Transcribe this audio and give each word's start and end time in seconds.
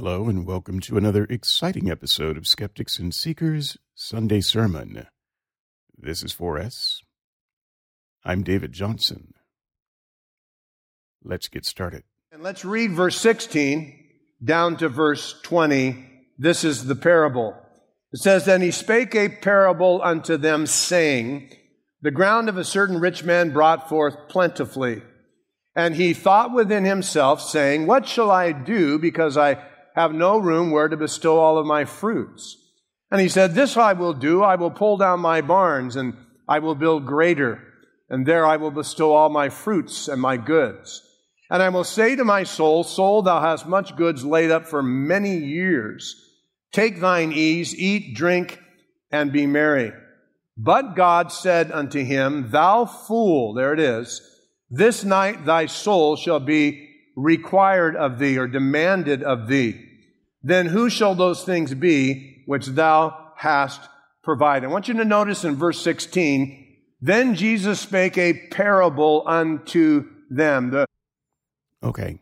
Hello, 0.00 0.28
and 0.28 0.46
welcome 0.46 0.78
to 0.78 0.96
another 0.96 1.26
exciting 1.28 1.90
episode 1.90 2.36
of 2.36 2.46
Skeptics 2.46 3.00
and 3.00 3.12
Seekers 3.12 3.76
Sunday 3.96 4.40
Sermon. 4.40 5.08
This 5.98 6.22
is 6.22 6.32
4S. 6.32 6.98
I'm 8.24 8.44
David 8.44 8.70
Johnson. 8.70 9.34
Let's 11.24 11.48
get 11.48 11.64
started. 11.64 12.04
And 12.30 12.44
let's 12.44 12.64
read 12.64 12.92
verse 12.92 13.18
16 13.18 13.92
down 14.44 14.76
to 14.76 14.88
verse 14.88 15.34
20. 15.42 16.28
This 16.38 16.62
is 16.62 16.84
the 16.84 16.94
parable. 16.94 17.60
It 18.12 18.20
says, 18.20 18.44
Then 18.44 18.62
he 18.62 18.70
spake 18.70 19.16
a 19.16 19.28
parable 19.28 20.00
unto 20.04 20.36
them, 20.36 20.68
saying, 20.68 21.50
The 22.02 22.12
ground 22.12 22.48
of 22.48 22.56
a 22.56 22.62
certain 22.62 23.00
rich 23.00 23.24
man 23.24 23.50
brought 23.50 23.88
forth 23.88 24.28
plentifully. 24.28 25.02
And 25.74 25.96
he 25.96 26.14
thought 26.14 26.54
within 26.54 26.84
himself, 26.84 27.42
saying, 27.42 27.88
What 27.88 28.06
shall 28.06 28.30
I 28.30 28.52
do, 28.52 29.00
because 29.00 29.36
I 29.36 29.64
have 29.98 30.14
no 30.14 30.38
room 30.38 30.70
where 30.70 30.88
to 30.88 30.96
bestow 30.96 31.38
all 31.38 31.58
of 31.58 31.66
my 31.66 31.84
fruits? 31.84 32.56
And 33.10 33.20
he 33.20 33.28
said, 33.28 33.54
This 33.54 33.76
I 33.76 33.94
will 33.94 34.14
do. 34.14 34.42
I 34.42 34.56
will 34.56 34.70
pull 34.70 34.96
down 34.96 35.20
my 35.20 35.40
barns, 35.40 35.96
and 35.96 36.14
I 36.48 36.58
will 36.60 36.74
build 36.74 37.06
greater, 37.06 37.62
and 38.08 38.26
there 38.26 38.46
I 38.46 38.56
will 38.56 38.70
bestow 38.70 39.12
all 39.12 39.28
my 39.28 39.48
fruits 39.48 40.08
and 40.08 40.20
my 40.20 40.36
goods. 40.36 41.02
And 41.50 41.62
I 41.62 41.70
will 41.70 41.84
say 41.84 42.14
to 42.16 42.24
my 42.24 42.44
soul, 42.44 42.84
Soul, 42.84 43.22
thou 43.22 43.40
hast 43.40 43.66
much 43.66 43.96
goods 43.96 44.24
laid 44.24 44.50
up 44.50 44.66
for 44.66 44.82
many 44.82 45.36
years. 45.38 46.14
Take 46.72 47.00
thine 47.00 47.32
ease, 47.32 47.74
eat, 47.74 48.14
drink, 48.14 48.60
and 49.10 49.32
be 49.32 49.46
merry. 49.46 49.92
But 50.56 50.94
God 50.94 51.32
said 51.32 51.72
unto 51.72 52.04
him, 52.04 52.50
Thou 52.50 52.84
fool, 52.84 53.54
there 53.54 53.72
it 53.72 53.80
is, 53.80 54.20
this 54.70 55.04
night 55.04 55.46
thy 55.46 55.66
soul 55.66 56.16
shall 56.16 56.40
be 56.40 56.88
required 57.16 57.96
of 57.96 58.18
thee 58.18 58.36
or 58.36 58.46
demanded 58.46 59.22
of 59.22 59.48
thee. 59.48 59.87
Then 60.42 60.66
who 60.66 60.88
shall 60.88 61.14
those 61.14 61.44
things 61.44 61.74
be 61.74 62.42
which 62.46 62.66
thou 62.66 63.32
hast 63.36 63.80
provided? 64.22 64.66
I 64.66 64.70
want 64.70 64.88
you 64.88 64.94
to 64.94 65.04
notice 65.04 65.44
in 65.44 65.56
verse 65.56 65.80
16, 65.82 66.66
then 67.00 67.34
Jesus 67.34 67.80
spake 67.80 68.18
a 68.18 68.48
parable 68.48 69.22
unto 69.26 70.08
them. 70.30 70.70
The 70.70 70.86
Okay. 71.82 72.20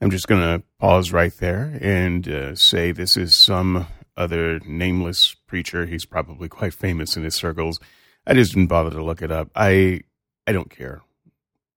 I'm 0.00 0.10
just 0.10 0.28
going 0.28 0.42
to 0.42 0.62
pause 0.78 1.10
right 1.12 1.34
there 1.38 1.78
and 1.80 2.28
uh, 2.28 2.54
say 2.54 2.92
this 2.92 3.16
is 3.16 3.40
some 3.40 3.86
other 4.16 4.60
nameless 4.60 5.34
preacher. 5.46 5.86
He's 5.86 6.04
probably 6.04 6.48
quite 6.48 6.74
famous 6.74 7.16
in 7.16 7.24
his 7.24 7.34
circles. 7.34 7.80
I 8.26 8.34
just 8.34 8.52
didn't 8.52 8.68
bother 8.68 8.90
to 8.90 9.02
look 9.02 9.22
it 9.22 9.30
up. 9.30 9.50
I 9.54 10.00
I 10.46 10.52
don't 10.52 10.70
care. 10.70 11.02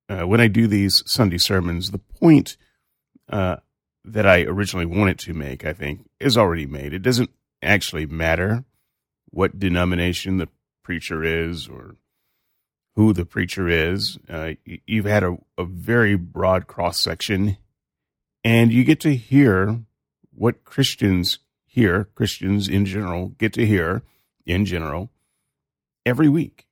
Uh, 0.10 0.28
when 0.28 0.42
I 0.42 0.48
do 0.48 0.68
these 0.68 1.04
Sunday 1.06 1.38
sermons, 1.38 1.92
the 1.92 2.00
point 2.00 2.58
uh, 3.30 3.58
that 4.06 4.26
I 4.26 4.42
originally 4.42 4.86
wanted 4.86 5.20
to 5.20 5.34
make, 5.34 5.66
I 5.66 5.74
think, 5.74 6.10
is 6.20 6.38
already 6.38 6.66
made. 6.66 6.94
It 6.94 7.02
doesn't 7.02 7.32
actually 7.62 8.06
matter 8.06 8.64
what 9.30 9.60
denomination 9.60 10.38
the 10.38 10.50
preacher 10.84 11.24
is 11.24 11.68
or 11.68 11.96
who 12.96 13.14
the 13.14 13.26
preacher 13.26 13.68
is. 13.68 14.18
Uh, 14.28 14.54
you've 14.66 15.06
had 15.06 15.24
a, 15.24 15.38
a 15.58 15.66
very 15.66 16.16
broad 16.16 16.68
cross 16.68 17.00
section, 17.02 17.58
and 18.44 18.72
you 18.72 18.84
get 18.84 19.00
to 19.02 19.16
hear 19.16 19.82
what 20.34 20.64
Christians 20.64 21.40
hear, 21.66 22.06
Christians 22.16 22.68
in 22.68 22.86
general 22.86 23.30
get 23.38 23.54
to 23.54 23.66
hear 23.66 24.02
in 24.46 24.66
general 24.66 25.12
every 26.06 26.30
week 26.30 26.70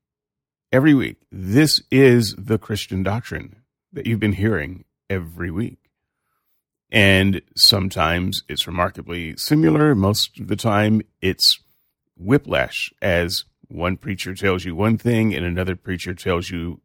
every 0.71 0.93
week. 0.93 1.17
This 1.31 1.81
is 1.91 2.35
the 2.37 2.57
Christian 2.57 3.03
doctrine 3.03 3.57
that 3.91 4.05
you've 4.05 4.19
been 4.19 4.33
hearing 4.33 4.85
every 5.09 5.51
week. 5.51 5.86
And 6.91 7.41
sometimes 7.55 8.43
it's 8.47 8.67
remarkably 8.67 9.35
similar. 9.37 9.93
Most 9.93 10.39
of 10.39 10.47
the 10.47 10.55
time, 10.55 11.01
it's 11.21 11.59
whiplash 12.15 12.91
as 13.01 13.43
one 13.67 13.97
preacher 13.97 14.33
tells 14.33 14.63
you 14.63 14.75
one 14.75 14.97
thing 14.97 15.35
and 15.35 15.45
another 15.45 15.75
preacher 15.75 16.13
tells 16.13 16.49
you 16.49 16.81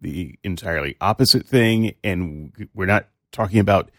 the 0.00 0.38
entirely 0.42 0.96
opposite 1.00 1.46
thing. 1.46 1.94
And 2.02 2.68
we're 2.74 2.86
not 2.86 3.08
talking 3.30 3.60
about 3.60 3.90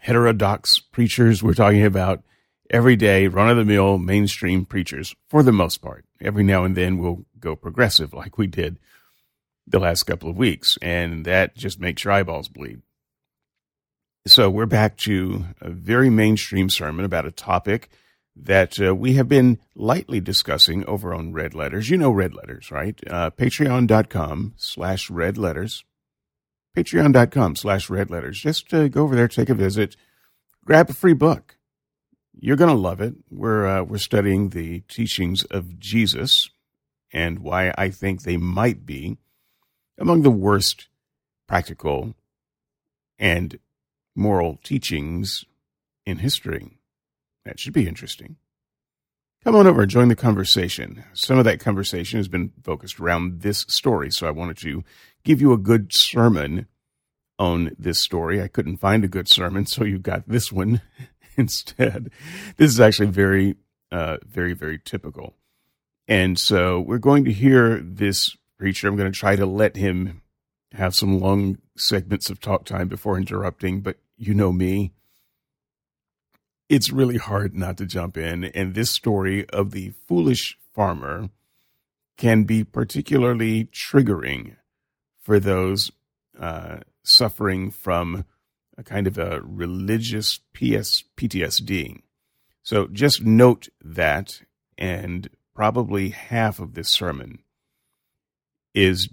heterodox 0.00 0.80
preachers. 0.80 1.42
We're 1.42 1.54
talking 1.54 1.84
about 1.84 2.22
everyday, 2.70 3.28
run 3.28 3.50
of 3.50 3.56
the 3.56 3.64
mill, 3.64 3.98
mainstream 3.98 4.64
preachers 4.64 5.14
for 5.28 5.42
the 5.42 5.52
most 5.52 5.78
part. 5.78 6.04
Every 6.20 6.42
now 6.44 6.64
and 6.64 6.76
then 6.76 6.98
we'll 6.98 7.24
go 7.38 7.54
progressive 7.56 8.12
like 8.12 8.38
we 8.38 8.46
did 8.46 8.78
the 9.66 9.80
last 9.80 10.02
couple 10.02 10.28
of 10.28 10.36
weeks, 10.36 10.76
and 10.82 11.24
that 11.24 11.56
just 11.56 11.80
makes 11.80 12.04
your 12.04 12.12
eyeballs 12.12 12.48
bleed. 12.48 12.82
So 14.26 14.50
we're 14.50 14.66
back 14.66 14.98
to 14.98 15.46
a 15.62 15.70
very 15.70 16.10
mainstream 16.10 16.68
sermon 16.68 17.06
about 17.06 17.24
a 17.24 17.30
topic 17.30 17.88
that 18.36 18.78
uh, 18.78 18.94
we 18.94 19.14
have 19.14 19.30
been 19.30 19.58
lightly 19.74 20.20
discussing 20.20 20.84
over 20.84 21.14
on 21.14 21.32
Red 21.32 21.54
Letters. 21.54 21.88
You 21.88 21.96
know 21.96 22.10
Red 22.10 22.34
Letters, 22.34 22.70
right? 22.70 23.00
Uh, 23.08 23.30
Patreon.com 23.30 24.52
slash 24.58 25.08
Red 25.08 25.38
Letters. 25.38 25.84
Patreon.com 26.76 27.56
slash 27.56 27.88
Red 27.88 28.10
Letters. 28.10 28.38
Just 28.38 28.74
uh, 28.74 28.88
go 28.88 29.04
over 29.04 29.16
there, 29.16 29.26
take 29.26 29.48
a 29.48 29.54
visit, 29.54 29.96
grab 30.66 30.90
a 30.90 30.94
free 30.94 31.14
book. 31.14 31.56
You're 32.38 32.56
going 32.56 32.68
to 32.68 32.76
love 32.76 33.00
it. 33.00 33.14
We're, 33.30 33.66
uh, 33.66 33.82
we're 33.84 33.96
studying 33.96 34.50
the 34.50 34.80
teachings 34.80 35.44
of 35.44 35.78
Jesus 35.78 36.50
and 37.10 37.38
why 37.38 37.72
I 37.78 37.88
think 37.88 38.22
they 38.22 38.36
might 38.36 38.84
be 38.84 39.16
among 39.96 40.22
the 40.22 40.30
worst 40.30 40.88
practical 41.48 42.14
and 43.18 43.58
moral 44.14 44.58
teachings 44.62 45.44
in 46.06 46.18
history. 46.18 46.78
That 47.44 47.58
should 47.58 47.72
be 47.72 47.88
interesting. 47.88 48.36
Come 49.42 49.56
on 49.56 49.66
over 49.66 49.86
join 49.86 50.08
the 50.08 50.16
conversation. 50.16 51.02
Some 51.14 51.38
of 51.38 51.46
that 51.46 51.60
conversation 51.60 52.18
has 52.18 52.28
been 52.28 52.52
focused 52.62 53.00
around 53.00 53.40
this 53.40 53.64
story, 53.68 54.10
so 54.10 54.26
I 54.26 54.32
wanted 54.32 54.58
to 54.58 54.84
give 55.24 55.40
you 55.40 55.52
a 55.52 55.58
good 55.58 55.92
sermon 55.92 56.66
on 57.38 57.74
this 57.78 58.00
story. 58.00 58.42
I 58.42 58.48
couldn't 58.48 58.76
find 58.76 59.02
a 59.02 59.08
good 59.08 59.28
sermon, 59.28 59.64
so 59.64 59.84
you 59.84 59.98
got 59.98 60.28
this 60.28 60.52
one 60.52 60.82
instead. 61.36 62.10
This 62.58 62.70
is 62.70 62.80
actually 62.80 63.08
very, 63.08 63.56
uh, 63.90 64.18
very, 64.26 64.52
very 64.52 64.78
typical. 64.78 65.34
And 66.06 66.38
so 66.38 66.78
we're 66.78 66.98
going 66.98 67.24
to 67.24 67.32
hear 67.32 67.80
this 67.80 68.36
preacher. 68.58 68.88
I'm 68.88 68.96
going 68.96 69.10
to 69.10 69.18
try 69.18 69.36
to 69.36 69.46
let 69.46 69.76
him 69.76 70.20
have 70.72 70.94
some 70.94 71.18
long 71.18 71.58
segments 71.76 72.30
of 72.30 72.40
talk 72.40 72.64
time 72.64 72.88
before 72.88 73.16
interrupting, 73.16 73.80
but 73.80 73.96
you 74.16 74.34
know 74.34 74.52
me. 74.52 74.92
It's 76.68 76.92
really 76.92 77.16
hard 77.16 77.54
not 77.54 77.76
to 77.78 77.86
jump 77.86 78.16
in. 78.16 78.44
And 78.44 78.74
this 78.74 78.90
story 78.90 79.48
of 79.50 79.72
the 79.72 79.92
foolish 80.06 80.56
farmer 80.72 81.30
can 82.16 82.44
be 82.44 82.62
particularly 82.62 83.64
triggering 83.66 84.56
for 85.20 85.40
those 85.40 85.90
uh, 86.38 86.78
suffering 87.02 87.70
from 87.70 88.24
a 88.76 88.84
kind 88.84 89.06
of 89.06 89.18
a 89.18 89.40
religious 89.42 90.38
PS, 90.54 91.04
PTSD. 91.16 92.02
So 92.62 92.86
just 92.86 93.24
note 93.24 93.68
that 93.82 94.42
and 94.78 95.28
probably 95.54 96.10
half 96.10 96.60
of 96.60 96.74
this 96.74 96.88
sermon 96.88 97.40
is 98.74 99.08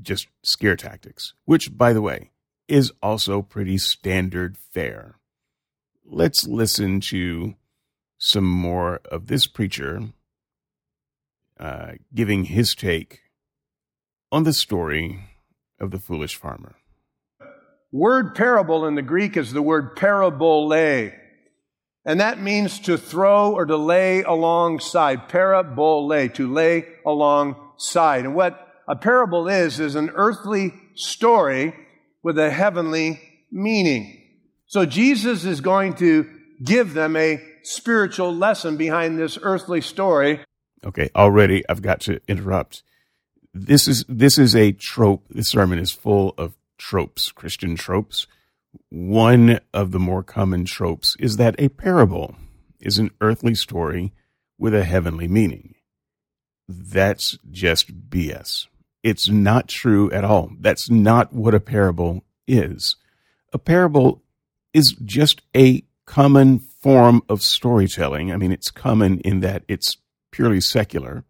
just 0.00 0.28
scare 0.42 0.76
tactics, 0.76 1.34
which, 1.44 1.76
by 1.76 1.92
the 1.92 2.02
way, 2.02 2.30
is 2.68 2.92
also 3.02 3.42
pretty 3.42 3.78
standard 3.78 4.56
fare. 4.56 5.16
Let's 6.04 6.46
listen 6.46 7.00
to 7.08 7.54
some 8.18 8.44
more 8.44 9.00
of 9.10 9.26
this 9.26 9.46
preacher 9.46 10.00
uh, 11.58 11.92
giving 12.14 12.44
his 12.44 12.74
take 12.74 13.20
on 14.32 14.44
the 14.44 14.52
story 14.52 15.28
of 15.78 15.90
the 15.90 15.98
foolish 15.98 16.34
farmer. 16.34 16.74
Word 17.92 18.34
parable 18.34 18.86
in 18.86 18.96
the 18.96 19.02
Greek 19.02 19.36
is 19.36 19.52
the 19.52 19.62
word 19.62 19.94
parabole. 19.94 21.12
And 22.06 22.20
that 22.20 22.40
means 22.40 22.80
to 22.80 22.98
throw 22.98 23.52
or 23.52 23.64
to 23.66 23.76
lay 23.76 24.22
alongside. 24.22 25.28
Parabole, 25.28 26.28
to 26.30 26.52
lay 26.52 26.86
alongside. 27.06 28.24
And 28.24 28.34
what 28.34 28.63
a 28.88 28.96
parable 28.96 29.48
is, 29.48 29.80
is 29.80 29.94
an 29.94 30.10
earthly 30.14 30.74
story 30.94 31.74
with 32.22 32.38
a 32.38 32.50
heavenly 32.50 33.20
meaning. 33.50 34.20
So 34.66 34.86
Jesus 34.86 35.44
is 35.44 35.60
going 35.60 35.94
to 35.94 36.28
give 36.62 36.94
them 36.94 37.16
a 37.16 37.42
spiritual 37.62 38.34
lesson 38.34 38.76
behind 38.76 39.18
this 39.18 39.38
earthly 39.42 39.80
story. 39.80 40.40
Okay, 40.84 41.10
already 41.14 41.62
I've 41.68 41.82
got 41.82 42.00
to 42.02 42.20
interrupt. 42.28 42.82
This 43.52 43.86
is 43.86 44.04
this 44.08 44.38
is 44.38 44.56
a 44.56 44.72
trope. 44.72 45.24
This 45.30 45.48
sermon 45.48 45.78
is 45.78 45.92
full 45.92 46.34
of 46.36 46.56
tropes, 46.78 47.30
Christian 47.30 47.76
tropes 47.76 48.26
one 48.90 49.60
of 49.72 49.90
the 49.90 49.98
more 49.98 50.22
common 50.22 50.64
tropes 50.64 51.16
is 51.18 51.36
that 51.36 51.54
a 51.58 51.68
parable 51.68 52.36
is 52.80 52.98
an 52.98 53.10
earthly 53.20 53.54
story 53.54 54.12
with 54.58 54.74
a 54.74 54.84
heavenly 54.84 55.28
meaning. 55.28 55.74
That's 56.68 57.38
just 57.50 58.08
BS. 58.10 58.66
It's 59.04 59.28
not 59.28 59.68
true 59.68 60.10
at 60.12 60.24
all. 60.24 60.50
That's 60.58 60.90
not 60.90 61.34
what 61.34 61.54
a 61.54 61.60
parable 61.60 62.24
is. 62.48 62.96
A 63.52 63.58
parable 63.58 64.22
is 64.72 64.96
just 65.04 65.42
a 65.54 65.84
common 66.06 66.58
form 66.58 67.22
of 67.28 67.42
storytelling. 67.42 68.32
I 68.32 68.38
mean, 68.38 68.50
it's 68.50 68.70
common 68.70 69.20
in 69.20 69.40
that 69.40 69.62
it's 69.68 69.98
purely 70.30 70.60
secular. 70.60 71.24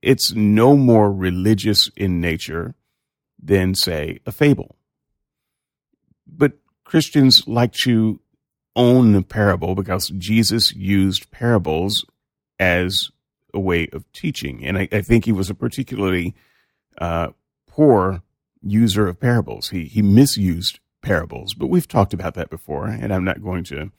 It's 0.00 0.32
no 0.32 0.76
more 0.76 1.12
religious 1.12 1.90
in 1.96 2.20
nature 2.20 2.76
than, 3.42 3.74
say, 3.74 4.20
a 4.24 4.30
fable. 4.30 4.76
But 6.26 6.52
Christians 6.84 7.42
like 7.48 7.72
to 7.84 8.20
own 8.76 9.12
the 9.12 9.22
parable 9.22 9.74
because 9.74 10.10
Jesus 10.10 10.72
used 10.76 11.32
parables 11.32 12.04
as 12.60 13.10
a 13.52 13.58
way 13.58 13.88
of 13.92 14.10
teaching. 14.12 14.64
And 14.64 14.78
I, 14.78 14.88
I 14.92 15.02
think 15.02 15.24
he 15.24 15.32
was 15.32 15.50
a 15.50 15.54
particularly 15.54 16.36
uh, 16.98 17.28
poor 17.66 18.22
user 18.62 19.08
of 19.08 19.20
parables. 19.20 19.70
He, 19.70 19.84
he 19.84 20.02
misused 20.02 20.80
parables, 21.02 21.54
but 21.54 21.68
we've 21.68 21.88
talked 21.88 22.12
about 22.12 22.34
that 22.34 22.50
before, 22.50 22.86
and 22.86 23.12
I'm 23.12 23.24
not 23.24 23.42
going 23.42 23.64
to 23.64 23.90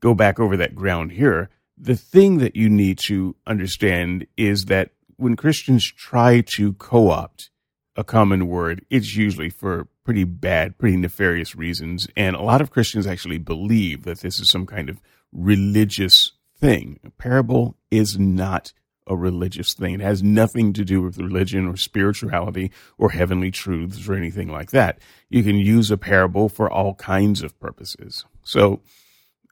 go 0.00 0.14
back 0.14 0.38
over 0.40 0.56
that 0.56 0.74
ground 0.74 1.12
here. 1.12 1.50
The 1.76 1.96
thing 1.96 2.38
that 2.38 2.56
you 2.56 2.68
need 2.68 2.98
to 3.06 3.36
understand 3.46 4.26
is 4.36 4.66
that 4.66 4.90
when 5.16 5.36
Christians 5.36 5.90
try 5.90 6.42
to 6.56 6.72
co 6.74 7.10
opt 7.10 7.50
a 7.96 8.04
common 8.04 8.46
word, 8.46 8.84
it's 8.90 9.16
usually 9.16 9.50
for 9.50 9.88
pretty 10.04 10.24
bad, 10.24 10.78
pretty 10.78 10.96
nefarious 10.96 11.56
reasons. 11.56 12.06
And 12.16 12.36
a 12.36 12.42
lot 12.42 12.60
of 12.60 12.70
Christians 12.70 13.06
actually 13.06 13.38
believe 13.38 14.04
that 14.04 14.20
this 14.20 14.38
is 14.38 14.50
some 14.50 14.66
kind 14.66 14.88
of 14.88 15.00
religious 15.32 16.32
thing. 16.58 17.00
A 17.04 17.10
parable 17.10 17.76
is 17.90 18.18
not 18.18 18.72
a 19.06 19.16
religious 19.16 19.74
thing. 19.74 19.94
It 19.94 20.00
has 20.00 20.22
nothing 20.22 20.72
to 20.74 20.84
do 20.84 21.02
with 21.02 21.18
religion 21.18 21.66
or 21.66 21.76
spirituality 21.76 22.70
or 22.98 23.10
heavenly 23.10 23.50
truths 23.50 24.08
or 24.08 24.14
anything 24.14 24.48
like 24.48 24.70
that. 24.70 24.98
You 25.28 25.42
can 25.42 25.56
use 25.56 25.90
a 25.90 25.98
parable 25.98 26.48
for 26.48 26.70
all 26.70 26.94
kinds 26.94 27.42
of 27.42 27.58
purposes. 27.60 28.24
So 28.42 28.80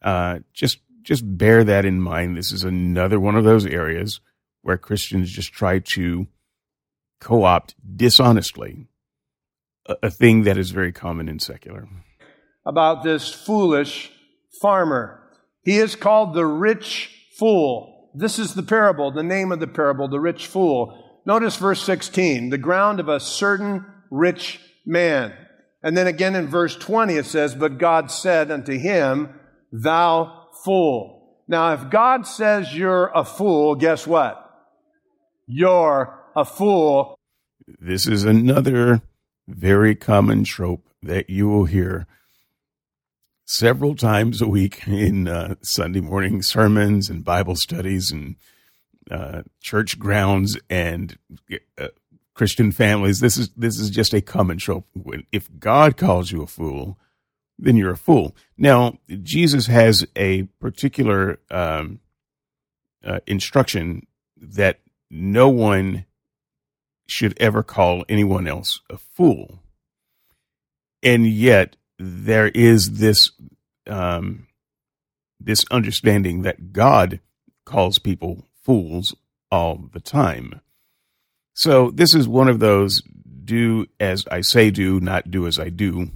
uh, 0.03 0.41
just 0.53 0.79
just 1.03 1.23
bear 1.37 1.65
that 1.65 1.85
in 1.85 2.01
mind. 2.01 2.37
This 2.37 2.53
is 2.53 2.65
another 2.65 3.19
one 3.19 3.37
of 3.37 3.45
those 3.45 3.67
areas 3.67 4.21
where 4.63 4.79
Christians 4.79 5.31
just 5.31 5.53
try 5.53 5.81
to 5.95 6.29
co-opt 7.21 7.75
dishonestly 7.97 8.87
a, 9.87 9.97
a 10.05 10.11
thing 10.11 10.45
that 10.45 10.57
is 10.57 10.71
very 10.71 10.93
common 10.93 11.29
in 11.29 11.39
secular. 11.39 11.89
About 12.65 13.03
this 13.03 13.33
foolish 13.33 14.13
farmer. 14.61 15.21
He 15.65 15.77
is 15.77 15.97
called 15.97 16.35
the 16.35 16.47
rich 16.47 17.11
fool. 17.39 17.92
This 18.15 18.39
is 18.39 18.55
the 18.55 18.63
parable, 18.63 19.11
the 19.11 19.23
name 19.23 19.53
of 19.53 19.61
the 19.61 19.67
parable, 19.67 20.09
the 20.09 20.21
rich 20.21 20.47
fool. 20.47 21.21
Notice 21.25 21.57
verse 21.57 21.83
16, 21.83 22.51
the 22.51 22.59
ground 22.59 23.01
of 23.01 23.09
a 23.09 23.21
certain 23.21 23.87
rich 24.11 24.61
man. 24.85 25.33
And 25.83 25.97
then 25.97 26.07
again 26.07 26.35
in 26.35 26.47
verse 26.49 26.77
20 26.77 27.15
it 27.15 27.27
says, 27.27 27.55
But 27.55 27.79
God 27.79 28.11
said 28.11 28.51
unto 28.51 28.79
him, 28.79 29.31
Thou 29.73 30.49
fool. 30.65 31.39
Now, 31.49 31.73
if 31.73 31.91
God 31.91 32.27
says 32.27 32.75
you're 32.75 33.11
a 33.15 33.25
fool, 33.25 33.75
guess 33.75 34.07
what? 34.07 34.39
You're 35.47 36.19
a 36.37 36.45
fool. 36.45 37.19
This 37.67 38.07
is 38.07 38.25
another 38.25 39.03
very 39.49 39.95
common 39.95 40.45
trope 40.45 40.89
that 41.03 41.29
you 41.29 41.49
will 41.49 41.65
hear 41.65 42.07
several 43.45 43.95
times 43.95 44.41
a 44.41 44.49
week 44.49 44.87
in 44.87 45.29
uh, 45.29 45.57
Sunday 45.63 46.01
morning 46.01 46.43
sermons 46.43 47.11
and 47.11 47.25
Bible 47.25 47.57
studies 47.57 48.11
and 48.11 48.37
uh, 49.11 49.43
church 49.61 49.99
grounds 49.99 50.59
and 50.71 51.19
uh, 51.79 51.89
Christian 52.35 52.73
families. 52.73 53.21
This 53.21 53.37
is 53.37 53.51
this 53.57 53.79
is 53.79 53.91
just 53.91 54.15
a 54.15 54.21
common 54.21 54.59
trope. 54.59 54.87
If 55.33 55.49
God 55.59 55.97
calls 55.97 56.33
you 56.33 56.43
a 56.43 56.47
fool, 56.47 56.99
then 57.59 57.77
you're 57.77 57.93
a 57.93 57.97
fool. 57.97 58.35
Now, 58.57 58.99
Jesus 59.23 59.67
has 59.67 60.07
a 60.17 60.45
particular 60.61 61.39
um, 61.51 62.01
uh, 63.05 63.21
instruction 63.27 64.07
that 64.37 64.81
no 65.11 65.49
one 65.49 66.07
should 67.07 67.37
ever 67.39 67.63
call 67.63 68.05
anyone 68.09 68.47
else 68.47 68.81
a 68.89 68.97
fool. 68.97 69.61
And 71.03 71.27
yet, 71.27 71.77
there 72.03 72.49
is 72.49 72.93
this 72.95 73.31
um, 73.87 74.47
this 75.41 75.65
understanding 75.71 76.43
that 76.43 76.73
God 76.73 77.21
calls 77.65 77.99
people 77.99 78.47
fools 78.63 79.15
all 79.51 79.89
the 79.93 80.01
time. 80.01 80.61
So 81.55 81.91
this 81.91 82.15
is 82.15 82.27
one 82.29 82.49
of 82.49 82.59
those 82.59 83.03
do 83.45 83.87
as 84.01 84.25
I 84.31 84.41
say 84.41 84.71
do, 84.71 85.01
not 85.01 85.31
do 85.31 85.47
as 85.47 85.59
I 85.59 85.69
do 85.69 86.11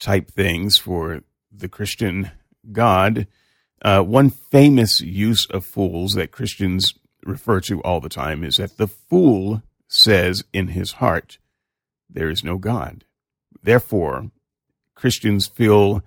type 0.00 0.30
things 0.30 0.78
for 0.78 1.22
the 1.50 1.68
Christian 1.68 2.30
God. 2.70 3.26
Uh, 3.82 4.02
one 4.02 4.30
famous 4.30 5.00
use 5.00 5.46
of 5.46 5.64
fools 5.64 6.12
that 6.12 6.32
Christians 6.32 6.94
refer 7.24 7.60
to 7.62 7.80
all 7.82 8.00
the 8.00 8.08
time 8.08 8.42
is 8.44 8.56
that 8.56 8.76
the 8.76 8.88
fool 8.88 9.62
says 9.88 10.42
in 10.52 10.68
his 10.68 10.92
heart, 10.92 11.38
There 12.08 12.30
is 12.30 12.42
no 12.42 12.58
God. 12.58 13.04
Therefore, 13.62 14.30
Christians 14.94 15.46
feel 15.46 16.02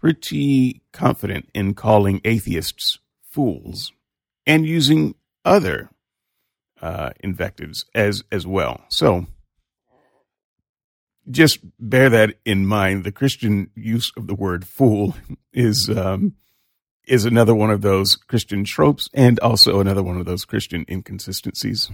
pretty 0.00 0.82
confident 0.92 1.48
in 1.54 1.74
calling 1.74 2.20
atheists 2.24 2.98
fools 3.30 3.92
and 4.46 4.66
using 4.66 5.14
other 5.44 5.90
uh, 6.80 7.10
invectives 7.20 7.84
as 7.94 8.24
as 8.32 8.46
well. 8.46 8.82
So 8.88 9.26
just 11.30 11.60
bear 11.78 12.10
that 12.10 12.34
in 12.44 12.66
mind. 12.66 13.04
The 13.04 13.12
Christian 13.12 13.70
use 13.76 14.12
of 14.16 14.26
the 14.26 14.34
word 14.34 14.66
fool 14.66 15.14
is 15.52 15.88
um, 15.94 16.34
is 17.06 17.24
another 17.24 17.54
one 17.54 17.70
of 17.70 17.82
those 17.82 18.16
Christian 18.16 18.64
tropes 18.64 19.08
and 19.14 19.38
also 19.40 19.80
another 19.80 20.02
one 20.02 20.18
of 20.18 20.26
those 20.26 20.44
Christian 20.44 20.84
inconsistencies. 20.88 21.90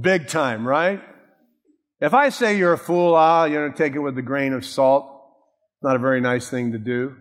Big 0.00 0.26
time, 0.26 0.66
right? 0.66 1.02
If 2.02 2.14
I 2.14 2.30
say 2.30 2.58
you're 2.58 2.72
a 2.72 2.78
fool, 2.78 3.14
ah, 3.14 3.44
you 3.44 3.54
know, 3.54 3.70
take 3.70 3.94
it 3.94 4.00
with 4.00 4.18
a 4.18 4.22
grain 4.22 4.54
of 4.54 4.66
salt. 4.66 5.08
Not 5.84 5.94
a 5.94 6.00
very 6.00 6.20
nice 6.20 6.50
thing 6.50 6.72
to 6.72 6.78
do. 6.78 7.14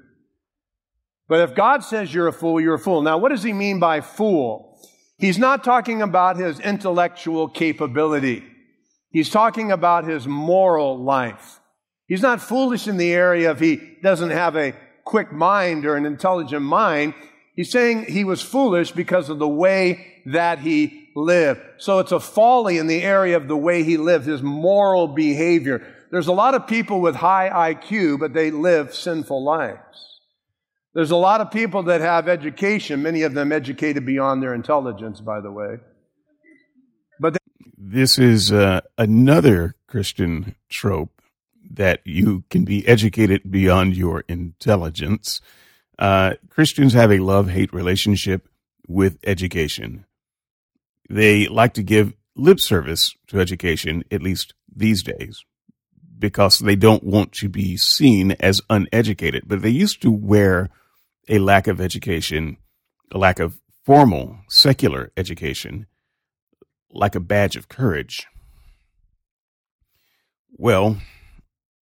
But 1.30 1.42
if 1.42 1.56
God 1.56 1.84
says 1.84 2.12
you're 2.12 2.28
a 2.28 2.34
fool, 2.34 2.60
you're 2.60 2.74
a 2.74 2.80
fool. 2.80 3.04
Now, 3.04 3.20
what 3.20 3.30
does 3.30 3.44
he 3.44 3.54
mean 3.54 3.80
by 3.80 4.02
fool? 4.02 4.80
He's 5.20 5.38
not 5.38 5.64
talking 5.64 6.02
about 6.02 6.38
his 6.38 6.60
intellectual 6.60 7.48
capability. 7.48 8.44
He's 9.12 9.30
talking 9.30 9.72
about 9.72 10.06
his 10.06 10.28
moral 10.28 10.98
life. 10.98 11.60
He's 12.08 12.24
not 12.24 12.42
foolish 12.42 12.88
in 12.88 12.98
the 12.98 13.14
area 13.14 13.52
of 13.52 13.60
he 13.60 14.00
doesn't 14.02 14.32
have 14.32 14.56
a 14.56 14.74
quick 15.06 15.32
mind 15.32 15.86
or 15.86 15.96
an 15.96 16.08
intelligent 16.08 16.64
mind. 16.64 17.14
He's 17.56 17.70
saying 17.70 18.06
he 18.06 18.24
was 18.24 18.42
foolish 18.42 18.94
because 18.94 19.30
of 19.30 19.38
the 19.38 19.48
way 19.48 20.24
that 20.26 20.58
he 20.58 21.01
live. 21.16 21.62
So 21.78 22.00
it's 22.00 22.12
a 22.12 22.20
folly 22.20 22.78
in 22.78 22.88
the 22.88 23.02
area 23.02 23.38
of 23.38 23.48
the 23.48 23.58
way 23.58 23.84
he 23.84 23.98
lived, 23.98 24.26
his 24.26 24.42
moral 24.42 25.08
behavior. 25.08 25.86
There's 26.12 26.28
a 26.28 26.34
lot 26.34 26.56
of 26.56 26.68
people 26.68 27.02
with 27.02 27.16
high 27.16 27.74
IQ, 27.74 28.20
but 28.20 28.34
they 28.34 28.52
live 28.52 28.94
sinful 28.94 29.44
lives. 29.44 30.20
There's 30.94 31.12
a 31.12 31.16
lot 31.16 31.40
of 31.40 31.52
people 31.52 31.84
that 31.84 32.02
have 32.02 32.28
education, 32.28 33.02
many 33.02 33.22
of 33.22 33.34
them 33.34 33.52
educated 33.52 34.06
beyond 34.06 34.44
their 34.44 34.54
intelligence, 34.54 35.22
by 35.22 35.40
the 35.40 35.52
way. 35.52 35.78
But 37.20 37.34
they- 37.34 37.40
this 37.78 38.20
is 38.20 38.52
uh, 38.52 38.82
another 38.98 39.76
Christian 39.88 40.56
trope 40.70 41.22
that 41.70 42.02
you 42.04 42.44
can 42.50 42.66
be 42.66 42.86
educated 42.88 43.50
beyond 43.50 43.96
your 43.96 44.26
intelligence. 44.28 45.40
Uh, 45.98 46.34
Christians 46.50 46.94
have 46.94 47.12
a 47.12 47.20
love 47.20 47.50
hate 47.50 47.74
relationship 47.74 48.48
with 48.88 49.18
education 49.24 50.06
they 51.12 51.48
like 51.48 51.74
to 51.74 51.84
give 51.84 52.14
lip 52.36 52.60
service 52.60 53.14
to 53.28 53.40
education, 53.40 54.04
at 54.12 54.24
least 54.24 54.54
these 54.74 55.04
days, 55.04 55.44
because 56.18 56.60
they 56.60 56.76
don't 56.76 57.04
want 57.04 57.34
to 57.34 57.50
be 57.50 57.76
seen 57.78 58.32
as 58.40 58.62
uneducated. 58.70 59.44
But 59.46 59.62
they 59.62 59.70
used 59.70 60.02
to 60.04 60.12
wear 60.12 60.70
a 61.28 61.40
lack 61.40 61.68
of 61.68 61.82
education, 61.82 62.58
a 63.12 63.18
lack 63.18 63.40
of 63.40 63.60
formal 63.86 64.38
secular 64.50 65.12
education, 65.18 65.88
like 66.90 67.16
a 67.16 67.20
badge 67.20 67.58
of 67.58 67.68
courage. 67.68 68.26
Well, 70.54 70.98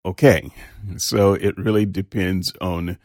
okay. 0.06 0.50
So 0.98 1.34
it 1.34 1.58
really 1.58 1.86
depends 1.86 2.52
on 2.60 2.98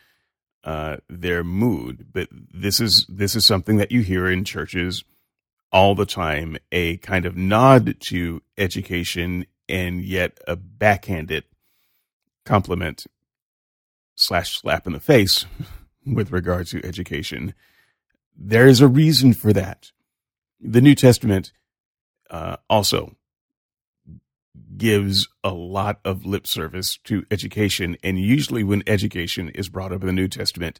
uh, 0.62 0.96
their 1.10 1.44
mood, 1.44 2.06
but 2.12 2.28
this 2.32 2.80
is 2.80 3.06
this 3.10 3.36
is 3.36 3.44
something 3.44 3.76
that 3.76 3.92
you 3.92 4.00
hear 4.00 4.26
in 4.30 4.44
churches 4.44 5.04
all 5.74 5.96
the 5.96 6.06
time 6.06 6.56
a 6.70 6.96
kind 6.98 7.26
of 7.26 7.36
nod 7.36 7.96
to 7.98 8.40
education 8.56 9.44
and 9.68 10.04
yet 10.04 10.38
a 10.46 10.54
backhanded 10.54 11.42
compliment 12.46 13.08
slash 14.14 14.56
slap 14.56 14.86
in 14.86 14.92
the 14.92 15.00
face 15.00 15.46
with 16.06 16.30
regard 16.30 16.68
to 16.68 16.84
education. 16.86 17.54
There 18.36 18.68
is 18.68 18.80
a 18.80 18.86
reason 18.86 19.34
for 19.34 19.52
that. 19.52 19.90
The 20.60 20.80
New 20.80 20.94
Testament 20.94 21.52
uh, 22.30 22.56
also 22.70 23.16
gives 24.76 25.26
a 25.42 25.50
lot 25.50 25.98
of 26.04 26.24
lip 26.24 26.46
service 26.46 26.98
to 27.04 27.26
education, 27.32 27.96
and 28.04 28.18
usually 28.18 28.62
when 28.62 28.84
education 28.86 29.48
is 29.50 29.68
brought 29.68 29.92
up 29.92 30.02
in 30.02 30.06
the 30.06 30.12
New 30.12 30.28
Testament, 30.28 30.78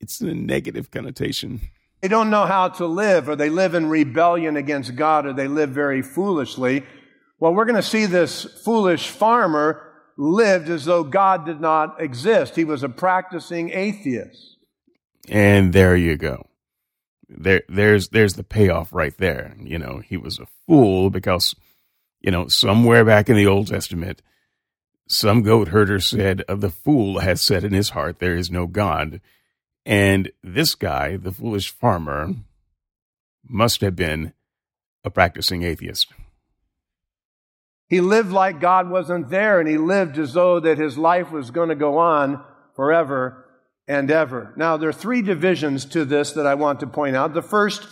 it's 0.00 0.20
in 0.20 0.28
a 0.28 0.34
negative 0.34 0.92
connotation. 0.92 1.60
They 2.02 2.08
don't 2.08 2.30
know 2.30 2.46
how 2.46 2.68
to 2.68 2.86
live, 2.86 3.28
or 3.28 3.36
they 3.36 3.48
live 3.48 3.74
in 3.74 3.88
rebellion 3.88 4.56
against 4.56 4.96
God, 4.96 5.24
or 5.24 5.32
they 5.32 5.46
live 5.46 5.70
very 5.70 6.02
foolishly. 6.02 6.84
Well, 7.38 7.54
we're 7.54 7.64
going 7.64 7.76
to 7.76 7.82
see 7.82 8.06
this 8.06 8.44
foolish 8.64 9.08
farmer 9.08 9.88
lived 10.18 10.68
as 10.68 10.84
though 10.84 11.04
God 11.04 11.46
did 11.46 11.60
not 11.60 12.02
exist. 12.02 12.56
He 12.56 12.64
was 12.64 12.82
a 12.82 12.88
practicing 12.88 13.70
atheist. 13.70 14.56
And 15.28 15.72
there 15.72 15.94
you 15.94 16.16
go. 16.16 16.48
There, 17.28 17.62
there's, 17.68 18.08
there's 18.08 18.34
the 18.34 18.42
payoff 18.42 18.92
right 18.92 19.16
there. 19.16 19.54
You 19.60 19.78
know, 19.78 20.02
he 20.04 20.16
was 20.16 20.40
a 20.40 20.46
fool 20.66 21.08
because, 21.08 21.54
you 22.20 22.32
know, 22.32 22.48
somewhere 22.48 23.04
back 23.04 23.30
in 23.30 23.36
the 23.36 23.46
Old 23.46 23.68
Testament, 23.68 24.22
some 25.08 25.42
goat 25.42 25.68
herder 25.68 26.00
said, 26.00 26.42
"Of 26.48 26.60
the 26.62 26.70
fool 26.70 27.20
has 27.20 27.42
said 27.42 27.64
in 27.64 27.72
his 27.72 27.90
heart, 27.90 28.18
there 28.18 28.34
is 28.34 28.50
no 28.50 28.66
God." 28.66 29.20
And 29.84 30.30
this 30.42 30.74
guy, 30.74 31.16
the 31.16 31.32
foolish 31.32 31.70
farmer, 31.70 32.34
must 33.48 33.80
have 33.80 33.96
been 33.96 34.32
a 35.04 35.10
practicing 35.10 35.62
atheist. 35.64 36.12
He 37.88 38.00
lived 38.00 38.30
like 38.30 38.60
God 38.60 38.88
wasn't 38.88 39.28
there, 39.28 39.60
and 39.60 39.68
he 39.68 39.76
lived 39.76 40.18
as 40.18 40.32
though 40.32 40.60
that 40.60 40.78
his 40.78 40.96
life 40.96 41.30
was 41.30 41.50
going 41.50 41.68
to 41.68 41.74
go 41.74 41.98
on 41.98 42.42
forever 42.74 43.44
and 43.86 44.10
ever. 44.10 44.54
Now, 44.56 44.76
there 44.76 44.88
are 44.88 44.94
three 44.94 45.20
divisions 45.20 45.84
to 45.86 46.04
this 46.04 46.32
that 46.32 46.46
I 46.46 46.54
want 46.54 46.80
to 46.80 46.86
point 46.86 47.16
out. 47.16 47.34
The 47.34 47.42
first 47.42 47.86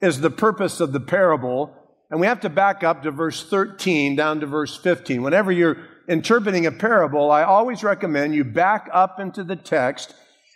is 0.00 0.20
the 0.20 0.30
purpose 0.30 0.80
of 0.80 0.92
the 0.92 1.00
parable, 1.00 1.76
and 2.10 2.18
we 2.20 2.26
have 2.26 2.40
to 2.40 2.50
back 2.50 2.82
up 2.82 3.02
to 3.02 3.10
verse 3.10 3.48
13 3.48 4.16
down 4.16 4.40
to 4.40 4.46
verse 4.46 4.76
15. 4.76 5.22
Whenever 5.22 5.52
you're 5.52 5.76
interpreting 6.08 6.66
a 6.66 6.72
parable, 6.72 7.30
I 7.30 7.44
always 7.44 7.84
recommend 7.84 8.34
you 8.34 8.44
back 8.44 8.88
up 8.92 9.20
into 9.20 9.44
the 9.44 9.56
text 9.56 10.14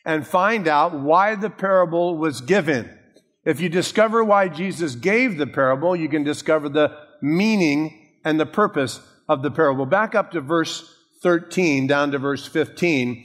and 0.08 0.26
find 0.26 0.66
out 0.66 0.94
why 0.94 1.34
the 1.34 1.50
parable 1.50 2.16
was 2.16 2.40
given. 2.40 2.98
If 3.44 3.60
you 3.60 3.68
discover 3.68 4.24
why 4.24 4.48
Jesus 4.48 4.94
gave 4.94 5.36
the 5.36 5.46
parable, 5.46 5.94
you 5.94 6.08
can 6.08 6.24
discover 6.24 6.70
the 6.70 6.96
meaning 7.20 8.16
and 8.24 8.40
the 8.40 8.46
purpose 8.46 9.00
of 9.28 9.42
the 9.42 9.50
parable. 9.50 9.84
Back 9.84 10.14
up 10.14 10.30
to 10.30 10.40
verse 10.40 10.90
13, 11.22 11.86
down 11.86 12.10
to 12.12 12.18
verse 12.18 12.46
15. 12.46 13.22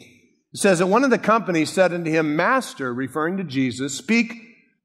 It 0.53 0.59
says 0.59 0.79
that 0.79 0.87
one 0.87 1.05
of 1.05 1.09
the 1.09 1.17
company 1.17 1.63
said 1.63 1.93
unto 1.93 2.11
him, 2.11 2.35
Master, 2.35 2.93
referring 2.93 3.37
to 3.37 3.45
Jesus, 3.45 3.97
speak 3.97 4.33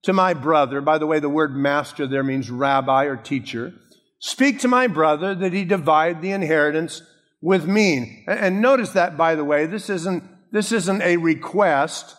to 0.05 0.13
my 0.13 0.35
brother. 0.35 0.81
By 0.81 0.99
the 0.99 1.07
way, 1.07 1.19
the 1.19 1.29
word 1.29 1.57
master 1.57 2.07
there 2.07 2.23
means 2.23 2.49
rabbi 2.49 3.07
or 3.07 3.17
teacher. 3.17 3.75
Speak 4.21 4.61
to 4.61 4.69
my 4.69 4.87
brother 4.87 5.35
that 5.35 5.53
he 5.53 5.65
divide 5.65 6.23
the 6.23 6.31
inheritance 6.31 7.03
with 7.41 7.67
me. 7.67 8.25
And 8.29 8.63
notice 8.63 8.91
that, 8.91 9.17
by 9.17 9.35
the 9.35 9.45
way, 9.45 9.67
this 9.67 9.91
isn't, 9.91 10.23
this 10.51 10.73
isn't 10.73 11.03
a 11.03 11.17
request 11.17 12.17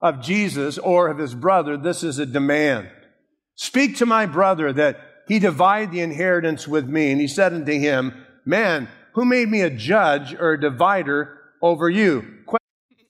of 0.00 0.22
Jesus 0.22 0.78
or 0.78 1.08
of 1.08 1.18
his 1.18 1.34
brother. 1.34 1.76
This 1.76 2.02
is 2.02 2.18
a 2.18 2.26
demand. 2.26 2.90
Speak 3.54 3.96
to 3.96 4.06
my 4.06 4.26
brother 4.26 4.72
that 4.72 5.00
he 5.28 5.38
divide 5.38 5.92
the 5.92 6.00
inheritance 6.00 6.66
with 6.66 6.88
me. 6.88 7.12
And 7.12 7.20
he 7.20 7.28
said 7.28 7.52
unto 7.52 7.72
him, 7.72 8.12
Man, 8.44 8.88
who 9.14 9.24
made 9.24 9.48
me 9.48 9.60
a 9.60 9.70
judge 9.70 10.34
or 10.34 10.52
a 10.52 10.60
divider 10.60 11.38
over 11.62 11.88
you? 11.88 12.44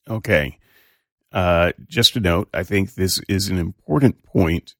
Okay. 0.08 0.58
Uh, 1.32 1.72
just 1.88 2.16
a 2.16 2.20
note, 2.20 2.48
I 2.52 2.64
think 2.64 2.94
this 2.94 3.20
is 3.28 3.48
an 3.48 3.58
important 3.58 4.24
point 4.24 4.74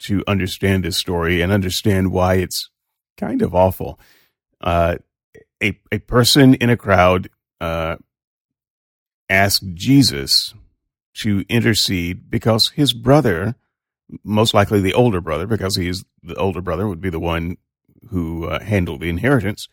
to 0.00 0.24
understand 0.26 0.82
this 0.82 0.96
story 0.96 1.42
and 1.42 1.52
understand 1.52 2.10
why 2.10 2.34
it's 2.36 2.70
kind 3.18 3.42
of 3.42 3.54
awful. 3.54 4.00
Uh, 4.60 4.96
a, 5.62 5.78
a 5.92 5.98
person 5.98 6.54
in 6.54 6.70
a 6.70 6.76
crowd 6.76 7.28
uh, 7.60 7.96
asked 9.30 9.64
Jesus 9.72 10.52
to 11.22 11.44
intercede 11.48 12.30
because 12.30 12.70
his 12.70 12.92
brother 12.92 13.54
most 14.24 14.54
likely 14.54 14.80
the 14.80 14.94
older 14.94 15.20
brother, 15.20 15.46
because 15.46 15.76
he's 15.76 16.04
the 16.22 16.34
older 16.36 16.60
brother 16.60 16.88
would 16.88 17.00
be 17.00 17.10
the 17.10 17.20
one 17.20 17.56
who 18.10 18.46
uh, 18.46 18.60
handled 18.60 19.00
the 19.00 19.08
inheritance, 19.08 19.68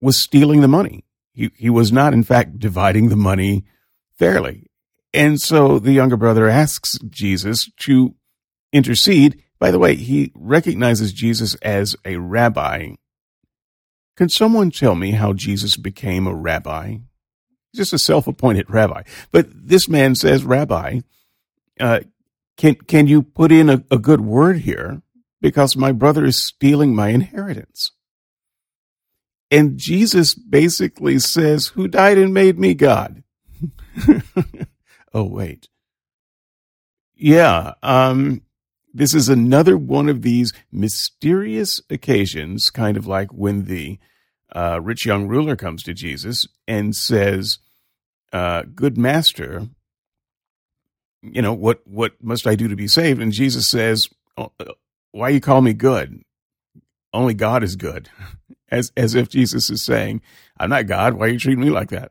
was 0.00 0.22
stealing 0.22 0.60
the 0.60 0.68
money. 0.68 1.04
He 1.32 1.50
he 1.56 1.70
was 1.70 1.92
not, 1.92 2.12
in 2.12 2.22
fact, 2.22 2.58
dividing 2.58 3.08
the 3.08 3.16
money 3.16 3.64
fairly. 4.18 4.70
And 5.12 5.40
so 5.40 5.78
the 5.78 5.92
younger 5.92 6.16
brother 6.16 6.48
asks 6.48 6.98
Jesus 7.08 7.70
to 7.80 8.14
intercede. 8.72 9.42
By 9.58 9.70
the 9.70 9.78
way, 9.78 9.94
he 9.94 10.32
recognizes 10.34 11.12
Jesus 11.12 11.54
as 11.56 11.96
a 12.04 12.16
rabbi. 12.16 12.94
Can 14.16 14.28
someone 14.28 14.70
tell 14.70 14.94
me 14.94 15.12
how 15.12 15.32
Jesus 15.32 15.76
became 15.76 16.26
a 16.26 16.34
rabbi? 16.34 16.98
Just 17.74 17.92
a 17.92 17.98
self 17.98 18.26
appointed 18.26 18.70
rabbi. 18.70 19.02
But 19.32 19.48
this 19.50 19.88
man 19.88 20.14
says, 20.14 20.44
Rabbi, 20.44 21.00
uh, 21.80 22.00
can 22.56 22.76
can 22.76 23.06
you 23.06 23.22
put 23.22 23.50
in 23.50 23.68
a, 23.68 23.84
a 23.90 23.98
good 23.98 24.20
word 24.20 24.58
here 24.58 25.02
because 25.40 25.76
my 25.76 25.92
brother 25.92 26.24
is 26.24 26.44
stealing 26.44 26.94
my 26.94 27.08
inheritance? 27.08 27.90
And 29.50 29.78
Jesus 29.78 30.34
basically 30.34 31.18
says, 31.18 31.68
Who 31.68 31.88
died 31.88 32.18
and 32.18 32.34
made 32.34 32.58
me 32.58 32.74
God? 32.74 33.22
oh, 35.14 35.24
wait. 35.24 35.68
Yeah, 37.14 37.74
um, 37.82 38.42
this 38.92 39.14
is 39.14 39.28
another 39.28 39.76
one 39.76 40.08
of 40.08 40.22
these 40.22 40.52
mysterious 40.72 41.80
occasions, 41.88 42.70
kind 42.70 42.96
of 42.96 43.06
like 43.06 43.32
when 43.32 43.66
the 43.66 43.98
uh, 44.54 44.80
rich 44.82 45.06
young 45.06 45.28
ruler 45.28 45.56
comes 45.56 45.82
to 45.84 45.94
Jesus 45.94 46.46
and 46.66 46.94
says, 46.94 47.58
uh, 48.34 48.64
Good 48.74 48.98
master, 48.98 49.68
you 51.22 51.40
know, 51.40 51.54
what, 51.54 51.80
what 51.86 52.22
must 52.22 52.46
I 52.46 52.56
do 52.56 52.68
to 52.68 52.76
be 52.76 52.88
saved? 52.88 53.22
And 53.22 53.32
Jesus 53.32 53.68
says, 53.68 54.08
oh, 54.36 54.50
why 55.12 55.28
you 55.28 55.40
call 55.40 55.62
me 55.62 55.72
good? 55.72 56.22
Only 57.12 57.34
God 57.34 57.62
is 57.62 57.76
good. 57.76 58.10
As, 58.70 58.90
as 58.96 59.14
if 59.14 59.28
Jesus 59.28 59.70
is 59.70 59.84
saying, 59.84 60.20
I'm 60.58 60.70
not 60.70 60.88
God. 60.88 61.14
Why 61.14 61.26
are 61.26 61.28
you 61.28 61.38
treating 61.38 61.62
me 61.62 61.70
like 61.70 61.90
that? 61.90 62.10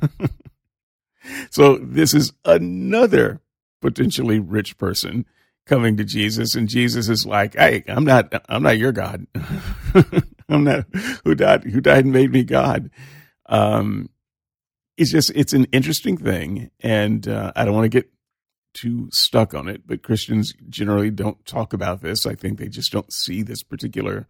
so 1.50 1.76
this 1.78 2.14
is 2.14 2.32
another 2.44 3.40
potentially 3.80 4.38
rich 4.38 4.78
person 4.78 5.26
coming 5.66 5.96
to 5.96 6.04
Jesus 6.04 6.54
and 6.54 6.68
Jesus 6.68 7.08
is 7.08 7.26
like, 7.26 7.56
Hey, 7.56 7.82
I'm 7.88 8.04
not, 8.04 8.32
I'm 8.48 8.62
not 8.62 8.78
your 8.78 8.92
God. 8.92 9.26
I'm 10.48 10.62
not 10.62 10.84
who 11.24 11.34
died, 11.34 11.64
who 11.64 11.80
died 11.80 12.04
and 12.04 12.12
made 12.12 12.30
me 12.30 12.44
God. 12.44 12.90
Um, 13.46 14.08
it's 14.96 15.10
just, 15.10 15.30
it's 15.34 15.52
an 15.52 15.64
interesting 15.72 16.16
thing. 16.16 16.70
And, 16.80 17.26
uh, 17.26 17.52
I 17.56 17.64
don't 17.64 17.74
want 17.74 17.84
to 17.84 18.00
get 18.00 18.10
too 18.74 19.08
stuck 19.12 19.54
on 19.54 19.68
it, 19.68 19.86
but 19.86 20.02
Christians 20.02 20.54
generally 20.68 21.10
don't 21.10 21.44
talk 21.44 21.72
about 21.72 22.00
this. 22.00 22.26
I 22.26 22.34
think 22.34 22.58
they 22.58 22.68
just 22.68 22.92
don't 22.92 23.12
see 23.12 23.42
this 23.42 23.62
particular 23.62 24.28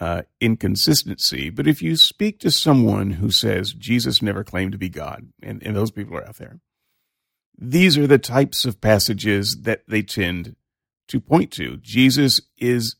uh, 0.00 0.22
inconsistency. 0.40 1.50
But 1.50 1.66
if 1.66 1.82
you 1.82 1.96
speak 1.96 2.38
to 2.40 2.50
someone 2.50 3.12
who 3.12 3.30
says 3.30 3.72
Jesus 3.72 4.22
never 4.22 4.44
claimed 4.44 4.72
to 4.72 4.78
be 4.78 4.88
God, 4.88 5.28
and, 5.42 5.62
and 5.62 5.74
those 5.74 5.90
people 5.90 6.16
are 6.16 6.26
out 6.26 6.36
there, 6.36 6.60
these 7.56 7.98
are 7.98 8.06
the 8.06 8.18
types 8.18 8.64
of 8.64 8.80
passages 8.80 9.58
that 9.62 9.82
they 9.88 10.02
tend 10.02 10.54
to 11.08 11.20
point 11.20 11.50
to. 11.52 11.76
Jesus 11.78 12.40
is 12.56 12.96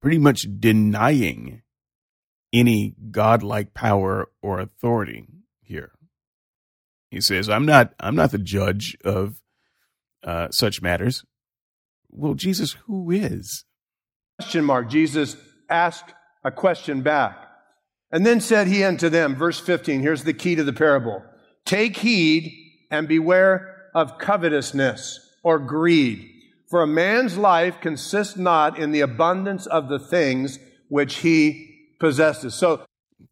pretty 0.00 0.18
much 0.18 0.46
denying 0.60 1.62
any 2.52 2.94
godlike 3.10 3.74
power 3.74 4.28
or 4.40 4.60
authority 4.60 5.26
here. 5.68 5.92
He 7.10 7.20
says, 7.20 7.48
"I'm 7.48 7.64
not. 7.64 7.94
I'm 8.00 8.16
not 8.16 8.32
the 8.32 8.38
judge 8.38 8.96
of 9.04 9.40
uh, 10.22 10.48
such 10.50 10.82
matters." 10.82 11.24
Well, 12.10 12.34
Jesus, 12.34 12.72
who 12.86 13.10
is? 13.10 13.64
Question 14.38 14.64
mark. 14.64 14.88
Jesus 14.88 15.36
asked 15.68 16.14
a 16.44 16.50
question 16.50 17.02
back, 17.02 17.36
and 18.10 18.24
then 18.24 18.40
said 18.40 18.66
he 18.66 18.82
unto 18.82 19.08
them, 19.08 19.36
verse 19.36 19.60
15. 19.60 20.00
Here's 20.00 20.24
the 20.24 20.32
key 20.34 20.54
to 20.54 20.64
the 20.64 20.72
parable: 20.72 21.22
Take 21.64 21.98
heed 21.98 22.52
and 22.90 23.06
beware 23.06 23.90
of 23.94 24.18
covetousness 24.18 25.36
or 25.42 25.58
greed, 25.58 26.28
for 26.68 26.82
a 26.82 26.86
man's 26.86 27.36
life 27.36 27.80
consists 27.80 28.36
not 28.36 28.78
in 28.78 28.92
the 28.92 29.00
abundance 29.00 29.66
of 29.66 29.88
the 29.88 29.98
things 29.98 30.58
which 30.88 31.16
he 31.16 31.94
possesses. 31.98 32.54
So, 32.54 32.84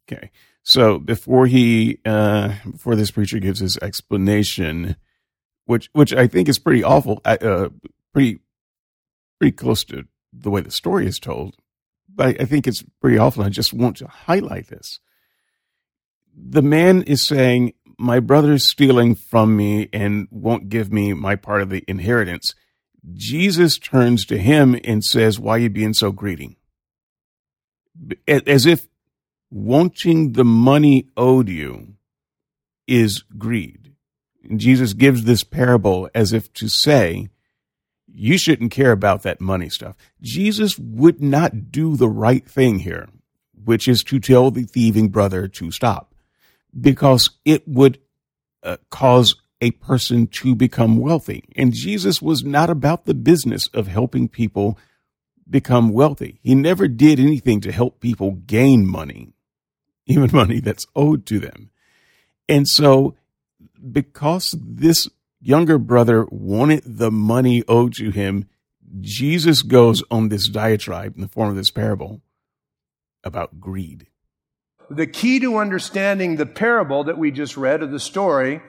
okay. 0.08 0.30
So 0.68 0.98
before 0.98 1.46
he, 1.46 2.00
uh, 2.04 2.54
before 2.68 2.96
this 2.96 3.12
preacher 3.12 3.38
gives 3.38 3.60
his 3.60 3.78
explanation, 3.80 4.96
which 5.64 5.88
which 5.92 6.12
I 6.12 6.26
think 6.26 6.48
is 6.48 6.58
pretty 6.58 6.82
awful, 6.82 7.20
uh, 7.24 7.68
pretty 8.12 8.40
pretty 9.38 9.52
close 9.52 9.84
to 9.84 10.06
the 10.32 10.50
way 10.50 10.62
the 10.62 10.72
story 10.72 11.06
is 11.06 11.20
told, 11.20 11.54
but 12.12 12.40
I 12.40 12.46
think 12.46 12.66
it's 12.66 12.82
pretty 13.00 13.16
awful. 13.16 13.44
I 13.44 13.48
just 13.48 13.72
want 13.72 13.98
to 13.98 14.08
highlight 14.08 14.66
this. 14.66 14.98
The 16.36 16.62
man 16.62 17.02
is 17.02 17.24
saying, 17.24 17.74
"My 17.96 18.18
brother's 18.18 18.66
stealing 18.66 19.14
from 19.14 19.56
me 19.56 19.88
and 19.92 20.26
won't 20.32 20.68
give 20.68 20.92
me 20.92 21.12
my 21.12 21.36
part 21.36 21.62
of 21.62 21.70
the 21.70 21.84
inheritance." 21.86 22.56
Jesus 23.14 23.78
turns 23.78 24.26
to 24.26 24.36
him 24.36 24.76
and 24.82 25.04
says, 25.04 25.38
"Why 25.38 25.52
are 25.52 25.58
you 25.60 25.70
being 25.70 25.94
so 25.94 26.10
greedy?" 26.10 26.58
as 28.26 28.66
if 28.66 28.88
wanting 29.50 30.32
the 30.32 30.44
money 30.44 31.08
owed 31.16 31.48
you 31.48 31.94
is 32.86 33.22
greed. 33.36 33.92
And 34.48 34.60
Jesus 34.60 34.92
gives 34.92 35.24
this 35.24 35.44
parable 35.44 36.08
as 36.14 36.32
if 36.32 36.52
to 36.54 36.68
say, 36.68 37.28
you 38.06 38.38
shouldn't 38.38 38.70
care 38.70 38.92
about 38.92 39.22
that 39.22 39.40
money 39.40 39.68
stuff. 39.68 39.96
Jesus 40.22 40.78
would 40.78 41.20
not 41.20 41.70
do 41.70 41.96
the 41.96 42.08
right 42.08 42.48
thing 42.48 42.78
here, 42.78 43.08
which 43.64 43.88
is 43.88 44.02
to 44.04 44.18
tell 44.18 44.50
the 44.50 44.62
thieving 44.62 45.08
brother 45.08 45.48
to 45.48 45.70
stop, 45.70 46.14
because 46.78 47.30
it 47.44 47.66
would 47.68 47.98
uh, 48.62 48.78
cause 48.90 49.34
a 49.60 49.70
person 49.72 50.26
to 50.26 50.54
become 50.54 50.98
wealthy. 50.98 51.44
And 51.56 51.72
Jesus 51.72 52.22
was 52.22 52.44
not 52.44 52.70
about 52.70 53.04
the 53.04 53.14
business 53.14 53.68
of 53.74 53.86
helping 53.86 54.28
people 54.28 54.78
become 55.48 55.92
wealthy. 55.92 56.40
He 56.42 56.54
never 56.54 56.88
did 56.88 57.20
anything 57.20 57.60
to 57.62 57.72
help 57.72 58.00
people 58.00 58.32
gain 58.32 58.86
money, 58.86 59.32
even 60.16 60.30
money 60.32 60.60
that's 60.60 60.86
owed 60.94 61.26
to 61.26 61.38
them. 61.38 61.70
And 62.48 62.66
so, 62.68 63.16
because 63.92 64.54
this 64.60 65.08
younger 65.40 65.78
brother 65.78 66.26
wanted 66.30 66.82
the 66.84 67.10
money 67.10 67.64
owed 67.68 67.94
to 67.94 68.10
him, 68.10 68.48
Jesus 69.00 69.62
goes 69.62 70.02
on 70.10 70.28
this 70.28 70.48
diatribe 70.48 71.16
in 71.16 71.22
the 71.22 71.28
form 71.28 71.50
of 71.50 71.56
this 71.56 71.70
parable 71.70 72.22
about 73.24 73.60
greed. 73.60 74.06
The 74.88 75.06
key 75.08 75.40
to 75.40 75.58
understanding 75.58 76.36
the 76.36 76.46
parable 76.46 77.04
that 77.04 77.18
we 77.18 77.32
just 77.32 77.56
read 77.56 77.82
of 77.82 77.90
the 77.90 77.98
story 77.98 78.62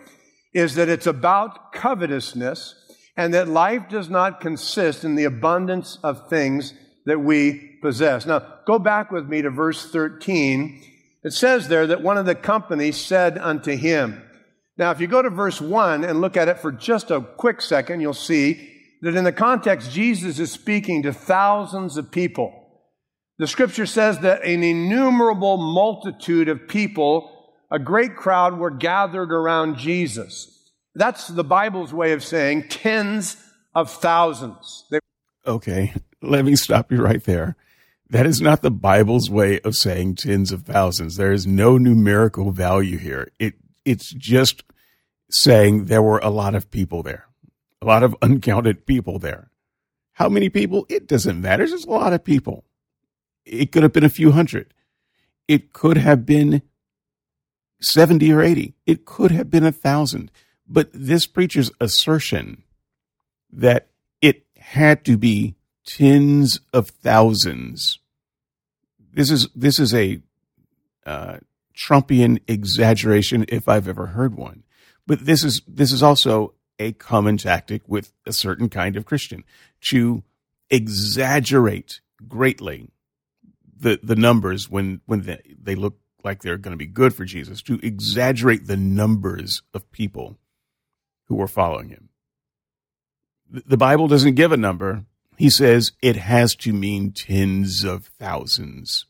is 0.53 0.73
that 0.75 0.89
it's 0.89 1.05
about 1.05 1.71
covetousness 1.71 2.73
and 3.15 3.33
that 3.33 3.47
life 3.47 3.87
does 3.89 4.09
not 4.09 4.41
consist 4.41 5.03
in 5.03 5.15
the 5.15 5.25
abundance 5.25 5.99
of 6.03 6.27
things 6.29 6.73
that 7.05 7.19
we 7.19 7.77
possess. 7.81 8.25
Now, 8.25 8.39
go 8.65 8.79
back 8.79 9.11
with 9.11 9.27
me 9.27 9.43
to 9.43 9.51
verse 9.51 9.91
13. 9.91 10.96
It 11.27 11.33
says 11.33 11.67
there 11.67 11.85
that 11.87 12.01
one 12.01 12.17
of 12.17 12.25
the 12.25 12.35
company 12.35 12.93
said 12.93 13.37
unto 13.37 13.75
him, 13.75 14.23
now, 14.77 14.91
if 14.91 15.01
you 15.01 15.07
go 15.07 15.21
to 15.21 15.29
verse 15.29 15.59
1 15.59 16.05
and 16.05 16.21
look 16.21 16.37
at 16.37 16.47
it 16.47 16.59
for 16.59 16.71
just 16.71 17.11
a 17.11 17.19
quick 17.19 17.61
second, 17.61 17.99
you'll 17.99 18.13
see 18.13 18.73
that 19.01 19.13
in 19.13 19.25
the 19.25 19.33
context, 19.33 19.91
Jesus 19.91 20.39
is 20.39 20.53
speaking 20.53 21.03
to 21.03 21.11
thousands 21.11 21.97
of 21.97 22.11
people. 22.11 22.53
The 23.39 23.47
scripture 23.47 23.85
says 23.85 24.19
that 24.19 24.45
an 24.45 24.63
innumerable 24.63 25.57
multitude 25.57 26.47
of 26.47 26.69
people, 26.69 27.53
a 27.69 27.77
great 27.77 28.15
crowd, 28.15 28.57
were 28.57 28.71
gathered 28.71 29.33
around 29.33 29.77
Jesus. 29.77 30.71
That's 30.95 31.27
the 31.27 31.43
Bible's 31.43 31.93
way 31.93 32.13
of 32.13 32.23
saying 32.23 32.69
tens 32.69 33.35
of 33.75 33.91
thousands. 33.91 34.85
They- 34.91 34.99
okay, 35.45 35.93
let 36.21 36.45
me 36.45 36.55
stop 36.55 36.89
you 36.89 37.01
right 37.01 37.23
there. 37.25 37.57
That 38.09 38.25
is 38.25 38.39
not 38.39 38.61
the 38.61 38.71
Bible's 38.71 39.29
way 39.29 39.59
of 39.61 39.75
saying 39.75 40.15
tens 40.15 40.51
of 40.51 40.63
thousands. 40.63 41.17
There 41.17 41.33
is 41.33 41.45
no 41.45 41.77
numerical 41.77 42.51
value 42.51 42.97
here. 42.97 43.31
It 43.37 43.55
it's 43.83 44.13
just 44.13 44.63
saying 45.29 45.85
there 45.85 46.01
were 46.01 46.19
a 46.19 46.29
lot 46.29 46.55
of 46.55 46.71
people 46.71 47.03
there, 47.03 47.27
a 47.81 47.85
lot 47.85 48.03
of 48.03 48.15
uncounted 48.21 48.85
people 48.85 49.19
there. 49.19 49.51
How 50.13 50.29
many 50.29 50.49
people? 50.49 50.85
It 50.89 51.07
doesn't 51.07 51.41
matter. 51.41 51.67
There's 51.67 51.85
a 51.85 51.89
lot 51.89 52.13
of 52.13 52.23
people. 52.23 52.63
It 53.45 53.71
could 53.71 53.83
have 53.83 53.93
been 53.93 54.03
a 54.03 54.09
few 54.09 54.31
hundred. 54.31 54.73
It 55.47 55.73
could 55.73 55.97
have 55.97 56.25
been 56.25 56.61
70 57.81 58.31
or 58.33 58.41
80. 58.41 58.73
It 58.85 59.05
could 59.05 59.31
have 59.31 59.49
been 59.49 59.63
a 59.65 59.71
thousand. 59.71 60.31
But 60.67 60.89
this 60.91 61.27
preacher's 61.27 61.71
assertion 61.79 62.63
that 63.51 63.89
it 64.21 64.45
had 64.57 65.05
to 65.05 65.17
be 65.17 65.55
tens 65.87 66.59
of 66.73 66.89
thousands. 66.89 67.99
This 69.11 69.31
is 69.31 69.47
this 69.55 69.79
is 69.79 69.93
a 69.95 70.21
uh, 71.05 71.37
Trumpian 71.75 72.39
exaggeration 72.47 73.45
if 73.47 73.67
I've 73.67 73.87
ever 73.87 74.07
heard 74.07 74.35
one. 74.35 74.63
But 75.07 75.25
this 75.25 75.43
is 75.43 75.61
this 75.67 75.91
is 75.91 76.03
also 76.03 76.53
a 76.77 76.91
common 76.91 77.37
tactic 77.37 77.81
with 77.87 78.11
a 78.25 78.33
certain 78.33 78.69
kind 78.69 78.95
of 78.95 79.05
Christian 79.05 79.43
to 79.89 80.23
exaggerate 80.69 82.01
greatly 82.27 82.89
the 83.79 83.99
the 84.03 84.15
numbers 84.15 84.69
when 84.69 85.01
when 85.05 85.21
they, 85.21 85.41
they 85.59 85.75
look 85.75 85.97
like 86.23 86.41
they're 86.41 86.57
going 86.57 86.73
to 86.73 86.77
be 86.77 86.87
good 86.87 87.15
for 87.15 87.23
Jesus 87.23 87.61
to 87.61 87.79
exaggerate 87.81 88.67
the 88.67 88.77
numbers 88.77 89.61
of 89.73 89.89
people 89.91 90.37
who 91.25 91.41
are 91.41 91.47
following 91.47 91.89
him. 91.89 92.09
The 93.49 93.77
Bible 93.77 94.09
doesn't 94.09 94.35
give 94.35 94.51
a 94.51 94.57
number. 94.57 95.05
He 95.37 95.51
says 95.51 95.91
it 96.01 96.15
has 96.15 96.55
to 96.57 96.73
mean 96.73 97.11
tens 97.11 97.83
of 97.83 98.07
thousands. 98.19 99.05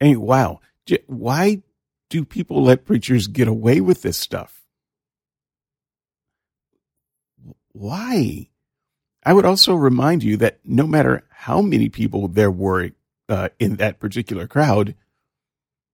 And 0.00 0.18
wow, 0.18 0.60
why 1.06 1.62
do 2.10 2.24
people 2.24 2.64
let 2.64 2.84
preachers 2.84 3.28
get 3.28 3.46
away 3.46 3.80
with 3.80 4.02
this 4.02 4.18
stuff? 4.18 4.62
Why? 7.72 8.48
I 9.24 9.32
would 9.32 9.44
also 9.44 9.74
remind 9.74 10.24
you 10.24 10.36
that 10.38 10.58
no 10.64 10.88
matter 10.88 11.24
how 11.30 11.62
many 11.62 11.88
people 11.88 12.26
there 12.26 12.50
were 12.50 12.90
uh, 13.28 13.50
in 13.60 13.76
that 13.76 14.00
particular 14.00 14.48
crowd, 14.48 14.96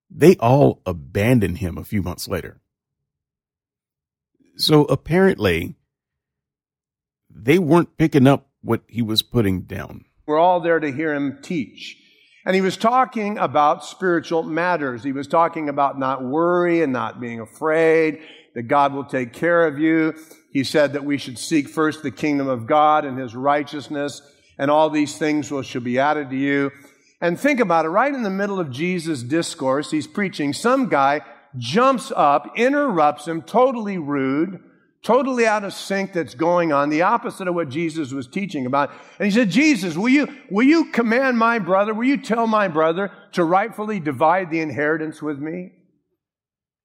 they 0.08 0.36
all 0.36 0.80
abandoned 0.86 1.58
him 1.58 1.76
a 1.76 1.84
few 1.84 2.00
months 2.00 2.28
later. 2.28 2.60
So 4.56 4.84
apparently, 4.84 5.74
they 7.28 7.58
weren't 7.58 7.98
picking 7.98 8.26
up 8.26 8.48
what 8.64 8.82
he 8.88 9.02
was 9.02 9.22
putting 9.22 9.62
down. 9.62 10.04
We're 10.26 10.38
all 10.38 10.60
there 10.60 10.80
to 10.80 10.90
hear 10.90 11.14
him 11.14 11.38
teach. 11.42 11.98
And 12.46 12.54
he 12.54 12.60
was 12.60 12.76
talking 12.76 13.38
about 13.38 13.84
spiritual 13.84 14.42
matters. 14.42 15.02
He 15.02 15.12
was 15.12 15.26
talking 15.26 15.68
about 15.68 15.98
not 15.98 16.24
worry 16.24 16.82
and 16.82 16.92
not 16.92 17.20
being 17.20 17.40
afraid, 17.40 18.20
that 18.54 18.64
God 18.64 18.92
will 18.92 19.04
take 19.04 19.32
care 19.32 19.66
of 19.66 19.78
you. 19.78 20.14
He 20.50 20.64
said 20.64 20.92
that 20.92 21.04
we 21.04 21.18
should 21.18 21.38
seek 21.38 21.68
first 21.68 22.02
the 22.02 22.10
kingdom 22.10 22.48
of 22.48 22.66
God 22.66 23.04
and 23.04 23.18
his 23.18 23.34
righteousness, 23.34 24.22
and 24.58 24.70
all 24.70 24.90
these 24.90 25.18
things 25.18 25.50
will 25.50 25.62
shall 25.62 25.80
be 25.80 25.98
added 25.98 26.30
to 26.30 26.36
you. 26.36 26.70
And 27.20 27.40
think 27.40 27.60
about 27.60 27.86
it, 27.86 27.88
right 27.88 28.12
in 28.12 28.22
the 28.22 28.30
middle 28.30 28.60
of 28.60 28.70
Jesus' 28.70 29.22
discourse, 29.22 29.90
he's 29.90 30.06
preaching, 30.06 30.52
some 30.52 30.88
guy 30.88 31.22
jumps 31.56 32.12
up, 32.14 32.52
interrupts 32.56 33.26
him, 33.26 33.40
totally 33.42 33.96
rude, 33.96 34.60
totally 35.04 35.46
out 35.46 35.64
of 35.64 35.72
sync 35.72 36.14
that's 36.14 36.34
going 36.34 36.72
on, 36.72 36.88
the 36.88 37.02
opposite 37.02 37.46
of 37.46 37.54
what 37.54 37.68
Jesus 37.68 38.10
was 38.10 38.26
teaching 38.26 38.66
about. 38.66 38.90
And 39.18 39.26
he 39.26 39.30
said, 39.30 39.50
Jesus, 39.50 39.96
will 39.96 40.08
you, 40.08 40.26
will 40.50 40.66
you 40.66 40.86
command 40.86 41.38
my 41.38 41.58
brother, 41.58 41.94
will 41.94 42.04
you 42.04 42.16
tell 42.16 42.46
my 42.46 42.68
brother 42.68 43.12
to 43.32 43.44
rightfully 43.44 44.00
divide 44.00 44.50
the 44.50 44.60
inheritance 44.60 45.22
with 45.22 45.38
me? 45.38 45.72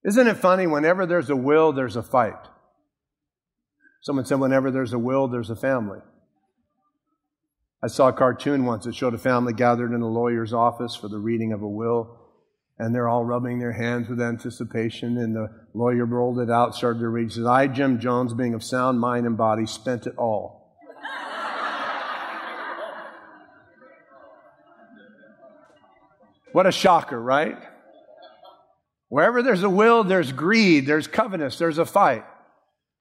Isn't 0.05 0.27
it 0.27 0.37
funny? 0.37 0.67
Whenever 0.67 1.05
there's 1.05 1.29
a 1.29 1.35
will, 1.35 1.71
there's 1.71 1.95
a 1.95 2.03
fight. 2.03 2.47
Someone 4.01 4.25
said, 4.25 4.39
whenever 4.39 4.69
there's 4.69 4.93
a 4.93 4.99
will, 4.99 5.27
there's 5.27 5.49
a 5.49 5.55
family. 5.55 5.99
I 7.81 7.87
saw 7.87 8.09
a 8.09 8.13
cartoon 8.13 8.65
once 8.65 8.83
that 8.83 8.95
showed 8.95 9.13
a 9.13 9.17
family 9.17 9.53
gathered 9.53 9.93
in 9.93 10.01
a 10.01 10.07
lawyer's 10.07 10.53
office 10.53 10.95
for 10.95 11.07
the 11.07 11.19
reading 11.19 11.53
of 11.53 11.61
a 11.61 11.67
will 11.67 12.18
and 12.79 12.95
they're 12.95 13.09
all 13.09 13.25
rubbing 13.25 13.59
their 13.59 13.73
hands 13.73 14.07
with 14.07 14.21
anticipation. 14.21 15.17
And 15.17 15.35
the 15.35 15.49
lawyer 15.73 16.05
rolled 16.05 16.39
it 16.39 16.49
out, 16.49 16.73
started 16.73 16.99
to 16.99 17.09
read. 17.09 17.25
He 17.25 17.35
says, 17.35 17.45
I, 17.45 17.67
Jim 17.67 17.99
Jones, 17.99 18.33
being 18.33 18.53
of 18.53 18.63
sound 18.63 18.99
mind 18.99 19.25
and 19.27 19.37
body, 19.37 19.65
spent 19.65 20.07
it 20.07 20.13
all. 20.17 20.77
what 26.53 26.65
a 26.65 26.71
shocker, 26.71 27.21
right? 27.21 27.57
Wherever 29.09 29.41
there's 29.41 29.63
a 29.63 29.69
will, 29.69 30.03
there's 30.03 30.31
greed, 30.31 30.85
there's 30.85 31.07
covetous, 31.07 31.57
there's 31.57 31.79
a 31.79 31.85
fight. 31.85 32.23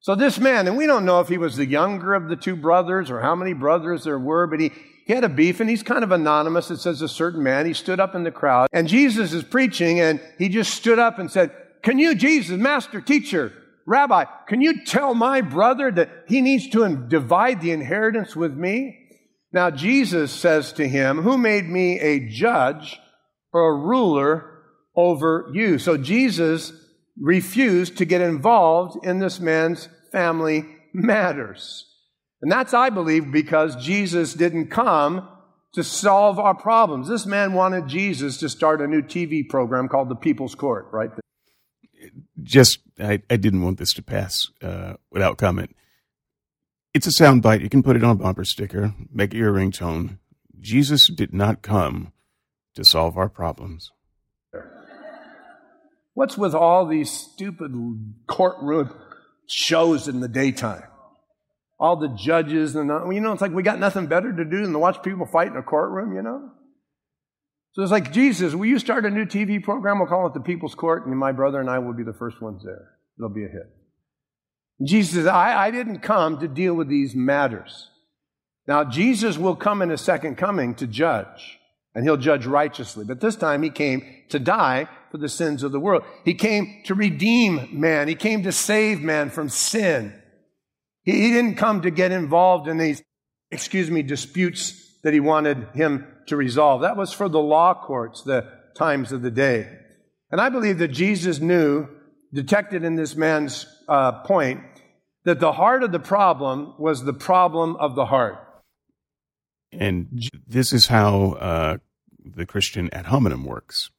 So 0.00 0.14
this 0.14 0.38
man, 0.38 0.68
and 0.68 0.76
we 0.76 0.86
don't 0.86 1.04
know 1.04 1.20
if 1.20 1.28
he 1.28 1.38
was 1.38 1.56
the 1.56 1.66
younger 1.66 2.14
of 2.14 2.28
the 2.28 2.36
two 2.36 2.56
brothers 2.56 3.10
or 3.10 3.20
how 3.20 3.34
many 3.34 3.52
brothers 3.52 4.04
there 4.04 4.18
were, 4.18 4.46
but 4.46 4.60
he, 4.60 4.70
he 5.06 5.12
had 5.12 5.24
a 5.24 5.28
beef 5.28 5.60
and 5.60 5.68
he's 5.68 5.82
kind 5.82 6.04
of 6.04 6.12
anonymous. 6.12 6.70
It 6.70 6.78
says 6.78 7.02
a 7.02 7.08
certain 7.08 7.42
man, 7.42 7.66
he 7.66 7.74
stood 7.74 7.98
up 7.98 8.14
in 8.14 8.22
the 8.22 8.30
crowd 8.30 8.68
and 8.72 8.86
Jesus 8.86 9.32
is 9.32 9.42
preaching 9.42 10.00
and 10.00 10.20
he 10.38 10.48
just 10.48 10.72
stood 10.74 10.98
up 10.98 11.18
and 11.18 11.30
said, 11.30 11.50
can 11.82 11.98
you, 11.98 12.14
Jesus, 12.14 12.56
master, 12.56 13.00
teacher, 13.00 13.52
rabbi, 13.86 14.24
can 14.46 14.60
you 14.60 14.84
tell 14.84 15.14
my 15.14 15.40
brother 15.40 15.90
that 15.90 16.10
he 16.28 16.42
needs 16.42 16.68
to 16.70 16.96
divide 17.08 17.60
the 17.60 17.72
inheritance 17.72 18.36
with 18.36 18.54
me? 18.54 19.06
Now 19.52 19.70
Jesus 19.70 20.30
says 20.30 20.72
to 20.74 20.86
him, 20.86 21.22
who 21.22 21.38
made 21.38 21.68
me 21.68 21.98
a 21.98 22.28
judge 22.28 23.00
or 23.52 23.70
a 23.70 23.78
ruler 23.78 24.62
over 24.94 25.50
you? 25.52 25.78
So 25.78 25.96
Jesus 25.96 26.72
refused 27.20 27.96
to 27.98 28.04
get 28.04 28.20
involved 28.20 29.04
in 29.04 29.18
this 29.18 29.40
man's 29.40 29.88
family 30.12 30.64
matters. 30.92 31.86
And 32.40 32.50
that's, 32.50 32.72
I 32.72 32.90
believe, 32.90 33.32
because 33.32 33.76
Jesus 33.76 34.34
didn't 34.34 34.68
come 34.68 35.28
to 35.72 35.82
solve 35.82 36.38
our 36.38 36.54
problems. 36.54 37.08
This 37.08 37.26
man 37.26 37.52
wanted 37.52 37.88
Jesus 37.88 38.38
to 38.38 38.48
start 38.48 38.80
a 38.80 38.86
new 38.86 39.02
TV 39.02 39.46
program 39.48 39.88
called 39.88 40.08
The 40.08 40.16
People's 40.16 40.54
Court, 40.54 40.88
right? 40.92 41.10
Just, 42.42 42.80
I, 42.98 43.22
I 43.28 43.36
didn't 43.36 43.62
want 43.62 43.78
this 43.78 43.92
to 43.94 44.02
pass 44.02 44.48
uh, 44.62 44.94
without 45.10 45.36
comment. 45.36 45.74
It's 46.94 47.06
a 47.06 47.10
soundbite. 47.10 47.60
You 47.60 47.68
can 47.68 47.82
put 47.82 47.96
it 47.96 48.04
on 48.04 48.12
a 48.12 48.14
bumper 48.14 48.44
sticker, 48.44 48.94
make 49.12 49.34
it 49.34 49.38
your 49.38 49.52
ringtone. 49.52 50.18
Jesus 50.60 51.08
did 51.08 51.34
not 51.34 51.62
come 51.62 52.12
to 52.74 52.84
solve 52.84 53.16
our 53.16 53.28
problems. 53.28 53.90
What's 56.18 56.36
with 56.36 56.52
all 56.52 56.84
these 56.84 57.12
stupid 57.12 57.70
courtroom 58.26 58.92
shows 59.46 60.08
in 60.08 60.18
the 60.18 60.26
daytime? 60.26 60.82
All 61.78 61.94
the 61.94 62.08
judges 62.08 62.74
and, 62.74 62.90
you 63.14 63.20
know, 63.20 63.30
it's 63.30 63.40
like 63.40 63.52
we 63.52 63.62
got 63.62 63.78
nothing 63.78 64.08
better 64.08 64.34
to 64.34 64.44
do 64.44 64.62
than 64.62 64.72
to 64.72 64.80
watch 64.80 65.00
people 65.04 65.26
fight 65.26 65.46
in 65.46 65.56
a 65.56 65.62
courtroom, 65.62 66.16
you 66.16 66.22
know? 66.22 66.50
So 67.74 67.82
it's 67.82 67.92
like, 67.92 68.12
Jesus, 68.12 68.52
will 68.52 68.66
you 68.66 68.80
start 68.80 69.06
a 69.06 69.10
new 69.10 69.26
TV 69.26 69.62
program? 69.62 70.00
We'll 70.00 70.08
call 70.08 70.26
it 70.26 70.34
the 70.34 70.40
People's 70.40 70.74
Court, 70.74 71.06
and 71.06 71.16
my 71.16 71.30
brother 71.30 71.60
and 71.60 71.70
I 71.70 71.78
will 71.78 71.94
be 71.94 72.02
the 72.02 72.12
first 72.18 72.42
ones 72.42 72.64
there. 72.64 72.96
It'll 73.16 73.28
be 73.28 73.44
a 73.44 73.48
hit. 73.48 73.70
Jesus 74.84 75.14
says, 75.14 75.26
I, 75.28 75.66
I 75.66 75.70
didn't 75.70 76.00
come 76.00 76.40
to 76.40 76.48
deal 76.48 76.74
with 76.74 76.88
these 76.88 77.14
matters. 77.14 77.90
Now, 78.66 78.82
Jesus 78.82 79.38
will 79.38 79.54
come 79.54 79.82
in 79.82 79.92
a 79.92 79.96
second 79.96 80.34
coming 80.34 80.74
to 80.74 80.88
judge, 80.88 81.57
and 81.98 82.06
he'll 82.06 82.16
judge 82.16 82.46
righteously. 82.46 83.04
But 83.04 83.18
this 83.18 83.34
time 83.34 83.60
he 83.64 83.70
came 83.70 84.04
to 84.28 84.38
die 84.38 84.88
for 85.10 85.18
the 85.18 85.28
sins 85.28 85.64
of 85.64 85.72
the 85.72 85.80
world. 85.80 86.04
He 86.24 86.32
came 86.32 86.82
to 86.84 86.94
redeem 86.94 87.70
man. 87.72 88.06
He 88.06 88.14
came 88.14 88.44
to 88.44 88.52
save 88.52 89.00
man 89.00 89.30
from 89.30 89.48
sin. 89.48 90.14
He, 91.02 91.10
he 91.10 91.32
didn't 91.32 91.56
come 91.56 91.82
to 91.82 91.90
get 91.90 92.12
involved 92.12 92.68
in 92.68 92.78
these, 92.78 93.02
excuse 93.50 93.90
me, 93.90 94.02
disputes 94.02 95.00
that 95.02 95.12
he 95.12 95.18
wanted 95.18 95.66
him 95.74 96.06
to 96.28 96.36
resolve. 96.36 96.82
That 96.82 96.96
was 96.96 97.12
for 97.12 97.28
the 97.28 97.40
law 97.40 97.74
courts, 97.74 98.22
the 98.22 98.48
times 98.76 99.10
of 99.10 99.22
the 99.22 99.32
day. 99.32 99.68
And 100.30 100.40
I 100.40 100.50
believe 100.50 100.78
that 100.78 100.92
Jesus 100.92 101.40
knew, 101.40 101.88
detected 102.32 102.84
in 102.84 102.94
this 102.94 103.16
man's 103.16 103.66
uh, 103.88 104.22
point, 104.22 104.60
that 105.24 105.40
the 105.40 105.50
heart 105.50 105.82
of 105.82 105.90
the 105.90 105.98
problem 105.98 106.74
was 106.78 107.02
the 107.02 107.12
problem 107.12 107.74
of 107.74 107.96
the 107.96 108.06
heart. 108.06 108.36
And 109.72 110.06
this 110.46 110.72
is 110.72 110.86
how 110.86 111.32
uh, 111.32 111.78
the 112.34 112.46
Christian 112.46 112.88
ad 112.92 113.06
hominem 113.06 113.44
works. 113.44 113.90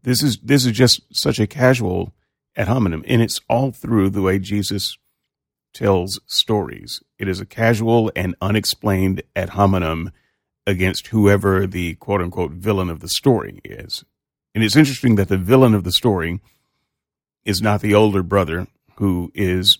This 0.00 0.22
is 0.22 0.38
this 0.38 0.64
is 0.64 0.72
just 0.72 1.02
such 1.12 1.38
a 1.38 1.46
casual 1.46 2.14
ad 2.56 2.68
hominem, 2.68 3.04
and 3.06 3.22
it's 3.22 3.40
all 3.48 3.72
through 3.72 4.10
the 4.10 4.22
way 4.22 4.38
Jesus 4.38 4.96
tells 5.72 6.20
stories. 6.26 7.02
It 7.18 7.28
is 7.28 7.40
a 7.40 7.46
casual 7.46 8.12
and 8.14 8.34
unexplained 8.40 9.22
ad 9.34 9.50
hominem 9.50 10.12
against 10.66 11.08
whoever 11.08 11.66
the 11.66 11.94
quote 11.96 12.20
unquote 12.20 12.52
villain 12.52 12.90
of 12.90 13.00
the 13.00 13.08
story 13.08 13.60
is. 13.64 14.04
And 14.54 14.62
it's 14.62 14.76
interesting 14.76 15.16
that 15.16 15.28
the 15.28 15.38
villain 15.38 15.74
of 15.74 15.84
the 15.84 15.92
story 15.92 16.40
is 17.44 17.60
not 17.60 17.80
the 17.80 17.94
older 17.94 18.22
brother 18.22 18.66
who 18.96 19.32
is 19.34 19.78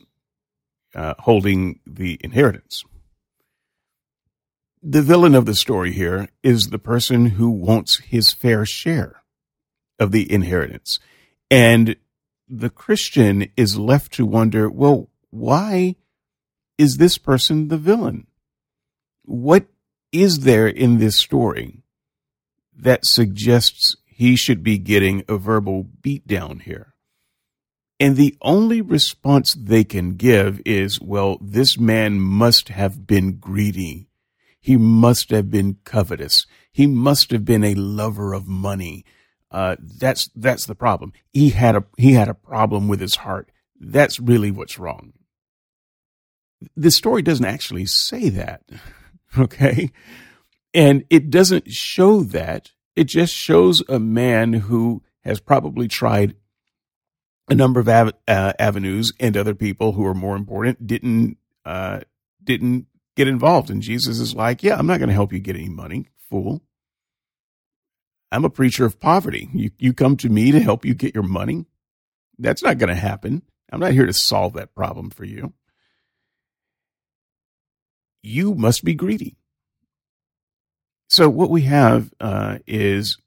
uh, 0.95 1.15
holding 1.21 1.79
the 1.87 2.19
inheritance. 2.23 2.83
The 4.85 5.03
villain 5.03 5.37
of 5.37 5.47
the 5.47 5.55
story 5.55 5.93
here 5.93 6.29
is 6.43 6.65
the 6.65 6.79
person 6.79 7.27
who 7.27 7.51
wants 7.51 8.01
his 8.01 8.33
fair 8.33 8.67
share 8.67 9.23
of 10.01 10.11
the 10.11 10.31
inheritance. 10.31 10.99
And 11.49 11.95
the 12.49 12.69
Christian 12.69 13.47
is 13.57 13.79
left 13.79 14.13
to 14.15 14.27
wonder, 14.27 14.69
well, 14.69 15.09
why 15.31 15.95
is 16.79 16.97
this 16.97 17.17
person 17.17 17.69
the 17.69 17.79
villain? 17.79 18.27
What 19.25 19.67
is 20.11 20.41
there 20.41 20.67
in 20.67 20.99
this 20.99 21.17
story 21.17 21.85
that 22.77 23.07
suggests 23.07 23.97
he 24.05 24.35
should 24.35 24.65
be 24.65 24.79
getting 24.79 25.23
a 25.29 25.37
verbal 25.37 25.85
beatdown 25.85 26.61
here? 26.61 26.95
And 28.01 28.17
the 28.17 28.37
only 28.43 28.81
response 28.81 29.55
they 29.55 29.85
can 29.85 30.17
give 30.17 30.61
is, 30.67 31.01
well, 31.01 31.39
this 31.41 31.79
man 31.79 32.19
must 32.19 32.71
have 32.71 33.07
been 33.07 33.37
greedy. 33.37 34.09
He 34.63 34.77
must 34.77 35.31
have 35.31 35.51
been 35.51 35.79
covetous. 35.85 36.47
He 36.73 36.87
must 36.87 37.33
have 37.33 37.45
been 37.45 37.65
a 37.65 37.75
lover 37.75 38.33
of 38.33 38.47
money. 38.47 39.05
Uh, 39.51 39.77
that's 39.81 40.31
that's 40.37 40.65
the 40.65 40.77
problem. 40.77 41.13
He 41.33 41.51
had 41.51 41.75
a 41.77 41.85
he 41.99 42.13
had 42.13 42.29
a 42.29 42.35
problem 42.35 42.87
with 42.89 43.01
his 43.01 43.17
heart. 43.17 43.51
That's 43.79 44.21
really 44.21 44.53
what's 44.53 44.79
wrong. 44.79 45.13
The 46.77 46.93
story 46.93 47.23
doesn't 47.23 47.45
actually 47.45 47.87
say 47.87 48.29
that, 48.29 48.63
okay, 49.39 49.91
and 50.73 51.05
it 51.11 51.29
doesn't 51.29 51.73
show 51.73 52.23
that. 52.23 52.71
It 52.95 53.05
just 53.05 53.35
shows 53.35 53.83
a 53.89 53.99
man 53.99 54.53
who 54.53 55.03
has 55.25 55.41
probably 55.41 55.89
tried 55.89 56.37
a 57.49 57.55
number 57.55 57.81
of 57.81 57.89
av- 57.89 58.13
uh, 58.29 58.53
avenues, 58.61 59.13
and 59.19 59.37
other 59.37 59.55
people 59.55 59.93
who 59.93 60.07
are 60.07 60.15
more 60.15 60.37
important 60.37 60.87
didn't 60.87 61.37
uh, 61.65 62.01
didn't 62.43 62.87
get 63.17 63.29
involved. 63.29 63.71
And 63.71 63.83
Jesus 63.83 64.19
is 64.19 64.35
like, 64.35 64.63
"Yeah, 64.63 64.77
I'm 64.77 64.87
not 64.87 64.99
going 64.99 65.09
to 65.09 65.15
help 65.15 65.33
you 65.33 65.41
get 65.41 65.57
any 65.57 65.69
money, 65.69 66.09
fool." 66.31 66.63
I'm 68.33 68.47
a 68.47 68.51
preacher 68.51 68.87
of 68.87 68.99
poverty. 68.99 69.51
You, 69.53 69.71
you 69.79 69.93
come 69.93 70.17
to 70.17 70.31
me 70.31 70.53
to 70.53 70.61
help 70.61 70.87
you 70.87 70.95
get 70.95 71.15
your 71.15 71.23
money? 71.23 71.67
That's 72.39 72.63
not 72.63 72.79
going 72.79 72.89
to 72.89 72.95
happen. 72.95 73.43
I'm 73.71 73.81
not 73.81 73.93
here 73.93 74.07
to 74.07 74.13
solve 74.13 74.55
that 74.55 74.75
problem 74.75 75.11
for 75.11 75.25
you. 75.25 75.53
You 78.23 78.55
must 78.55 78.85
be 78.85 78.95
greedy. 78.95 79.37
So, 81.09 81.29
what 81.29 81.51
we 81.51 81.63
have 81.63 82.11
uh, 82.21 82.59
is 82.67 83.19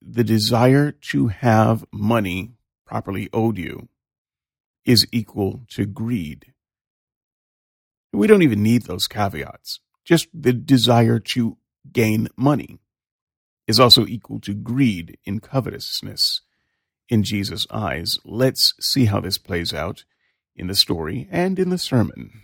the 0.00 0.22
desire 0.22 0.92
to 1.10 1.26
have 1.26 1.84
money 1.92 2.52
properly 2.86 3.28
owed 3.32 3.58
you 3.58 3.88
is 4.84 5.06
equal 5.10 5.62
to 5.70 5.86
greed. 5.86 6.52
We 8.12 8.26
don't 8.26 8.42
even 8.42 8.62
need 8.62 8.82
those 8.82 9.06
caveats, 9.06 9.80
just 10.04 10.28
the 10.34 10.52
desire 10.52 11.18
to 11.20 11.56
gain 11.92 12.28
money 12.36 12.80
is 13.66 13.78
also 13.78 14.04
equal 14.04 14.40
to 14.40 14.52
greed 14.52 15.16
in 15.24 15.38
covetousness 15.38 16.42
in 17.08 17.22
Jesus' 17.22 17.66
eyes. 17.70 18.16
Let's 18.24 18.74
see 18.80 19.04
how 19.04 19.20
this 19.20 19.38
plays 19.38 19.72
out 19.72 20.04
in 20.56 20.66
the 20.66 20.74
story 20.74 21.28
and 21.30 21.58
in 21.58 21.70
the 21.70 21.78
sermon. 21.78 22.42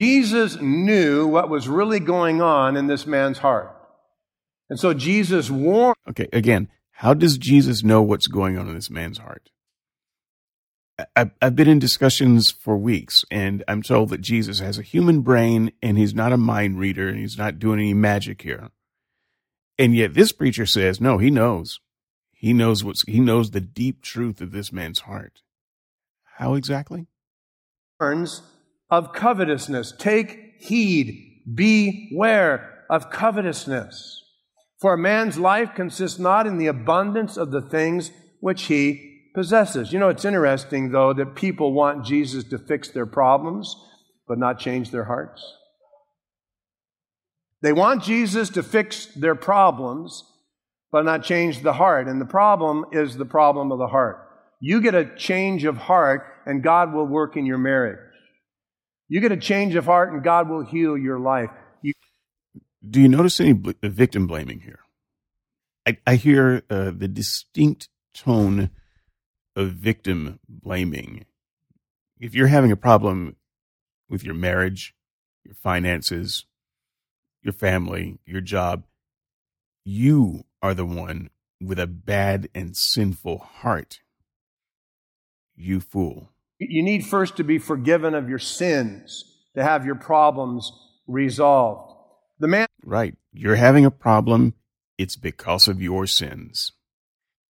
Jesus 0.00 0.60
knew 0.60 1.26
what 1.26 1.50
was 1.50 1.68
really 1.68 2.00
going 2.00 2.40
on 2.40 2.76
in 2.76 2.86
this 2.86 3.06
man's 3.06 3.38
heart. 3.38 3.76
And 4.70 4.78
so 4.78 4.94
Jesus 4.94 5.50
warned. 5.50 5.96
Okay, 6.08 6.28
again, 6.32 6.68
how 6.92 7.12
does 7.12 7.36
Jesus 7.36 7.82
know 7.82 8.00
what's 8.00 8.28
going 8.28 8.56
on 8.56 8.68
in 8.68 8.74
this 8.74 8.90
man's 8.90 9.18
heart? 9.18 9.50
I've 11.16 11.56
been 11.56 11.68
in 11.68 11.78
discussions 11.78 12.50
for 12.50 12.76
weeks, 12.76 13.24
and 13.30 13.62
I'm 13.68 13.82
told 13.82 14.08
that 14.10 14.20
Jesus 14.20 14.58
has 14.60 14.78
a 14.78 14.82
human 14.82 15.20
brain 15.20 15.72
and 15.82 15.98
he's 15.98 16.14
not 16.14 16.32
a 16.32 16.36
mind 16.36 16.78
reader 16.78 17.08
and 17.08 17.18
he's 17.18 17.38
not 17.38 17.58
doing 17.58 17.80
any 17.80 17.94
magic 17.94 18.42
here. 18.42 18.70
And 19.78 19.94
yet 19.94 20.14
this 20.14 20.32
preacher 20.32 20.66
says, 20.66 21.00
no, 21.00 21.18
he 21.18 21.30
knows. 21.30 21.80
He 22.32 22.52
knows 22.52 22.82
what's, 22.82 23.02
he 23.06 23.20
knows 23.20 23.50
the 23.50 23.60
deep 23.60 24.02
truth 24.02 24.40
of 24.40 24.52
this 24.52 24.72
man's 24.72 25.00
heart. 25.00 25.42
How 26.36 26.54
exactly? 26.54 27.06
Of 28.90 29.12
covetousness. 29.12 29.92
Take 29.98 30.54
heed. 30.58 31.42
Beware 31.54 32.84
of 32.88 33.10
covetousness. 33.10 34.24
For 34.80 34.94
a 34.94 34.98
man's 34.98 35.38
life 35.38 35.74
consists 35.74 36.18
not 36.18 36.46
in 36.46 36.56
the 36.56 36.66
abundance 36.66 37.36
of 37.36 37.50
the 37.50 37.60
things 37.60 38.10
which 38.40 38.64
he 38.64 39.09
possesses. 39.34 39.92
You 39.92 39.98
know, 39.98 40.08
it's 40.08 40.24
interesting, 40.24 40.90
though, 40.92 41.12
that 41.12 41.34
people 41.34 41.72
want 41.72 42.04
Jesus 42.04 42.44
to 42.44 42.58
fix 42.58 42.90
their 42.90 43.06
problems, 43.06 43.74
but 44.28 44.38
not 44.38 44.58
change 44.58 44.90
their 44.90 45.04
hearts. 45.04 45.42
They 47.62 47.72
want 47.72 48.02
Jesus 48.02 48.48
to 48.50 48.62
fix 48.62 49.06
their 49.06 49.34
problems, 49.34 50.24
but 50.90 51.04
not 51.04 51.22
change 51.24 51.62
the 51.62 51.74
heart. 51.74 52.08
And 52.08 52.20
the 52.20 52.26
problem 52.26 52.86
is 52.92 53.16
the 53.16 53.24
problem 53.26 53.70
of 53.70 53.78
the 53.78 53.88
heart. 53.88 54.26
You 54.60 54.80
get 54.80 54.94
a 54.94 55.04
change 55.16 55.64
of 55.64 55.76
heart, 55.76 56.24
and 56.46 56.62
God 56.62 56.92
will 56.92 57.06
work 57.06 57.36
in 57.36 57.46
your 57.46 57.58
marriage. 57.58 57.98
You 59.08 59.20
get 59.20 59.32
a 59.32 59.36
change 59.36 59.74
of 59.74 59.84
heart, 59.86 60.12
and 60.12 60.22
God 60.22 60.48
will 60.48 60.64
heal 60.64 60.96
your 60.96 61.18
life. 61.18 61.50
You- 61.82 61.94
Do 62.88 63.00
you 63.00 63.08
notice 63.08 63.40
any 63.40 63.52
victim 63.82 64.26
blaming 64.26 64.60
here? 64.60 64.80
I, 65.86 65.96
I 66.06 66.16
hear 66.16 66.62
uh, 66.70 66.92
the 66.94 67.08
distinct 67.08 67.88
tone 68.14 68.70
of 69.60 69.72
victim 69.72 70.40
blaming. 70.48 71.26
If 72.18 72.34
you're 72.34 72.48
having 72.48 72.72
a 72.72 72.76
problem 72.76 73.36
with 74.08 74.24
your 74.24 74.34
marriage, 74.34 74.94
your 75.44 75.54
finances, 75.54 76.44
your 77.42 77.52
family, 77.52 78.18
your 78.26 78.40
job. 78.40 78.84
You 79.84 80.44
are 80.62 80.74
the 80.74 80.84
one 80.84 81.30
with 81.60 81.78
a 81.78 81.86
bad 81.86 82.48
and 82.54 82.76
sinful 82.76 83.38
heart. 83.38 84.00
You 85.54 85.80
fool. 85.80 86.32
You 86.58 86.82
need 86.82 87.06
first 87.06 87.36
to 87.36 87.44
be 87.44 87.58
forgiven 87.58 88.14
of 88.14 88.28
your 88.28 88.38
sins 88.38 89.24
to 89.54 89.62
have 89.62 89.86
your 89.86 89.94
problems 89.94 90.70
resolved. 91.06 91.94
The 92.38 92.48
man. 92.48 92.66
Right. 92.84 93.14
You're 93.32 93.56
having 93.56 93.84
a 93.84 93.90
problem. 93.90 94.54
It's 94.98 95.16
because 95.16 95.68
of 95.68 95.80
your 95.80 96.06
sins. 96.06 96.72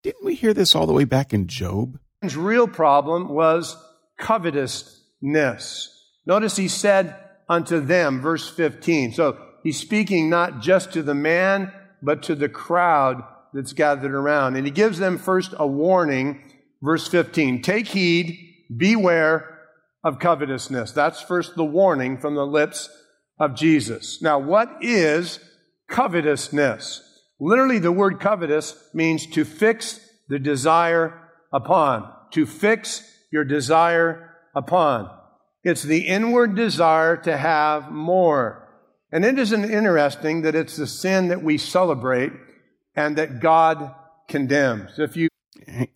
Didn't 0.03 0.25
we 0.25 0.35
hear 0.35 0.55
this 0.55 0.75
all 0.75 0.87
the 0.87 0.93
way 0.93 1.05
back 1.05 1.33
in 1.33 1.47
Job? 1.47 1.99
His 2.23 2.37
real 2.37 2.69
problem 2.69 3.29
was 3.29 3.77
covetousness. 4.19 5.97
Notice 6.27 6.57
he 6.57 6.69
said 6.69 7.17
unto 7.49 7.81
them, 7.81 8.21
verse 8.21 8.49
15. 8.49 9.13
So 9.13 9.37
He's 9.63 9.79
speaking 9.79 10.31
not 10.31 10.61
just 10.61 10.93
to 10.93 11.03
the 11.03 11.15
man 11.15 11.73
but 12.03 12.23
to 12.25 12.35
the 12.35 12.49
crowd 12.49 13.23
that's 13.53 13.75
gathered 13.75 14.15
around. 14.15 14.57
And 14.57 14.65
he 14.65 14.71
gives 14.71 14.99
them 14.99 15.19
first 15.19 15.53
a 15.59 15.67
warning, 15.67 16.41
verse 16.83 17.07
15 17.09 17.63
Take 17.63 17.89
heed, 17.89 18.39
beware 18.75 19.59
of 20.03 20.19
covetousness. 20.19 20.93
That's 20.93 21.21
first 21.21 21.57
the 21.57 21.65
warning 21.65 22.19
from 22.19 22.35
the 22.35 22.47
lips 22.47 22.89
of 23.39 23.55
Jesus. 23.55 24.23
Now, 24.23 24.39
what 24.39 24.79
is 24.81 25.41
covetousness? 25.89 27.07
Literally, 27.41 27.79
the 27.79 27.93
word 27.93 28.21
covetous 28.21 28.77
means 28.93 29.27
to 29.29 29.45
fix 29.45 29.99
the 30.29 30.39
desire 30.39 31.31
upon. 31.53 32.13
To 32.33 32.47
fix 32.47 33.03
your 33.33 33.45
desire 33.45 34.37
upon. 34.55 35.11
It's 35.65 35.83
the 35.83 36.07
inward 36.07 36.55
desire 36.55 37.17
to 37.19 37.37
have 37.37 37.91
more. 37.91 38.69
And 39.13 39.25
it 39.25 39.39
isn't 39.39 39.71
interesting 39.71 40.43
that 40.43 40.55
it's 40.55 40.77
the 40.77 40.87
sin 40.87 41.29
that 41.29 41.43
we 41.43 41.59
celebrate 41.59 42.33
and 42.95 43.17
that 43.17 43.41
God 43.41 43.95
condemns. 44.29 44.99
If 44.99 45.17
you 45.17 45.29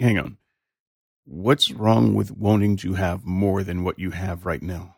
hang 0.00 0.18
on, 0.18 0.36
what's 1.24 1.70
wrong 1.70 2.14
with 2.14 2.30
wanting 2.30 2.76
to 2.78 2.94
have 2.94 3.24
more 3.24 3.62
than 3.62 3.84
what 3.84 3.98
you 3.98 4.10
have 4.10 4.46
right 4.46 4.62
now? 4.62 4.96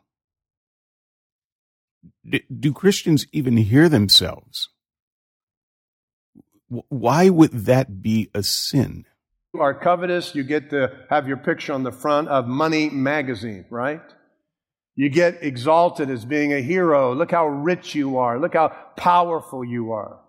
Do 2.59 2.73
Christians 2.73 3.27
even 3.33 3.57
hear 3.57 3.89
themselves? 3.89 4.69
Why 6.69 7.29
would 7.29 7.53
that 7.53 8.03
be 8.03 8.31
a 8.35 8.43
sin? 8.43 9.05
You 9.55 9.61
are 9.61 9.75
covetous, 9.75 10.35
you 10.35 10.43
get 10.43 10.71
to 10.71 10.93
have 11.09 11.29
your 11.29 11.37
picture 11.37 11.73
on 11.73 11.83
the 11.83 11.93
front 11.93 12.29
of 12.29 12.47
Money 12.47 12.91
magazine, 12.91 13.65
right? 13.71 14.03
You 14.97 15.11
get 15.11 15.43
exalted 15.43 16.11
as 16.11 16.25
being 16.25 16.53
a 16.53 16.61
hero. 16.61 17.15
Look 17.15 17.31
how 17.31 17.47
rich 17.47 17.95
you 17.95 18.17
are. 18.17 18.41
Look 18.41 18.55
how 18.55 18.69
powerful 18.97 19.65
you 19.65 19.93
are. 19.93 20.21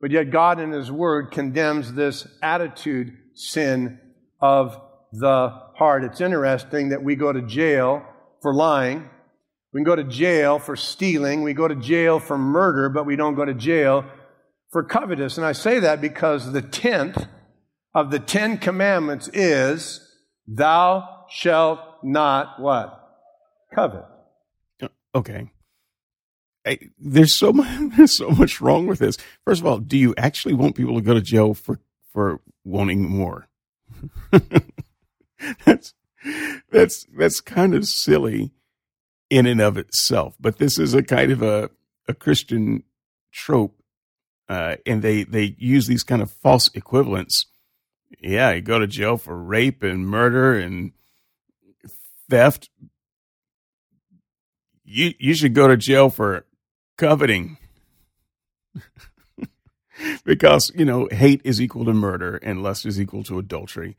But 0.00 0.12
yet 0.12 0.30
God 0.30 0.60
in 0.60 0.70
His 0.70 0.90
Word 0.90 1.30
condemns 1.32 1.92
this 1.92 2.26
attitude 2.40 3.12
sin 3.34 4.00
of 4.40 4.80
the 5.12 5.50
heart. 5.76 6.04
It's 6.04 6.20
interesting 6.20 6.90
that 6.90 7.02
we 7.02 7.16
go 7.16 7.32
to 7.32 7.42
jail 7.42 8.02
for 8.42 8.54
lying. 8.54 9.10
We 9.72 9.78
can 9.78 9.84
go 9.84 9.96
to 9.96 10.04
jail 10.04 10.58
for 10.58 10.76
stealing. 10.76 11.42
We 11.42 11.52
go 11.52 11.68
to 11.68 11.74
jail 11.74 12.20
for 12.20 12.38
murder, 12.38 12.88
but 12.88 13.06
we 13.06 13.16
don't 13.16 13.34
go 13.34 13.44
to 13.44 13.54
jail 13.54 14.04
for 14.70 14.82
covetous. 14.82 15.36
And 15.36 15.46
I 15.46 15.52
say 15.52 15.78
that 15.80 16.00
because 16.00 16.52
the 16.52 16.62
tenth 16.62 17.26
of 17.94 18.10
the 18.10 18.18
Ten 18.20 18.58
Commandments 18.58 19.28
is, 19.32 20.00
thou 20.46 21.24
shalt 21.28 21.80
not 22.02 22.60
what? 22.60 23.00
covet. 23.74 24.04
Uh, 24.82 24.88
okay. 25.14 25.50
there's 26.98 27.34
so 27.34 27.52
much, 27.52 27.68
there's 27.96 28.16
so 28.16 28.30
much 28.30 28.60
wrong 28.60 28.86
with 28.86 28.98
this. 28.98 29.16
First 29.44 29.60
of 29.60 29.66
all, 29.66 29.78
do 29.78 29.96
you 29.96 30.14
actually 30.16 30.54
want 30.54 30.76
people 30.76 30.96
to 30.96 31.00
go 31.00 31.14
to 31.14 31.20
jail 31.20 31.54
for 31.54 31.80
for 32.12 32.40
wanting 32.64 33.08
more? 33.08 33.48
that's 35.64 35.94
that's 36.70 37.06
that's 37.16 37.40
kind 37.40 37.74
of 37.74 37.86
silly 37.86 38.52
in 39.28 39.46
and 39.46 39.60
of 39.60 39.76
itself. 39.76 40.36
But 40.40 40.58
this 40.58 40.78
is 40.78 40.94
a 40.94 41.02
kind 41.02 41.32
of 41.32 41.42
a 41.42 41.70
a 42.08 42.14
Christian 42.14 42.82
trope, 43.32 43.79
uh, 44.50 44.76
and 44.84 45.00
they 45.00 45.22
they 45.22 45.54
use 45.58 45.86
these 45.86 46.02
kind 46.02 46.20
of 46.20 46.30
false 46.30 46.68
equivalents. 46.74 47.46
Yeah, 48.20 48.50
you 48.50 48.60
go 48.60 48.80
to 48.80 48.86
jail 48.88 49.16
for 49.16 49.40
rape 49.40 49.84
and 49.84 50.04
murder 50.04 50.58
and 50.58 50.90
theft, 52.28 52.68
you 54.84 55.14
you 55.20 55.34
should 55.34 55.54
go 55.54 55.68
to 55.68 55.76
jail 55.76 56.10
for 56.10 56.46
coveting. 56.98 57.58
because, 60.24 60.72
you 60.74 60.84
know, 60.84 61.08
hate 61.12 61.40
is 61.44 61.60
equal 61.60 61.84
to 61.84 61.92
murder 61.92 62.36
and 62.42 62.62
lust 62.62 62.84
is 62.86 63.00
equal 63.00 63.22
to 63.24 63.38
adultery. 63.38 63.96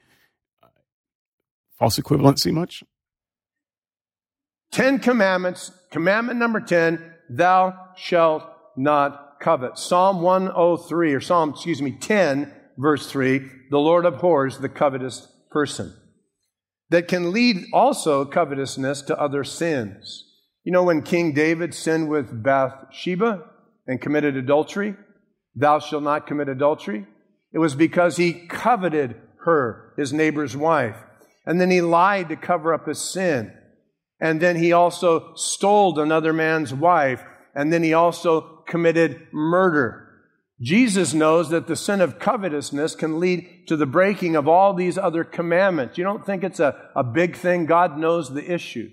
False 1.80 1.98
equivalency 1.98 2.52
much? 2.52 2.84
Ten 4.72 5.00
commandments. 5.00 5.72
Commandment 5.92 6.40
number 6.40 6.60
10, 6.60 7.14
thou 7.30 7.78
shalt 7.96 8.46
not 8.78 9.31
covet. 9.42 9.78
Psalm 9.78 10.22
103, 10.22 11.14
or 11.14 11.20
Psalm, 11.20 11.50
excuse 11.50 11.82
me, 11.82 11.92
10, 11.92 12.54
verse 12.78 13.10
3, 13.10 13.42
the 13.70 13.80
Lord 13.80 14.06
abhors 14.06 14.58
the 14.58 14.70
covetous 14.70 15.28
person. 15.50 15.94
That 16.90 17.08
can 17.08 17.32
lead 17.32 17.66
also 17.74 18.26
covetousness 18.26 19.02
to 19.04 19.20
other 19.20 19.44
sins. 19.44 20.26
You 20.64 20.72
know, 20.72 20.84
when 20.84 21.02
King 21.02 21.34
David 21.34 21.74
sinned 21.74 22.10
with 22.10 22.44
Bathsheba 22.44 23.44
and 23.88 24.02
committed 24.02 24.36
adultery, 24.36 24.96
thou 25.56 25.80
shalt 25.80 26.04
not 26.04 26.28
commit 26.28 26.50
adultery, 26.50 27.08
it 27.54 27.60
was 27.60 27.76
because 27.76 28.18
he 28.18 28.34
coveted 28.48 29.16
her, 29.44 29.94
his 29.98 30.14
neighbor's 30.14 30.56
wife. 30.56 30.96
And 31.46 31.60
then 31.60 31.72
he 31.72 31.82
lied 31.82 32.30
to 32.30 32.36
cover 32.36 32.74
up 32.74 32.88
his 32.88 33.00
sin. 33.00 33.52
And 34.20 34.40
then 34.40 34.56
he 34.56 34.72
also 34.72 35.34
stole 35.36 36.00
another 36.00 36.32
man's 36.32 36.74
wife. 36.74 37.24
And 37.56 37.74
then 37.74 37.84
he 37.84 37.94
also 37.94 38.61
committed 38.66 39.28
murder. 39.32 40.08
Jesus 40.62 41.14
knows 41.14 41.50
that 41.50 41.66
the 41.66 41.76
sin 41.76 42.02
of 42.02 42.20
covetousness 42.20 42.94
can 42.94 43.20
lead 43.20 43.68
to 43.68 43.76
the 43.76 43.88
breaking 43.88 44.36
of 44.36 44.48
all 44.48 44.74
these 44.74 44.98
other 44.98 45.24
commandments. 45.24 45.98
You 45.98 46.04
don't 46.04 46.26
think 46.26 46.44
it's 46.44 46.60
a, 46.60 46.90
a 46.96 47.04
big 47.04 47.36
thing? 47.36 47.66
God 47.66 47.98
knows 47.98 48.32
the 48.32 48.52
issues. 48.52 48.92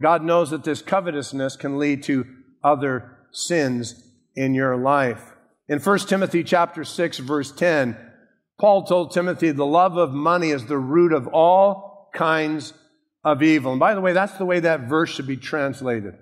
God 0.00 0.22
knows 0.22 0.50
that 0.50 0.64
this 0.64 0.80
covetousness 0.80 1.56
can 1.56 1.78
lead 1.78 2.02
to 2.04 2.24
other 2.64 3.18
sins 3.30 4.02
in 4.34 4.54
your 4.54 4.76
life. 4.76 5.32
In 5.68 5.80
1 5.80 5.98
Timothy 6.00 6.44
chapter 6.44 6.84
6 6.84 7.18
verse 7.18 7.52
10, 7.52 7.96
Paul 8.58 8.84
told 8.84 9.12
Timothy, 9.12 9.50
the 9.50 9.66
love 9.66 9.98
of 9.98 10.12
money 10.12 10.50
is 10.50 10.64
the 10.64 10.78
root 10.78 11.12
of 11.12 11.26
all 11.26 12.08
kinds 12.14 12.72
of 13.22 13.42
evil. 13.42 13.72
And 13.72 13.80
by 13.80 13.94
the 13.94 14.00
way, 14.00 14.12
that's 14.12 14.38
the 14.38 14.46
way 14.46 14.60
that 14.60 14.88
verse 14.88 15.10
should 15.10 15.26
be 15.26 15.36
translated. 15.36 16.14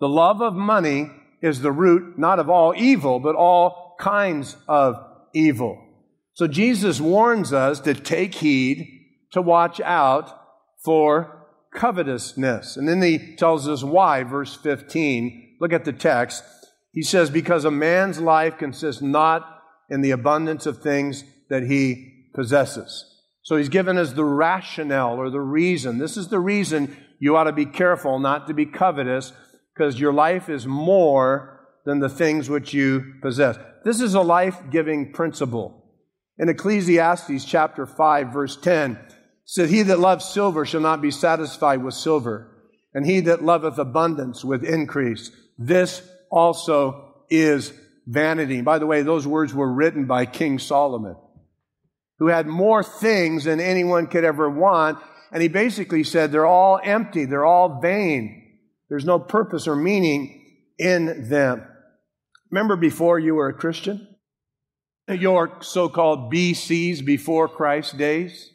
The 0.00 0.08
love 0.08 0.40
of 0.40 0.54
money 0.54 1.10
is 1.40 1.60
the 1.60 1.72
root 1.72 2.18
not 2.18 2.38
of 2.38 2.50
all 2.50 2.74
evil, 2.76 3.20
but 3.20 3.34
all 3.34 3.94
kinds 3.98 4.56
of 4.68 4.96
evil. 5.32 5.82
So 6.34 6.46
Jesus 6.46 7.00
warns 7.00 7.52
us 7.52 7.80
to 7.80 7.94
take 7.94 8.34
heed, 8.34 8.86
to 9.32 9.40
watch 9.40 9.80
out 9.80 10.38
for 10.84 11.46
covetousness. 11.74 12.76
And 12.76 12.88
then 12.88 13.02
he 13.02 13.36
tells 13.36 13.68
us 13.68 13.82
why, 13.82 14.22
verse 14.22 14.54
15. 14.54 15.56
Look 15.60 15.72
at 15.72 15.84
the 15.84 15.92
text. 15.92 16.42
He 16.92 17.02
says, 17.02 17.30
Because 17.30 17.64
a 17.64 17.70
man's 17.70 18.20
life 18.20 18.58
consists 18.58 19.02
not 19.02 19.62
in 19.88 20.00
the 20.00 20.10
abundance 20.10 20.66
of 20.66 20.82
things 20.82 21.24
that 21.48 21.64
he 21.64 22.30
possesses. 22.34 23.04
So 23.42 23.56
he's 23.56 23.68
given 23.68 23.96
us 23.96 24.12
the 24.12 24.24
rationale 24.24 25.16
or 25.16 25.30
the 25.30 25.40
reason. 25.40 25.98
This 25.98 26.16
is 26.16 26.28
the 26.28 26.40
reason 26.40 26.96
you 27.18 27.36
ought 27.36 27.44
to 27.44 27.52
be 27.52 27.66
careful 27.66 28.18
not 28.18 28.46
to 28.48 28.54
be 28.54 28.66
covetous, 28.66 29.32
because 29.76 30.00
your 30.00 30.12
life 30.12 30.48
is 30.48 30.66
more 30.66 31.60
than 31.84 31.98
the 32.00 32.08
things 32.08 32.48
which 32.48 32.72
you 32.72 33.14
possess. 33.20 33.58
This 33.84 34.00
is 34.00 34.14
a 34.14 34.22
life 34.22 34.58
giving 34.70 35.12
principle. 35.12 35.84
In 36.38 36.48
Ecclesiastes 36.48 37.44
chapter 37.44 37.86
5, 37.86 38.32
verse 38.32 38.56
10, 38.56 38.98
said, 39.44 39.68
He 39.68 39.82
that 39.82 40.00
loves 40.00 40.24
silver 40.24 40.64
shall 40.64 40.80
not 40.80 41.02
be 41.02 41.10
satisfied 41.10 41.82
with 41.82 41.94
silver, 41.94 42.50
and 42.94 43.06
he 43.06 43.20
that 43.20 43.44
loveth 43.44 43.78
abundance 43.78 44.44
with 44.44 44.64
increase. 44.64 45.30
This 45.58 46.02
also 46.30 47.24
is 47.30 47.72
vanity. 48.06 48.62
By 48.62 48.78
the 48.78 48.86
way, 48.86 49.02
those 49.02 49.26
words 49.26 49.54
were 49.54 49.72
written 49.72 50.06
by 50.06 50.26
King 50.26 50.58
Solomon, 50.58 51.16
who 52.18 52.28
had 52.28 52.46
more 52.46 52.82
things 52.82 53.44
than 53.44 53.60
anyone 53.60 54.06
could 54.06 54.24
ever 54.24 54.48
want. 54.48 54.98
And 55.32 55.42
he 55.42 55.48
basically 55.48 56.04
said 56.04 56.32
they're 56.32 56.46
all 56.46 56.80
empty, 56.82 57.26
they're 57.26 57.44
all 57.44 57.80
vain. 57.80 58.45
There's 58.88 59.04
no 59.04 59.18
purpose 59.18 59.66
or 59.66 59.76
meaning 59.76 60.42
in 60.78 61.28
them. 61.28 61.66
Remember 62.50 62.76
before 62.76 63.18
you 63.18 63.34
were 63.34 63.48
a 63.48 63.54
Christian? 63.54 64.06
Your 65.08 65.58
so 65.60 65.88
called 65.88 66.32
BCs 66.32 67.04
before 67.04 67.48
Christ's 67.48 67.92
days? 67.92 68.50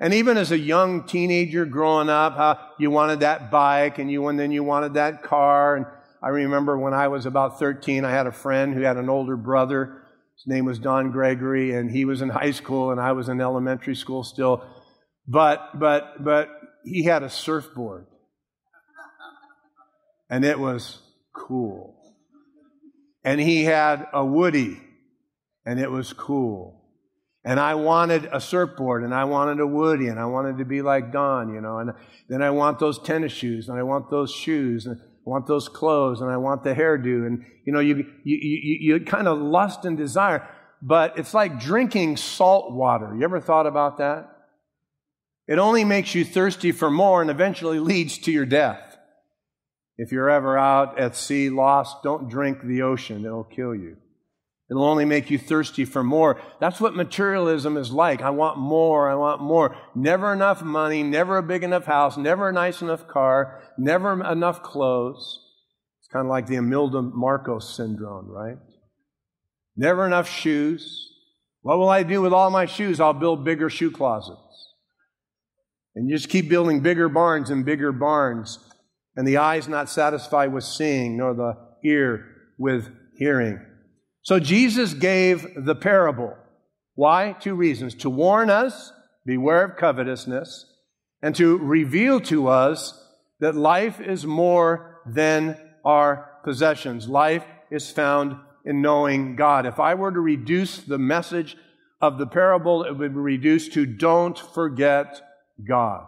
And 0.00 0.14
even 0.14 0.36
as 0.36 0.52
a 0.52 0.58
young 0.58 1.04
teenager 1.06 1.64
growing 1.64 2.08
up, 2.08 2.36
how 2.36 2.58
you 2.78 2.90
wanted 2.90 3.20
that 3.20 3.50
bike 3.50 3.98
and 3.98 4.10
you 4.10 4.28
and 4.28 4.38
then 4.38 4.52
you 4.52 4.62
wanted 4.62 4.94
that 4.94 5.22
car. 5.22 5.76
And 5.76 5.86
I 6.22 6.28
remember 6.28 6.78
when 6.78 6.94
I 6.94 7.08
was 7.08 7.26
about 7.26 7.58
13, 7.58 8.04
I 8.04 8.10
had 8.10 8.26
a 8.26 8.32
friend 8.32 8.74
who 8.74 8.82
had 8.82 8.96
an 8.96 9.08
older 9.08 9.36
brother. 9.36 10.02
His 10.36 10.46
name 10.46 10.66
was 10.66 10.78
Don 10.78 11.10
Gregory, 11.10 11.74
and 11.74 11.90
he 11.90 12.04
was 12.04 12.22
in 12.22 12.28
high 12.28 12.52
school 12.52 12.92
and 12.92 13.00
I 13.00 13.10
was 13.10 13.28
in 13.28 13.40
elementary 13.40 13.96
school 13.96 14.22
still. 14.22 14.64
But 15.26 15.78
but 15.78 16.24
but 16.24 16.48
he 16.84 17.04
had 17.04 17.22
a 17.22 17.30
surfboard. 17.30 18.06
And 20.30 20.44
it 20.44 20.58
was 20.58 20.98
cool. 21.34 21.96
And 23.24 23.40
he 23.40 23.64
had 23.64 24.06
a 24.12 24.24
Woody, 24.24 24.80
and 25.64 25.80
it 25.80 25.90
was 25.90 26.12
cool. 26.12 26.78
And 27.44 27.58
I 27.58 27.76
wanted 27.76 28.28
a 28.32 28.40
surfboard 28.40 29.04
and 29.04 29.14
I 29.14 29.24
wanted 29.24 29.60
a 29.60 29.66
Woody 29.66 30.08
and 30.08 30.18
I 30.18 30.26
wanted 30.26 30.58
to 30.58 30.64
be 30.64 30.82
like 30.82 31.12
Don, 31.12 31.54
you 31.54 31.60
know. 31.60 31.78
And 31.78 31.92
then 32.28 32.42
I 32.42 32.50
want 32.50 32.78
those 32.78 32.98
tennis 32.98 33.32
shoes 33.32 33.68
and 33.68 33.78
I 33.78 33.84
want 33.84 34.10
those 34.10 34.30
shoes. 34.32 34.86
And 34.86 35.00
I 35.00 35.30
want 35.30 35.46
those 35.46 35.68
clothes 35.68 36.20
and 36.20 36.30
I 36.30 36.36
want 36.36 36.64
the 36.64 36.74
hairdo. 36.74 37.26
And, 37.26 37.44
you 37.64 37.72
know, 37.72 37.80
you, 37.80 38.06
you, 38.24 38.36
you, 38.36 38.94
you 38.94 39.04
kind 39.04 39.28
of 39.28 39.38
lust 39.38 39.84
and 39.84 39.96
desire, 39.96 40.48
but 40.82 41.18
it's 41.18 41.32
like 41.34 41.60
drinking 41.60 42.16
salt 42.16 42.72
water. 42.72 43.14
You 43.14 43.24
ever 43.24 43.40
thought 43.40 43.66
about 43.66 43.98
that? 43.98 44.28
It 45.46 45.58
only 45.58 45.84
makes 45.84 46.14
you 46.14 46.24
thirsty 46.24 46.72
for 46.72 46.90
more 46.90 47.22
and 47.22 47.30
eventually 47.30 47.78
leads 47.78 48.18
to 48.18 48.32
your 48.32 48.46
death. 48.46 48.87
If 49.98 50.12
you're 50.12 50.30
ever 50.30 50.56
out 50.56 50.98
at 50.98 51.16
sea 51.16 51.50
lost, 51.50 52.04
don't 52.04 52.30
drink 52.30 52.62
the 52.62 52.82
ocean. 52.82 53.24
It'll 53.24 53.42
kill 53.42 53.74
you. 53.74 53.96
It'll 54.70 54.84
only 54.84 55.06
make 55.06 55.30
you 55.30 55.38
thirsty 55.38 55.84
for 55.84 56.04
more. 56.04 56.40
That's 56.60 56.80
what 56.80 56.94
materialism 56.94 57.76
is 57.76 57.90
like. 57.90 58.22
I 58.22 58.30
want 58.30 58.58
more. 58.58 59.10
I 59.10 59.14
want 59.14 59.40
more. 59.40 59.74
Never 59.94 60.32
enough 60.32 60.62
money, 60.62 61.02
never 61.02 61.38
a 61.38 61.42
big 61.42 61.64
enough 61.64 61.86
house, 61.86 62.16
never 62.16 62.50
a 62.50 62.52
nice 62.52 62.82
enough 62.82 63.08
car, 63.08 63.62
never 63.78 64.12
enough 64.24 64.62
clothes. 64.62 65.40
It's 66.00 66.08
kind 66.12 66.26
of 66.26 66.30
like 66.30 66.46
the 66.46 66.56
Imelda 66.56 67.02
Marcos 67.02 67.74
syndrome, 67.74 68.28
right? 68.28 68.58
Never 69.76 70.06
enough 70.06 70.28
shoes. 70.28 71.12
What 71.62 71.78
will 71.78 71.88
I 71.88 72.02
do 72.02 72.20
with 72.20 72.32
all 72.32 72.50
my 72.50 72.66
shoes? 72.66 73.00
I'll 73.00 73.14
build 73.14 73.44
bigger 73.44 73.70
shoe 73.70 73.90
closets. 73.90 74.74
And 75.94 76.08
you 76.08 76.16
just 76.16 76.28
keep 76.28 76.48
building 76.48 76.80
bigger 76.80 77.08
barns 77.08 77.50
and 77.50 77.64
bigger 77.64 77.90
barns. 77.90 78.58
And 79.18 79.26
the 79.26 79.38
eye's 79.38 79.66
not 79.66 79.90
satisfied 79.90 80.52
with 80.52 80.62
seeing, 80.62 81.16
nor 81.16 81.34
the 81.34 81.56
ear 81.82 82.24
with 82.56 82.88
hearing. 83.16 83.60
So 84.22 84.38
Jesus 84.38 84.94
gave 84.94 85.44
the 85.56 85.74
parable. 85.74 86.36
Why? 86.94 87.34
Two 87.40 87.56
reasons. 87.56 87.96
To 87.96 88.10
warn 88.10 88.48
us, 88.48 88.92
beware 89.26 89.64
of 89.64 89.76
covetousness, 89.76 90.66
and 91.20 91.34
to 91.34 91.58
reveal 91.58 92.20
to 92.20 92.46
us 92.46 93.04
that 93.40 93.56
life 93.56 94.00
is 94.00 94.24
more 94.24 95.00
than 95.04 95.58
our 95.84 96.38
possessions. 96.44 97.08
Life 97.08 97.44
is 97.72 97.90
found 97.90 98.36
in 98.64 98.82
knowing 98.82 99.34
God. 99.34 99.66
If 99.66 99.80
I 99.80 99.94
were 99.94 100.12
to 100.12 100.20
reduce 100.20 100.78
the 100.78 100.96
message 100.96 101.56
of 102.00 102.18
the 102.18 102.26
parable, 102.28 102.84
it 102.84 102.92
would 102.92 103.14
be 103.14 103.18
reduced 103.18 103.72
to 103.72 103.84
don't 103.84 104.38
forget 104.38 105.20
God. 105.66 106.06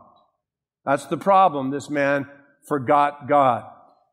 That's 0.85 1.07
the 1.07 1.16
problem. 1.16 1.73
This 1.73 1.90
man 1.90 2.29
forgot 2.66 3.29
God. 3.29 3.64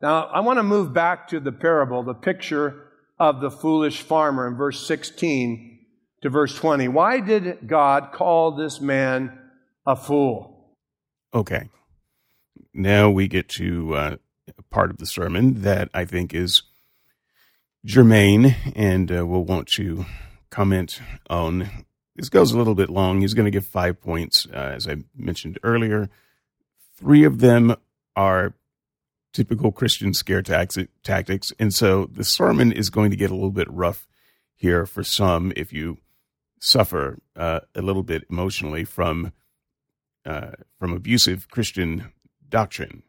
Now, 0.01 0.25
I 0.25 0.41
want 0.41 0.57
to 0.57 0.63
move 0.63 0.93
back 0.93 1.27
to 1.29 1.39
the 1.39 1.51
parable, 1.51 2.03
the 2.03 2.13
picture 2.13 2.83
of 3.19 3.41
the 3.41 3.49
foolish 3.49 4.01
farmer 4.01 4.47
in 4.47 4.55
verse 4.55 4.85
16 4.85 5.79
to 6.21 6.29
verse 6.29 6.55
20. 6.55 6.87
Why 6.87 7.19
did 7.19 7.67
God 7.67 8.11
call 8.11 8.51
this 8.51 8.79
man 8.79 9.39
a 9.85 9.95
fool? 9.95 10.75
Okay. 11.33 11.69
Now 12.73 13.09
we 13.09 13.27
get 13.27 13.49
to 13.49 13.95
uh, 13.95 14.15
part 14.69 14.91
of 14.91 14.97
the 14.97 15.05
sermon 15.05 15.61
that 15.61 15.89
I 15.93 16.05
think 16.05 16.33
is 16.33 16.63
germane 17.85 18.55
and 18.75 19.11
uh, 19.11 19.25
we'll 19.25 19.43
want 19.43 19.67
to 19.69 20.05
comment 20.49 21.01
on. 21.29 21.85
This 22.15 22.29
goes 22.29 22.51
a 22.51 22.57
little 22.57 22.75
bit 22.75 22.89
long. 22.89 23.21
He's 23.21 23.33
going 23.33 23.45
to 23.45 23.51
give 23.51 23.65
five 23.65 24.01
points, 24.01 24.47
uh, 24.51 24.73
as 24.75 24.87
I 24.87 24.97
mentioned 25.15 25.59
earlier. 25.63 26.09
Three 26.95 27.23
of 27.23 27.39
them 27.39 27.75
are 28.17 28.55
typical 29.31 29.71
Christian 29.71 30.13
scare 30.13 30.41
tactics. 30.41 31.53
And 31.59 31.73
so 31.73 32.09
the 32.11 32.23
sermon 32.23 32.71
is 32.71 32.89
going 32.89 33.11
to 33.11 33.17
get 33.17 33.29
a 33.29 33.35
little 33.35 33.51
bit 33.51 33.71
rough 33.71 34.07
here 34.55 34.87
for 34.87 35.03
some 35.03 35.53
if 35.55 35.71
you 35.71 35.99
suffer 36.59 37.19
uh, 37.35 37.59
a 37.75 37.81
little 37.83 38.01
bit 38.01 38.23
emotionally 38.29 38.83
from 38.83 39.31
uh, 40.25 40.51
from 40.77 40.91
abusive 40.91 41.49
Christian 41.49 42.11
doctrine. 42.49 43.03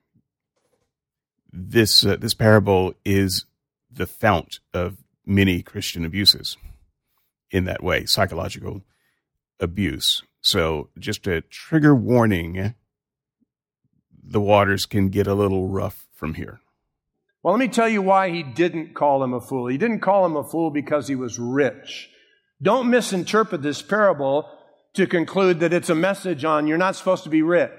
This 1.50 2.04
uh, 2.04 2.16
this 2.16 2.34
parable 2.34 2.92
is 3.04 3.46
the 3.90 4.06
fount 4.06 4.60
of 4.74 4.98
many 5.24 5.62
Christian 5.62 6.04
abuses 6.04 6.58
in 7.50 7.64
that 7.64 7.82
way, 7.82 8.04
psychological 8.04 8.82
abuse. 9.58 10.22
So 10.42 10.90
just 10.98 11.26
a 11.26 11.40
trigger 11.40 11.94
warning 11.94 12.74
the 14.28 14.40
waters 14.40 14.86
can 14.86 15.08
get 15.08 15.26
a 15.26 15.34
little 15.34 15.68
rough 15.68 16.06
from 16.12 16.34
here. 16.34 16.60
Well, 17.42 17.54
let 17.54 17.60
me 17.60 17.68
tell 17.68 17.88
you 17.88 18.02
why 18.02 18.30
he 18.30 18.42
didn't 18.42 18.94
call 18.94 19.22
him 19.22 19.32
a 19.32 19.40
fool. 19.40 19.68
He 19.68 19.78
didn't 19.78 20.00
call 20.00 20.26
him 20.26 20.36
a 20.36 20.44
fool 20.44 20.70
because 20.70 21.08
he 21.08 21.14
was 21.14 21.38
rich. 21.38 22.10
Don't 22.60 22.90
misinterpret 22.90 23.62
this 23.62 23.80
parable 23.80 24.48
to 24.94 25.06
conclude 25.06 25.60
that 25.60 25.72
it's 25.72 25.88
a 25.88 25.94
message 25.94 26.44
on 26.44 26.66
you're 26.66 26.76
not 26.76 26.96
supposed 26.96 27.24
to 27.24 27.30
be 27.30 27.42
rich. 27.42 27.70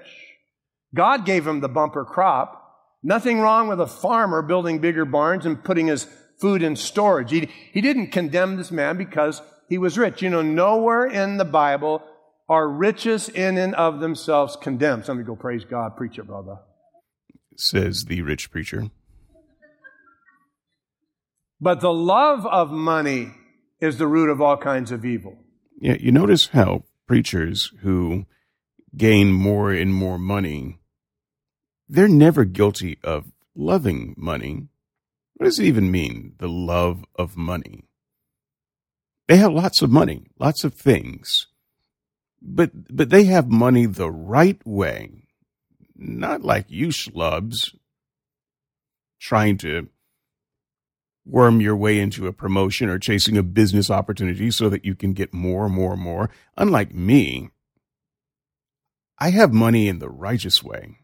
God 0.96 1.26
gave 1.26 1.46
him 1.46 1.60
the 1.60 1.70
bumper 1.70 2.06
crop. 2.06 2.56
Nothing 3.04 3.40
wrong 3.40 3.68
with 3.68 3.80
a 3.80 3.88
farmer 3.88 4.42
building 4.42 4.80
bigger 4.80 5.06
barns 5.06 5.46
and 5.46 5.64
putting 5.64 5.88
his 5.88 6.08
food 6.40 6.64
in 6.64 6.76
storage. 6.76 7.32
He, 7.32 7.50
he 7.72 7.82
didn't 7.82 8.08
condemn 8.08 8.56
this 8.56 8.72
man 8.72 8.98
because 8.98 9.42
he 9.68 9.78
was 9.78 9.98
rich. 9.98 10.22
You 10.22 10.30
know, 10.30 10.42
nowhere 10.42 11.06
in 11.06 11.38
the 11.38 11.46
Bible 11.46 12.02
are 12.50 12.68
riches 12.68 13.30
in 13.30 13.58
and 13.58 13.76
of 13.76 14.00
themselves 14.00 14.58
condemned. 14.58 15.06
Somebody 15.06 15.28
go, 15.28 15.36
praise 15.36 15.64
God, 15.64 15.96
preach 15.96 16.18
it, 16.18 16.28
brother 16.28 16.58
says 17.60 18.06
the 18.06 18.22
rich 18.22 18.52
preacher. 18.52 18.90
But 21.62 21.82
the 21.82 21.94
love 21.94 22.46
of 22.46 22.72
money 22.72 23.32
is 23.82 23.98
the 23.98 24.08
root 24.08 24.30
of 24.30 24.42
all 24.42 24.58
kinds 24.58 24.92
of 24.92 25.06
evil. 25.06 25.38
Yeah, 25.80 25.98
you 26.00 26.12
notice 26.12 26.48
how 26.48 26.84
preachers 27.06 27.74
who 27.82 28.26
gain 28.96 29.32
more 29.32 29.72
and 29.72 29.94
more 29.94 30.18
money, 30.18 30.80
they're 31.88 32.08
never 32.08 32.46
guilty 32.46 32.98
of 33.04 33.32
loving 33.56 34.16
money. 34.18 34.68
What 35.36 35.46
does 35.46 35.60
it 35.60 35.66
even 35.66 35.92
mean, 35.92 36.36
the 36.40 36.50
love 36.50 37.04
of 37.16 37.38
money? 37.38 37.86
They 39.28 39.38
have 39.38 39.54
lots 39.54 39.82
of 39.82 39.92
money, 39.92 40.28
lots 40.40 40.64
of 40.64 40.74
things, 40.74 41.48
but 42.42 42.72
but 42.96 43.10
they 43.10 43.26
have 43.26 43.50
money 43.50 43.86
the 43.86 44.12
right 44.12 44.60
way 44.66 45.28
not 45.96 46.42
like 46.42 46.66
you 46.70 46.88
schlubs 46.88 47.76
trying 49.20 49.58
to 49.58 49.90
worm 51.26 51.62
your 51.62 51.76
way 51.76 52.00
into 52.00 52.28
a 52.28 52.34
promotion 52.34 52.90
or 52.90 52.98
chasing 52.98 53.38
a 53.38 53.44
business 53.44 53.90
opportunity 53.90 54.50
so 54.50 54.70
that 54.70 54.84
you 54.84 54.96
can 54.96 55.14
get 55.14 55.34
more, 55.34 55.66
and 55.66 55.76
more, 55.76 55.94
and 55.94 56.02
more. 56.02 56.30
Unlike 56.58 56.94
me, 56.96 57.50
I 59.20 59.30
have 59.30 59.54
money 59.54 59.88
in 59.88 60.00
the 60.00 60.10
righteous 60.10 60.64
way. 60.64 60.99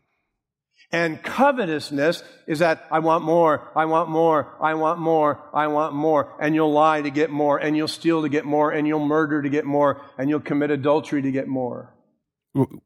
And 0.91 1.21
covetousness 1.21 2.23
is 2.47 2.59
that 2.59 2.85
I 2.91 2.99
want 2.99 3.23
more, 3.23 3.71
I 3.75 3.85
want 3.85 4.09
more, 4.09 4.55
I 4.61 4.75
want 4.75 4.99
more, 4.99 5.41
I 5.53 5.67
want 5.67 5.93
more. 5.93 6.35
And 6.39 6.55
you'll 6.55 6.71
lie 6.71 7.01
to 7.01 7.09
get 7.09 7.29
more, 7.29 7.57
and 7.57 7.75
you'll 7.75 7.87
steal 7.87 8.21
to 8.21 8.29
get 8.29 8.45
more, 8.45 8.71
and 8.71 8.87
you'll 8.87 9.05
murder 9.05 9.41
to 9.41 9.49
get 9.49 9.65
more, 9.65 10.01
and 10.17 10.29
you'll 10.29 10.39
commit 10.39 10.71
adultery 10.71 11.21
to 11.21 11.31
get 11.31 11.47
more. 11.47 11.93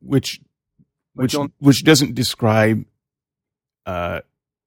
Which 0.02 0.40
which 1.14 1.36
which 1.60 1.84
doesn't 1.84 2.16
describe 2.16 2.86
uh, 3.86 4.22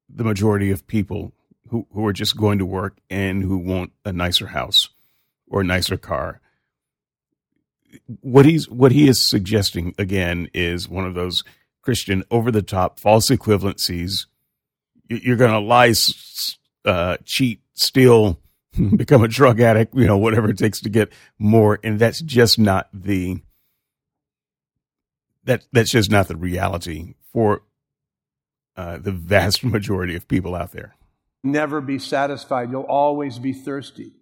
the 0.09 0.25
majority 0.25 0.71
of 0.71 0.87
people 0.87 1.33
who 1.71 1.87
who 1.93 2.07
are 2.07 2.13
just 2.13 2.37
going 2.37 2.59
to 2.59 2.67
work 2.67 2.99
and 3.09 3.43
who 3.43 3.57
want 3.57 3.93
a 4.05 4.13
nicer 4.13 4.49
house 4.49 4.91
or 5.49 5.63
a 5.63 5.65
nicer 5.65 5.97
car. 5.97 6.41
What 8.21 8.45
he's 8.45 8.69
what 8.69 8.93
he 8.93 9.09
is 9.09 9.29
suggesting 9.29 9.95
again 9.99 10.49
is 10.55 10.89
one 10.89 11.07
of 11.07 11.15
those 11.15 11.43
Christian 11.83 12.25
over 12.31 12.51
the 12.51 12.63
top 12.63 12.99
false 12.99 13.29
equivalencies. 13.29 14.27
You're 15.09 15.37
going 15.37 15.53
to 15.53 15.59
lie, 15.59 15.93
uh, 16.85 17.19
cheat, 17.25 17.61
steal, 17.75 18.41
become 18.97 19.23
a 19.23 19.29
drug 19.29 19.61
addict, 19.61 19.95
you 19.95 20.07
know, 20.07 20.17
whatever 20.17 20.51
it 20.51 20.59
takes 20.59 20.81
to 20.81 20.89
get 20.89 21.13
more, 21.39 21.79
and 21.85 21.99
that's 21.99 22.21
just 22.23 22.59
not 22.59 22.89
the 22.93 23.43
that 25.45 25.65
that's 25.73 25.91
just 25.91 26.11
not 26.11 26.29
the 26.29 26.37
reality 26.37 27.15
for 27.33 27.63
uh, 28.77 28.99
the 28.99 29.13
vast 29.13 29.65
majority 29.65 30.15
of 30.15 30.29
people 30.29 30.55
out 30.55 30.73
there. 30.73 30.95
Never 31.45 31.81
be 31.81 31.99
satisfied. 31.99 32.71
You'll 32.71 32.83
always 32.83 33.39
be 33.39 33.53
thirsty. 33.53 34.13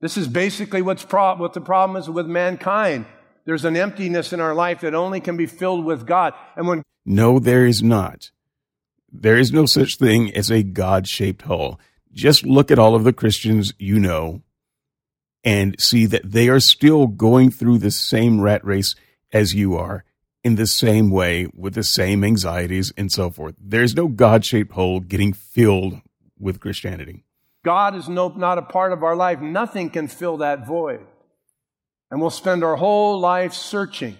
This 0.00 0.16
is 0.16 0.28
basically 0.28 0.82
what's 0.82 1.04
what 1.04 1.54
the 1.54 1.60
problem 1.60 1.96
is 1.96 2.10
with 2.10 2.26
mankind. 2.26 3.06
There's 3.44 3.64
an 3.64 3.76
emptiness 3.76 4.32
in 4.32 4.40
our 4.40 4.54
life 4.54 4.80
that 4.80 4.94
only 4.94 5.20
can 5.20 5.36
be 5.36 5.46
filled 5.46 5.84
with 5.84 6.06
God. 6.06 6.34
And 6.56 6.68
when 6.68 6.82
No, 7.04 7.38
there 7.38 7.66
is 7.66 7.82
not. 7.82 8.30
There 9.12 9.36
is 9.36 9.52
no 9.52 9.66
such 9.66 9.98
thing 9.98 10.34
as 10.34 10.50
a 10.50 10.62
God-shaped 10.62 11.42
hole. 11.42 11.78
Just 12.12 12.46
look 12.46 12.70
at 12.70 12.78
all 12.78 12.94
of 12.94 13.04
the 13.04 13.12
Christians 13.12 13.72
you 13.78 13.98
know 13.98 14.42
and 15.44 15.78
see 15.80 16.06
that 16.06 16.30
they 16.30 16.48
are 16.48 16.60
still 16.60 17.06
going 17.06 17.50
through 17.50 17.78
the 17.78 17.90
same 17.90 18.40
rat 18.40 18.64
race 18.64 18.94
as 19.32 19.54
you 19.54 19.76
are 19.76 20.04
in 20.44 20.56
the 20.56 20.66
same 20.66 21.10
way 21.10 21.46
with 21.54 21.74
the 21.74 21.82
same 21.82 22.24
anxieties 22.24 22.92
and 22.96 23.10
so 23.10 23.30
forth. 23.30 23.54
There's 23.60 23.94
no 23.94 24.08
God 24.08 24.44
shaped 24.44 24.72
hole 24.72 25.00
getting 25.00 25.32
filled 25.32 26.00
with 26.38 26.60
Christianity. 26.60 27.24
God 27.64 27.94
is 27.94 28.08
no, 28.08 28.28
not 28.28 28.58
a 28.58 28.62
part 28.62 28.92
of 28.92 29.02
our 29.02 29.14
life. 29.14 29.40
Nothing 29.40 29.88
can 29.90 30.08
fill 30.08 30.38
that 30.38 30.66
void. 30.66 31.00
And 32.12 32.20
we'll 32.20 32.28
spend 32.28 32.62
our 32.62 32.76
whole 32.76 33.18
life 33.18 33.54
searching. 33.54 34.18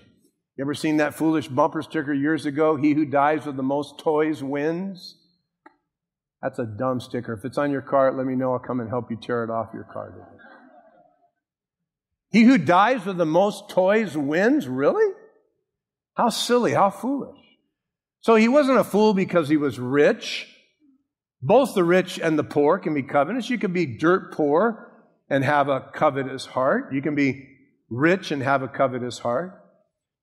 You 0.57 0.64
ever 0.64 0.72
seen 0.72 0.97
that 0.97 1.14
foolish 1.14 1.49
bumper 1.49 1.82
sticker 1.82 2.14
years 2.14 2.47
ago? 2.47 2.74
He 2.76 2.95
who 2.95 3.05
dies 3.05 3.45
with 3.45 3.59
the 3.59 3.62
most 3.62 3.99
toys 3.99 4.43
wins. 4.43 5.18
That's 6.40 6.59
a 6.59 6.64
dumb 6.64 7.01
sticker. 7.01 7.34
If 7.34 7.45
it's 7.45 7.59
on 7.59 7.70
your 7.70 7.82
car, 7.82 8.11
let 8.16 8.24
me 8.24 8.34
know. 8.34 8.55
I'll 8.55 8.59
come 8.59 8.80
and 8.80 8.88
help 8.88 9.11
you 9.11 9.18
tear 9.18 9.45
it 9.45 9.51
off 9.51 9.74
your 9.74 9.84
car. 9.84 10.26
He 12.30 12.45
who 12.45 12.57
dies 12.57 13.05
with 13.05 13.18
the 13.18 13.26
most 13.26 13.68
toys 13.68 14.16
wins? 14.16 14.66
Really? 14.66 15.12
How 16.14 16.30
silly, 16.30 16.72
how 16.72 16.88
foolish. 16.88 17.38
So 18.20 18.36
he 18.36 18.49
wasn't 18.49 18.78
a 18.78 18.84
fool 18.84 19.12
because 19.12 19.51
he 19.51 19.59
was 19.59 19.78
rich. 19.78 20.49
Both 21.43 21.74
the 21.74 21.84
rich 21.84 22.18
and 22.18 22.38
the 22.38 22.45
poor 22.45 22.78
can 22.78 22.95
be 22.95 23.03
covetous. 23.03 23.51
You 23.51 23.59
can 23.59 23.74
be 23.74 23.84
dirt 23.84 24.32
poor 24.32 24.90
and 25.28 25.45
have 25.45 25.68
a 25.68 25.90
covetous 25.93 26.47
heart. 26.47 26.95
You 26.95 27.03
can 27.03 27.14
be 27.14 27.51
rich 27.93 28.30
and 28.30 28.43
have 28.43 28.62
a 28.62 28.68
covetous 28.68 29.20
heart. 29.20 29.59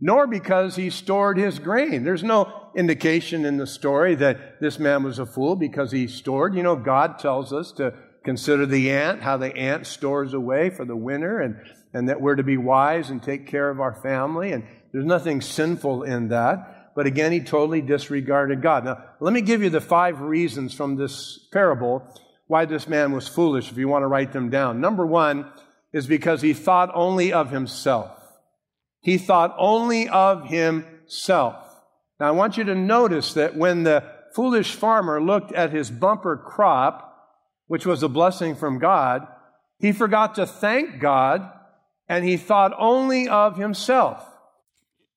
Nor 0.02 0.28
because 0.28 0.76
he 0.76 0.90
stored 0.90 1.38
his 1.38 1.60
grain. 1.60 2.04
There's 2.04 2.24
no 2.24 2.72
indication 2.76 3.46
in 3.46 3.58
the 3.58 3.68
story 3.68 4.16
that 4.16 4.62
this 4.62 4.80
man 4.80 5.04
was 5.04 5.20
a 5.20 5.26
fool 5.26 5.56
because 5.56 5.92
he 5.92 6.08
stored. 6.08 6.56
You 6.56 6.64
know, 6.64 6.78
God 6.78 7.20
tells 7.20 7.52
us 7.52 7.74
to 7.74 7.94
consider 8.24 8.66
the 8.66 8.92
ant, 8.92 9.22
how 9.22 9.38
the 9.38 9.56
ant 9.56 9.86
stores 9.86 10.34
away 10.34 10.70
for 10.70 10.86
the 10.86 10.96
winter, 10.96 11.42
and, 11.42 11.58
and 11.94 12.08
that 12.08 12.22
we're 12.22 12.36
to 12.36 12.44
be 12.44 12.58
wise 12.58 13.10
and 13.10 13.22
take 13.22 13.48
care 13.48 13.70
of 13.70 13.82
our 13.82 13.94
family. 14.02 14.54
And 14.54 14.66
there's 14.94 15.06
nothing 15.06 15.42
sinful 15.42 16.04
in 16.04 16.30
that. 16.30 16.94
But 16.96 17.06
again, 17.06 17.32
he 17.32 17.42
totally 17.42 17.82
disregarded 17.82 18.62
God. 18.62 18.86
Now, 18.86 19.04
let 19.20 19.34
me 19.34 19.42
give 19.42 19.62
you 19.62 19.70
the 19.70 19.82
five 19.82 20.22
reasons 20.22 20.74
from 20.74 20.96
this 20.96 21.48
parable 21.52 22.04
why 22.48 22.66
this 22.66 22.88
man 22.88 23.12
was 23.12 23.28
foolish, 23.28 23.70
if 23.70 23.78
you 23.78 23.88
want 23.88 24.04
to 24.04 24.08
write 24.08 24.32
them 24.32 24.50
down. 24.50 24.82
Number 24.82 25.06
one 25.06 25.52
is 25.92 26.08
because 26.08 26.42
he 26.42 26.54
thought 26.54 26.92
only 26.94 27.34
of 27.34 27.52
himself. 27.52 28.12
He 29.02 29.18
thought 29.18 29.56
only 29.58 30.08
of 30.10 30.46
himself. 30.46 31.56
Now, 32.20 32.28
I 32.28 32.32
want 32.32 32.58
you 32.58 32.64
to 32.66 32.76
notice 32.76 33.34
that 33.34 33.56
when 33.56 33.84
the 33.84 34.04
foolish 34.34 34.76
farmer 34.76 35.22
looked 35.22 35.52
at 35.54 35.72
his 35.72 35.90
bumper 35.90 36.38
crop, 36.38 37.06
which 37.68 37.86
was 37.86 38.04
a 38.04 38.10
blessing 38.10 38.56
from 38.56 38.78
God, 38.78 39.28
he 39.80 39.92
forgot 39.92 40.36
to 40.36 40.46
thank 40.46 41.00
God 41.00 41.50
and 42.08 42.26
he 42.26 42.36
thought 42.36 42.74
only 42.78 43.30
of 43.30 43.58
himself. 43.58 44.26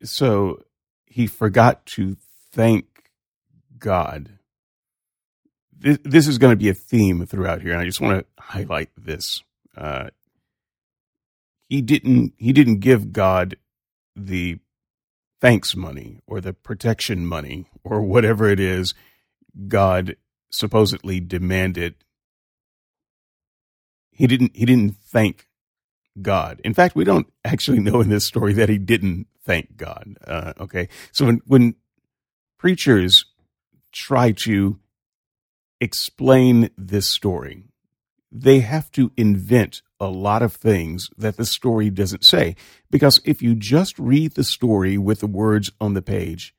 So 0.03 0.63
he 1.07 1.27
forgot 1.27 1.85
to 1.87 2.17
thank 2.53 2.87
God. 3.79 4.39
This, 5.77 5.99
this 6.05 6.29
is 6.29 6.39
going 6.39 6.53
to 6.53 6.57
be 6.57 6.69
a 6.69 6.75
theme 6.75 7.27
throughout 7.27 7.63
here, 7.63 7.73
and 7.73 7.81
I 7.81 7.85
just 7.85 8.01
want 8.01 8.21
to 8.21 8.43
highlight 8.43 8.91
this. 8.97 9.43
Uh, 9.77 10.11
he 11.73 11.81
didn't. 11.81 12.35
He 12.37 12.53
didn't 12.53 12.81
give 12.81 13.15
God 13.15 13.57
the 14.15 14.59
thanks 15.41 15.75
money 15.75 16.21
or 16.27 16.39
the 16.39 16.53
protection 16.53 17.25
money 17.25 17.67
or 17.83 18.03
whatever 18.03 18.47
it 18.47 18.61
is 18.61 18.93
God 19.69 20.17
supposedly 20.51 21.19
demanded. 21.19 21.95
He 24.11 24.27
didn't. 24.27 24.55
He 24.55 24.67
didn't 24.67 24.97
thank 25.11 25.49
God. 26.21 26.61
In 26.63 26.75
fact, 26.75 26.95
we 26.95 27.05
don't 27.05 27.33
actually 27.43 27.81
know 27.81 28.03
in 28.03 28.11
this 28.11 28.27
story 28.27 28.53
that 28.53 28.69
he 28.69 28.77
didn't 28.77 29.29
thank 29.43 29.79
God. 29.79 30.19
Uh, 30.27 30.53
okay, 30.61 30.91
so 31.11 31.25
when 31.25 31.41
when 31.47 31.75
preachers 32.59 33.25
try 33.93 34.33
to 34.45 34.79
explain 35.81 36.69
this 36.77 37.09
story, 37.09 37.65
they 38.31 38.61
have 38.61 38.93
to 38.93 39.11
invent 39.17 39.81
a 40.03 40.11
lot 40.11 40.43
of 40.43 40.53
things 40.53 41.09
that 41.17 41.37
the 41.37 41.47
story 41.47 41.89
doesn't 41.89 42.25
say. 42.25 42.57
Because 42.91 43.21
if 43.25 43.41
you 43.41 43.55
just 43.55 43.97
read 44.01 44.35
the 44.35 44.43
story 44.43 44.99
with 44.99 45.21
the 45.21 45.29
words 45.29 45.71
on 45.81 45.95
the 45.95 46.03
page, 46.03 46.55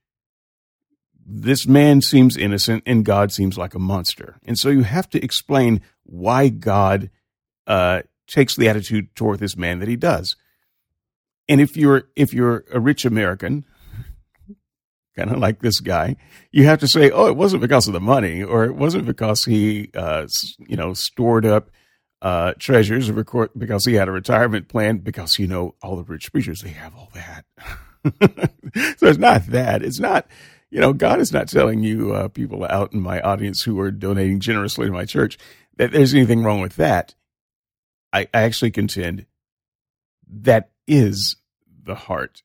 this 1.25 1.67
man 1.67 2.01
seems 2.01 2.37
innocent 2.37 2.83
and 2.85 3.03
God 3.03 3.33
seems 3.33 3.57
like 3.57 3.75
a 3.75 3.79
monster. 3.79 4.37
And 4.45 4.57
so 4.57 4.69
you 4.69 4.83
have 4.83 5.09
to 5.09 5.23
explain 5.23 5.81
why 6.03 6.47
God 6.47 7.09
uh, 7.67 8.03
takes 8.27 8.55
the 8.55 8.69
attitude 8.69 9.13
toward 9.13 9.39
this 9.39 9.57
man 9.57 9.79
that 9.79 9.89
he 9.89 9.97
does. 9.97 10.37
And 11.49 11.59
if 11.59 11.75
you're 11.75 12.03
if 12.15 12.33
you're 12.33 12.63
a 12.71 12.79
rich 12.79 13.03
American, 13.03 13.65
kind 15.17 15.29
of 15.29 15.39
like 15.39 15.61
this 15.61 15.81
guy, 15.81 16.15
you 16.51 16.63
have 16.63 16.79
to 16.79 16.87
say, 16.87 17.11
"Oh, 17.11 17.27
it 17.27 17.35
wasn't 17.35 17.61
because 17.61 17.87
of 17.87 17.93
the 17.93 17.99
money, 17.99 18.41
or 18.41 18.63
it 18.63 18.75
wasn't 18.75 19.05
because 19.05 19.43
he, 19.43 19.89
uh, 19.93 20.25
you 20.59 20.77
know, 20.77 20.93
stored 20.93 21.45
up 21.45 21.69
uh, 22.23 22.53
treasures, 22.57 23.09
or 23.09 23.49
because 23.55 23.85
he 23.85 23.93
had 23.93 24.07
a 24.07 24.11
retirement 24.11 24.67
plan." 24.67 24.97
Because 24.97 25.37
you 25.37 25.47
know, 25.47 25.75
all 25.83 25.95
the 25.95 26.03
rich 26.03 26.31
preachers 26.31 26.61
they 26.61 26.69
have 26.69 26.95
all 26.95 27.11
that. 27.13 27.45
so 28.97 29.07
it's 29.07 29.19
not 29.19 29.45
that. 29.47 29.83
It's 29.83 29.99
not. 29.99 30.27
You 30.71 30.79
know, 30.79 30.91
God 30.91 31.19
is 31.19 31.31
not 31.31 31.49
telling 31.49 31.83
you 31.83 32.15
uh, 32.15 32.29
people 32.29 32.65
out 32.65 32.93
in 32.93 32.99
my 32.99 33.21
audience 33.21 33.61
who 33.61 33.79
are 33.79 33.91
donating 33.91 34.39
generously 34.39 34.87
to 34.87 34.91
my 34.91 35.05
church 35.05 35.37
that 35.77 35.91
there's 35.91 36.15
anything 36.15 36.43
wrong 36.43 36.61
with 36.61 36.77
that. 36.77 37.13
I, 38.11 38.27
I 38.33 38.41
actually 38.41 38.71
contend 38.71 39.27
that 40.27 40.71
is 40.87 41.35
the 41.83 41.95
heart 41.95 42.43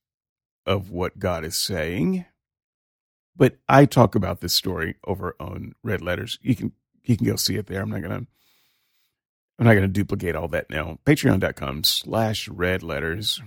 of 0.66 0.91
what 0.91 1.18
God 1.18 1.45
is 1.45 1.59
saying. 1.64 2.24
But 3.37 3.57
I 3.68 3.85
talk 3.87 4.14
about 4.14 4.41
this 4.41 4.55
story 4.55 4.97
over 5.07 5.37
on 5.39 5.74
Red 5.83 6.03
Letters. 6.03 6.39
You 6.43 6.57
can 6.57 6.72
you 7.05 7.16
can 7.16 7.26
go 7.26 7.37
see 7.37 7.57
it 7.57 7.66
there. 7.66 7.81
I'm 7.81 7.91
not 7.91 8.03
gonna 8.03 8.26
I'm 9.59 9.67
not 9.67 9.75
gonna 9.75 9.89
duplicate 9.89 10.37
all 10.37 10.49
that 10.49 10.71
now. 10.71 10.99
Patreon.com 11.05 11.85
slash 11.85 12.49
red 12.49 12.83
letters. 12.83 13.41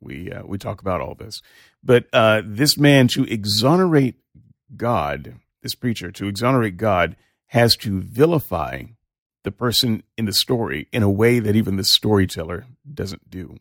We 0.00 0.32
uh, 0.32 0.42
we 0.44 0.58
talk 0.58 0.80
about 0.80 1.00
all 1.00 1.14
this. 1.14 1.40
But 1.82 2.06
uh, 2.12 2.42
this 2.44 2.76
man 2.76 3.06
to 3.08 3.24
exonerate 3.24 4.16
God, 4.76 5.36
this 5.62 5.74
preacher, 5.74 6.10
to 6.12 6.26
exonerate 6.26 6.76
God, 6.76 7.16
has 7.48 7.76
to 7.76 8.00
vilify 8.00 8.84
the 9.44 9.50
person 9.50 10.02
in 10.18 10.26
the 10.26 10.32
story 10.32 10.88
in 10.92 11.02
a 11.02 11.10
way 11.10 11.38
that 11.38 11.56
even 11.56 11.76
the 11.76 11.84
storyteller 11.84 12.66
doesn't 12.92 13.30
do. 13.30 13.56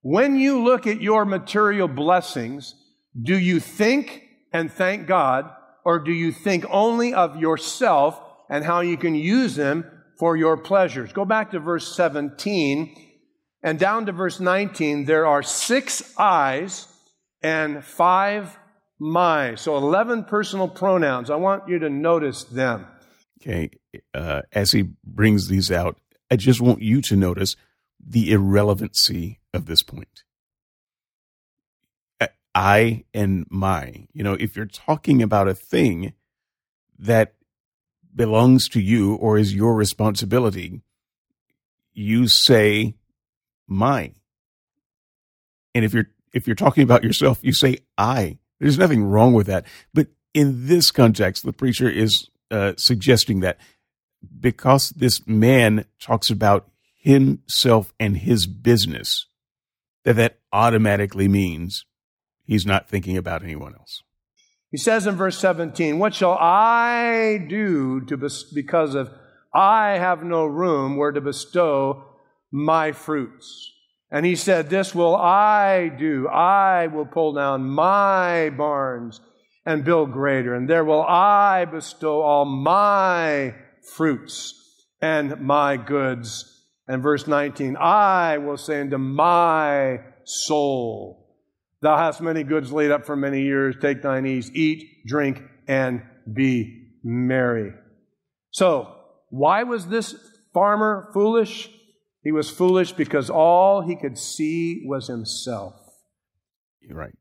When 0.00 0.36
you 0.36 0.62
look 0.62 0.86
at 0.86 1.02
your 1.02 1.24
material 1.24 1.88
blessings, 1.88 2.74
do 3.20 3.36
you 3.36 3.60
think 3.60 4.22
and 4.52 4.72
thank 4.72 5.06
God, 5.06 5.50
or 5.84 5.98
do 5.98 6.12
you 6.12 6.32
think 6.32 6.64
only 6.70 7.12
of 7.12 7.36
yourself 7.36 8.20
and 8.48 8.64
how 8.64 8.80
you 8.80 8.96
can 8.96 9.14
use 9.14 9.56
them 9.56 9.84
for 10.18 10.36
your 10.36 10.56
pleasures? 10.56 11.12
Go 11.12 11.24
back 11.24 11.50
to 11.52 11.60
verse 11.60 11.94
17 11.94 12.96
and 13.62 13.78
down 13.78 14.06
to 14.06 14.12
verse 14.12 14.40
19. 14.40 15.04
There 15.04 15.26
are 15.26 15.42
six 15.42 16.14
I's 16.18 16.86
and 17.42 17.84
five 17.84 18.58
my. 18.98 19.54
So 19.54 19.76
11 19.76 20.24
personal 20.24 20.68
pronouns. 20.68 21.30
I 21.30 21.36
want 21.36 21.68
you 21.68 21.78
to 21.78 21.90
notice 21.90 22.44
them. 22.44 22.86
Okay. 23.40 23.70
Uh, 24.12 24.42
as 24.52 24.72
he 24.72 24.90
brings 25.04 25.48
these 25.48 25.70
out, 25.70 25.98
I 26.30 26.36
just 26.36 26.60
want 26.60 26.82
you 26.82 27.00
to 27.02 27.16
notice 27.16 27.56
the 28.04 28.32
irrelevancy 28.32 29.40
of 29.54 29.66
this 29.66 29.82
point. 29.82 30.24
I 32.58 33.04
and 33.14 33.46
my. 33.50 34.08
You 34.12 34.24
know, 34.24 34.32
if 34.32 34.56
you're 34.56 34.66
talking 34.66 35.22
about 35.22 35.46
a 35.46 35.54
thing 35.54 36.14
that 36.98 37.34
belongs 38.18 38.68
to 38.68 38.80
you 38.80 39.14
or 39.14 39.38
is 39.38 39.54
your 39.54 39.74
responsibility, 39.74 40.82
you 41.94 42.28
say 42.28 42.94
mine. 43.66 44.16
And 45.74 45.86
if 45.86 45.94
you're 45.94 46.10
if 46.34 46.46
you're 46.46 46.56
talking 46.56 46.82
about 46.82 47.02
yourself, 47.02 47.38
you 47.40 47.54
say 47.54 47.78
I. 47.96 48.36
There's 48.60 48.76
nothing 48.76 49.04
wrong 49.04 49.32
with 49.32 49.46
that. 49.46 49.64
But 49.94 50.08
in 50.34 50.66
this 50.66 50.90
context, 50.90 51.44
the 51.44 51.54
preacher 51.54 51.88
is 51.88 52.28
uh, 52.50 52.74
suggesting 52.76 53.40
that 53.40 53.58
because 54.38 54.90
this 54.90 55.26
man 55.26 55.86
talks 55.98 56.28
about 56.28 56.68
himself 56.96 57.94
and 57.98 58.18
his 58.18 58.46
business, 58.46 59.26
that 60.04 60.16
that 60.16 60.38
automatically 60.52 61.28
means 61.28 61.86
he's 62.42 62.66
not 62.66 62.88
thinking 62.88 63.16
about 63.16 63.42
anyone 63.42 63.74
else. 63.74 64.02
He 64.70 64.76
says 64.76 65.06
in 65.06 65.16
verse 65.16 65.38
17, 65.38 65.98
What 65.98 66.14
shall 66.14 66.36
I 66.38 67.44
do 67.48 68.02
to 68.02 68.16
bes- 68.16 68.44
because 68.44 68.94
of 68.94 69.10
I 69.54 69.98
have 69.98 70.22
no 70.22 70.44
room 70.44 70.96
where 70.96 71.12
to 71.12 71.20
bestow 71.20 72.04
my 72.52 72.92
fruits? 72.92 73.72
And 74.10 74.24
he 74.24 74.36
said, 74.36 74.68
This 74.68 74.94
will 74.94 75.16
I 75.16 75.88
do. 75.88 76.28
I 76.28 76.86
will 76.86 77.06
pull 77.06 77.32
down 77.32 77.68
my 77.68 78.50
barns 78.50 79.20
and 79.64 79.84
build 79.84 80.12
greater, 80.12 80.54
and 80.54 80.68
there 80.68 80.84
will 80.84 81.02
I 81.02 81.66
bestow 81.66 82.22
all 82.22 82.44
my 82.46 83.54
fruits 83.94 84.54
and 85.00 85.40
my 85.40 85.76
goods. 85.76 86.64
And 86.86 87.02
verse 87.02 87.26
19, 87.26 87.76
I 87.76 88.38
will 88.38 88.56
say 88.56 88.80
unto 88.80 88.96
my 88.96 90.00
soul, 90.24 91.17
Thou 91.80 91.96
hast 91.96 92.20
many 92.20 92.42
goods 92.42 92.72
laid 92.72 92.90
up 92.90 93.06
for 93.06 93.16
many 93.16 93.42
years. 93.42 93.76
Take 93.80 94.02
thine 94.02 94.26
ease, 94.26 94.50
eat, 94.52 95.06
drink, 95.06 95.42
and 95.68 96.02
be 96.32 96.88
merry. 97.04 97.72
So, 98.50 98.94
why 99.30 99.62
was 99.62 99.86
this 99.86 100.14
farmer 100.52 101.10
foolish? 101.12 101.70
He 102.24 102.32
was 102.32 102.50
foolish 102.50 102.92
because 102.92 103.30
all 103.30 103.82
he 103.82 103.94
could 103.94 104.18
see 104.18 104.82
was 104.84 105.06
himself. 105.06 105.74
You're 106.80 106.96
right. 106.96 107.16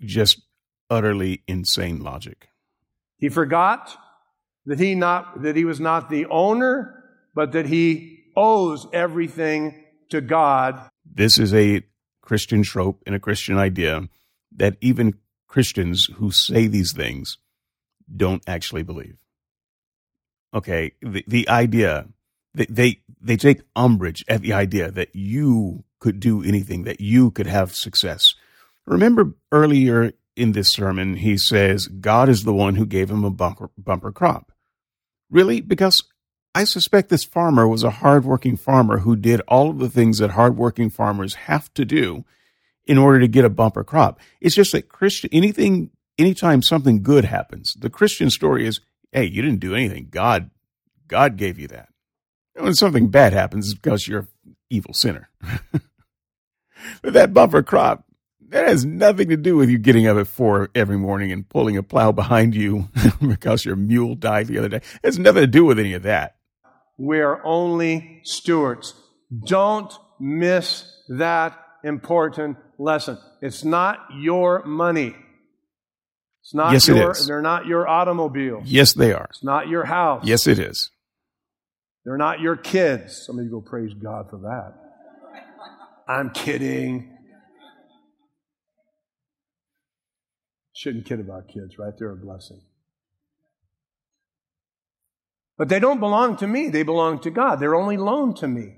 Just 0.00 0.42
utterly 0.88 1.42
insane 1.46 2.00
logic. 2.00 2.48
He 3.16 3.28
forgot 3.28 3.96
that 4.66 4.78
he 4.78 4.94
not 4.94 5.42
that 5.42 5.56
he 5.56 5.64
was 5.64 5.80
not 5.80 6.08
the 6.08 6.26
owner, 6.26 7.02
but 7.34 7.52
that 7.52 7.66
he 7.66 8.20
owes 8.36 8.86
everything 8.92 9.84
to 10.10 10.20
God. 10.20 10.88
This 11.04 11.38
is 11.38 11.52
a 11.52 11.82
Christian 12.28 12.62
trope 12.62 13.02
and 13.06 13.14
a 13.14 13.18
Christian 13.18 13.56
idea 13.56 14.06
that 14.54 14.76
even 14.82 15.14
Christians 15.46 16.10
who 16.16 16.30
say 16.30 16.66
these 16.66 16.92
things 16.92 17.38
don't 18.14 18.42
actually 18.46 18.82
believe. 18.82 19.16
Okay, 20.52 20.92
the, 21.00 21.24
the 21.26 21.48
idea 21.48 22.06
they, 22.52 22.66
they 22.66 23.00
they 23.18 23.38
take 23.38 23.62
umbrage 23.74 24.26
at 24.28 24.42
the 24.42 24.52
idea 24.52 24.90
that 24.90 25.14
you 25.14 25.84
could 26.00 26.20
do 26.20 26.42
anything, 26.44 26.84
that 26.84 27.00
you 27.00 27.30
could 27.30 27.46
have 27.46 27.74
success. 27.74 28.34
Remember 28.86 29.32
earlier 29.50 30.12
in 30.36 30.52
this 30.52 30.70
sermon, 30.70 31.16
he 31.16 31.38
says 31.38 31.86
God 31.86 32.28
is 32.28 32.44
the 32.44 32.52
one 32.52 32.74
who 32.74 32.84
gave 32.84 33.10
him 33.10 33.24
a 33.24 33.30
bumper, 33.30 33.70
bumper 33.78 34.12
crop. 34.12 34.52
Really? 35.30 35.62
Because 35.62 36.04
I 36.54 36.64
suspect 36.64 37.08
this 37.08 37.24
farmer 37.24 37.68
was 37.68 37.84
a 37.84 37.90
hardworking 37.90 38.56
farmer 38.56 38.98
who 38.98 39.16
did 39.16 39.40
all 39.42 39.70
of 39.70 39.78
the 39.78 39.88
things 39.88 40.18
that 40.18 40.30
hardworking 40.30 40.90
farmers 40.90 41.34
have 41.34 41.72
to 41.74 41.84
do 41.84 42.24
in 42.86 42.98
order 42.98 43.20
to 43.20 43.28
get 43.28 43.44
a 43.44 43.50
bumper 43.50 43.84
crop. 43.84 44.18
It's 44.40 44.56
just 44.56 44.72
that 44.72 44.88
Christian, 44.88 45.30
anything, 45.32 45.90
anytime 46.18 46.62
something 46.62 47.02
good 47.02 47.26
happens, 47.26 47.74
the 47.78 47.90
Christian 47.90 48.30
story 48.30 48.66
is, 48.66 48.80
hey, 49.12 49.24
you 49.24 49.42
didn't 49.42 49.60
do 49.60 49.74
anything. 49.74 50.08
God, 50.10 50.50
God 51.06 51.36
gave 51.36 51.58
you 51.58 51.68
that. 51.68 51.90
And 52.56 52.64
when 52.64 52.74
something 52.74 53.08
bad 53.08 53.32
happens, 53.32 53.66
it's 53.66 53.78
because 53.78 54.08
you're 54.08 54.26
an 54.46 54.56
evil 54.70 54.94
sinner. 54.94 55.30
but 57.02 57.12
that 57.12 57.34
bumper 57.34 57.62
crop, 57.62 58.04
that 58.48 58.66
has 58.66 58.84
nothing 58.84 59.28
to 59.28 59.36
do 59.36 59.56
with 59.56 59.68
you 59.68 59.78
getting 59.78 60.06
up 60.06 60.16
at 60.16 60.26
four 60.26 60.70
every 60.74 60.96
morning 60.96 61.30
and 61.30 61.48
pulling 61.48 61.76
a 61.76 61.82
plow 61.82 62.10
behind 62.10 62.54
you 62.54 62.88
because 63.20 63.64
your 63.64 63.76
mule 63.76 64.14
died 64.14 64.46
the 64.46 64.58
other 64.58 64.70
day. 64.70 64.78
It 64.78 65.04
has 65.04 65.18
nothing 65.18 65.42
to 65.42 65.46
do 65.46 65.64
with 65.64 65.78
any 65.78 65.92
of 65.92 66.02
that. 66.04 66.37
We're 66.98 67.42
only 67.44 68.20
stewards. 68.24 68.94
Don't 69.46 69.92
miss 70.18 70.84
that 71.08 71.56
important 71.84 72.58
lesson. 72.78 73.18
It's 73.40 73.64
not 73.64 74.00
your 74.18 74.64
money. 74.64 75.14
It's 76.42 76.54
not 76.54 76.72
yes, 76.72 76.88
your, 76.88 77.10
it 77.10 77.16
is. 77.16 77.26
they're 77.26 77.42
not 77.42 77.66
your 77.66 77.86
automobile. 77.86 78.62
Yes, 78.64 78.94
they 78.94 79.12
are. 79.12 79.26
It's 79.30 79.44
not 79.44 79.68
your 79.68 79.84
house. 79.84 80.24
Yes, 80.24 80.46
it 80.46 80.58
is. 80.58 80.90
They're 82.04 82.16
not 82.16 82.40
your 82.40 82.56
kids. 82.56 83.24
Some 83.26 83.38
of 83.38 83.44
you 83.44 83.50
go, 83.50 83.60
praise 83.60 83.92
God 83.94 84.30
for 84.30 84.38
that. 84.38 84.74
I'm 86.10 86.30
kidding. 86.30 87.14
Shouldn't 90.72 91.04
kid 91.06 91.20
about 91.20 91.48
kids, 91.48 91.78
right? 91.78 91.92
They're 91.98 92.12
a 92.12 92.16
blessing. 92.16 92.62
But 95.58 95.68
they 95.68 95.80
don't 95.80 96.00
belong 96.00 96.36
to 96.36 96.46
me. 96.46 96.68
They 96.68 96.84
belong 96.84 97.18
to 97.20 97.30
God. 97.30 97.56
They're 97.56 97.74
only 97.74 97.96
loaned 97.96 98.36
to 98.38 98.48
me 98.48 98.76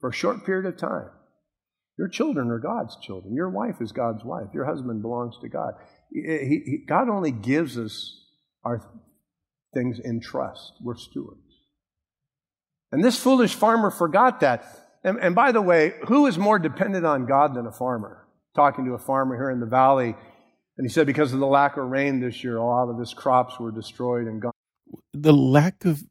for 0.00 0.10
a 0.10 0.14
short 0.14 0.46
period 0.46 0.66
of 0.66 0.78
time. 0.78 1.10
Your 1.98 2.08
children 2.08 2.48
are 2.50 2.58
God's 2.58 2.96
children. 3.02 3.34
Your 3.34 3.50
wife 3.50 3.80
is 3.80 3.92
God's 3.92 4.24
wife. 4.24 4.46
Your 4.54 4.64
husband 4.64 5.02
belongs 5.02 5.36
to 5.42 5.48
God. 5.48 5.74
He, 6.10 6.22
he, 6.64 6.84
God 6.88 7.08
only 7.08 7.30
gives 7.30 7.76
us 7.76 8.24
our 8.64 8.80
things 9.74 9.98
in 10.02 10.20
trust. 10.20 10.72
We're 10.80 10.96
stewards. 10.96 11.40
And 12.92 13.04
this 13.04 13.18
foolish 13.18 13.54
farmer 13.54 13.90
forgot 13.90 14.40
that. 14.40 14.64
And, 15.04 15.18
and 15.18 15.34
by 15.34 15.52
the 15.52 15.60
way, 15.60 15.94
who 16.06 16.26
is 16.26 16.38
more 16.38 16.58
dependent 16.58 17.04
on 17.04 17.26
God 17.26 17.54
than 17.54 17.66
a 17.66 17.72
farmer? 17.72 18.26
Talking 18.56 18.86
to 18.86 18.92
a 18.92 18.98
farmer 18.98 19.36
here 19.36 19.50
in 19.50 19.60
the 19.60 19.66
valley 19.66 20.14
and 20.80 20.88
he 20.88 20.90
said, 20.90 21.06
because 21.06 21.34
of 21.34 21.40
the 21.40 21.46
lack 21.46 21.76
of 21.76 21.90
rain 21.90 22.20
this 22.20 22.42
year, 22.42 22.56
a 22.56 22.64
lot 22.64 22.88
of 22.88 22.98
his 22.98 23.12
crops 23.12 23.60
were 23.60 23.70
destroyed 23.70 24.26
and 24.26 24.40
gone. 24.40 24.52
The 25.12 25.34
lack 25.34 25.84
of 25.84 26.04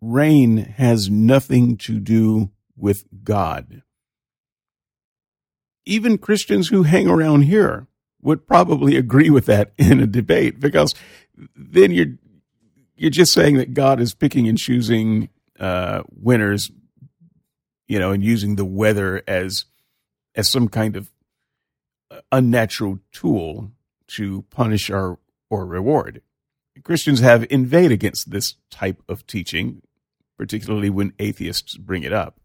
rain 0.00 0.58
has 0.58 1.10
nothing 1.10 1.76
to 1.78 1.98
do 1.98 2.50
with 2.76 3.04
God. 3.24 3.82
Even 5.84 6.18
Christians 6.18 6.68
who 6.68 6.82
hang 6.82 7.08
around 7.08 7.42
here 7.42 7.86
would 8.20 8.46
probably 8.46 8.96
agree 8.96 9.30
with 9.30 9.46
that 9.46 9.72
in 9.78 10.00
a 10.00 10.06
debate 10.06 10.60
because 10.60 10.94
then 11.54 11.92
you're 11.92 12.14
you're 12.98 13.10
just 13.10 13.32
saying 13.32 13.58
that 13.58 13.74
God 13.74 14.00
is 14.00 14.14
picking 14.14 14.48
and 14.48 14.56
choosing 14.56 15.28
uh, 15.60 16.02
winners, 16.10 16.70
you 17.86 17.98
know, 17.98 18.10
and 18.10 18.24
using 18.24 18.56
the 18.56 18.64
weather 18.64 19.22
as 19.26 19.66
as 20.34 20.50
some 20.50 20.68
kind 20.68 20.96
of 20.96 21.10
unnatural 22.32 22.98
tool 23.12 23.72
to 24.08 24.42
punish 24.50 24.90
or, 24.90 25.18
or 25.50 25.66
reward. 25.66 26.22
Christians 26.84 27.20
have 27.20 27.46
inveighed 27.50 27.90
against 27.90 28.30
this 28.30 28.54
type 28.70 29.02
of 29.08 29.26
teaching, 29.26 29.82
particularly 30.36 30.90
when 30.90 31.12
atheists 31.18 31.76
bring 31.76 32.02
it 32.02 32.12
up. 32.12 32.38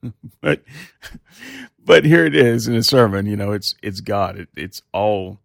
but 0.40 0.62
but 1.84 2.04
here 2.04 2.24
it 2.24 2.34
is 2.34 2.66
in 2.66 2.74
a 2.74 2.82
sermon. 2.82 3.26
You 3.26 3.36
know, 3.36 3.52
it's 3.52 3.74
it's 3.82 4.00
God. 4.00 4.38
It, 4.38 4.48
it's 4.56 4.82
all 4.92 5.40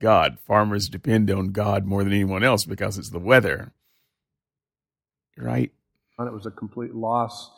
God. 0.00 0.38
Farmers 0.46 0.88
depend 0.88 1.30
on 1.30 1.52
God 1.52 1.84
more 1.84 2.04
than 2.04 2.12
anyone 2.12 2.44
else 2.44 2.64
because 2.64 2.98
it's 2.98 3.10
the 3.10 3.18
weather, 3.18 3.72
right? 5.36 5.72
And 6.18 6.28
it 6.28 6.32
was 6.32 6.46
a 6.46 6.50
complete 6.50 6.94
loss. 6.94 7.50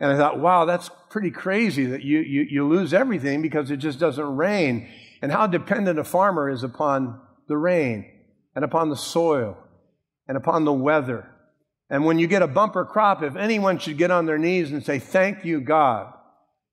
And 0.00 0.10
I 0.10 0.16
thought, 0.16 0.40
wow, 0.40 0.64
that's 0.64 0.90
pretty 1.10 1.30
crazy 1.30 1.86
that 1.86 2.02
you, 2.02 2.18
you, 2.18 2.42
you 2.42 2.68
lose 2.68 2.92
everything 2.92 3.40
because 3.40 3.70
it 3.70 3.76
just 3.76 4.00
doesn't 4.00 4.36
rain 4.36 4.88
and 5.22 5.30
how 5.30 5.46
dependent 5.46 5.96
a 5.98 6.04
farmer 6.04 6.50
is 6.50 6.64
upon 6.64 7.20
the 7.46 7.56
rain 7.56 8.10
and 8.56 8.64
upon 8.64 8.90
the 8.90 8.96
soil 8.96 9.56
and 10.26 10.36
upon 10.36 10.64
the 10.64 10.72
weather. 10.72 11.31
And 11.92 12.06
when 12.06 12.18
you 12.18 12.26
get 12.26 12.40
a 12.40 12.46
bumper 12.48 12.86
crop, 12.86 13.22
if 13.22 13.36
anyone 13.36 13.78
should 13.78 13.98
get 13.98 14.10
on 14.10 14.24
their 14.24 14.38
knees 14.38 14.72
and 14.72 14.82
say, 14.82 14.98
Thank 14.98 15.44
you, 15.44 15.60
God, 15.60 16.10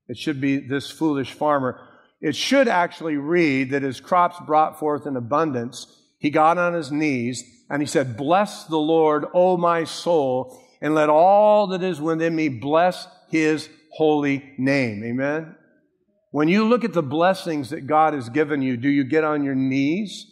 it 0.08 0.18
should 0.18 0.40
be 0.40 0.60
this 0.60 0.90
foolish 0.90 1.34
farmer. 1.34 1.86
It 2.22 2.38
should 2.38 2.70
actually 2.70 3.18
read 3.18 3.72
that 3.72 3.84
his 3.84 4.00
crops 4.00 4.38
brought 4.48 4.80
forth 4.80 5.06
in 5.06 5.18
abundance. 5.18 5.88
He 6.20 6.30
got 6.30 6.58
on 6.58 6.74
his 6.74 6.90
knees 6.90 7.44
and 7.70 7.82
he 7.82 7.86
said, 7.86 8.16
Bless 8.16 8.64
the 8.64 8.78
Lord, 8.78 9.26
O 9.34 9.58
my 9.58 9.84
soul, 9.84 10.58
and 10.82 10.96
let 10.96 11.10
all 11.10 11.68
that 11.68 11.84
is 11.84 12.00
within 12.00 12.34
me 12.34 12.48
bless 12.48 13.06
his 13.30 13.70
holy 13.92 14.54
name. 14.58 15.04
Amen. 15.04 15.54
When 16.32 16.48
you 16.48 16.64
look 16.64 16.86
at 16.86 16.94
the 16.94 17.04
blessings 17.04 17.72
that 17.72 17.88
God 17.88 18.14
has 18.14 18.30
given 18.30 18.62
you, 18.62 18.78
do 18.78 18.88
you 18.88 19.04
get 19.04 19.26
on 19.26 19.44
your 19.44 19.56
knees 19.56 20.28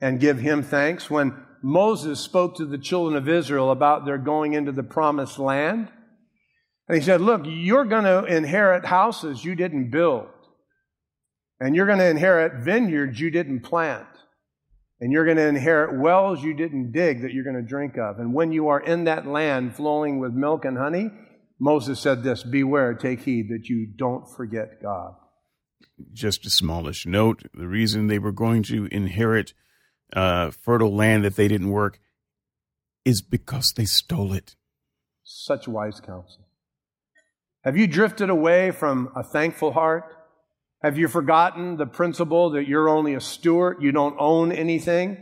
and 0.00 0.18
give 0.18 0.38
Him 0.38 0.64
thanks? 0.64 1.08
When 1.08 1.45
Moses 1.66 2.20
spoke 2.20 2.54
to 2.54 2.64
the 2.64 2.78
children 2.78 3.16
of 3.16 3.28
Israel 3.28 3.72
about 3.72 4.04
their 4.04 4.18
going 4.18 4.52
into 4.52 4.70
the 4.70 4.84
promised 4.84 5.36
land, 5.36 5.88
and 6.86 6.96
he 6.96 7.02
said, 7.02 7.20
Look, 7.20 7.42
you're 7.44 7.84
going 7.84 8.04
to 8.04 8.24
inherit 8.24 8.84
houses 8.84 9.44
you 9.44 9.56
didn't 9.56 9.90
build, 9.90 10.28
and 11.58 11.74
you're 11.74 11.86
going 11.86 11.98
to 11.98 12.08
inherit 12.08 12.64
vineyards 12.64 13.18
you 13.18 13.32
didn't 13.32 13.62
plant, 13.62 14.06
and 15.00 15.10
you're 15.10 15.24
going 15.24 15.38
to 15.38 15.48
inherit 15.48 16.00
wells 16.00 16.40
you 16.40 16.54
didn't 16.54 16.92
dig 16.92 17.22
that 17.22 17.32
you're 17.32 17.42
going 17.42 17.56
to 17.56 17.68
drink 17.68 17.98
of. 17.98 18.20
And 18.20 18.32
when 18.32 18.52
you 18.52 18.68
are 18.68 18.78
in 18.78 19.02
that 19.02 19.26
land 19.26 19.74
flowing 19.74 20.20
with 20.20 20.34
milk 20.34 20.64
and 20.64 20.78
honey, 20.78 21.10
Moses 21.58 21.98
said 21.98 22.22
this 22.22 22.44
Beware, 22.44 22.94
take 22.94 23.22
heed 23.22 23.48
that 23.48 23.68
you 23.68 23.88
don't 23.98 24.24
forget 24.36 24.80
God 24.80 25.14
just 26.12 26.44
a 26.46 26.50
smallish 26.50 27.06
note. 27.06 27.44
The 27.54 27.66
reason 27.66 28.06
they 28.06 28.18
were 28.18 28.32
going 28.32 28.62
to 28.64 28.86
inherit 28.92 29.54
uh, 30.12 30.50
fertile 30.50 30.94
land 30.94 31.24
that 31.24 31.36
they 31.36 31.48
didn't 31.48 31.70
work 31.70 32.00
is 33.04 33.22
because 33.22 33.72
they 33.76 33.84
stole 33.84 34.32
it. 34.32 34.56
Such 35.22 35.68
wise 35.68 36.00
counsel. 36.00 36.46
Have 37.64 37.76
you 37.76 37.86
drifted 37.86 38.30
away 38.30 38.70
from 38.70 39.10
a 39.16 39.22
thankful 39.22 39.72
heart? 39.72 40.04
Have 40.82 40.98
you 40.98 41.08
forgotten 41.08 41.76
the 41.76 41.86
principle 41.86 42.50
that 42.50 42.68
you're 42.68 42.88
only 42.88 43.14
a 43.14 43.20
steward? 43.20 43.78
You 43.80 43.92
don't 43.92 44.16
own 44.18 44.52
anything, 44.52 45.16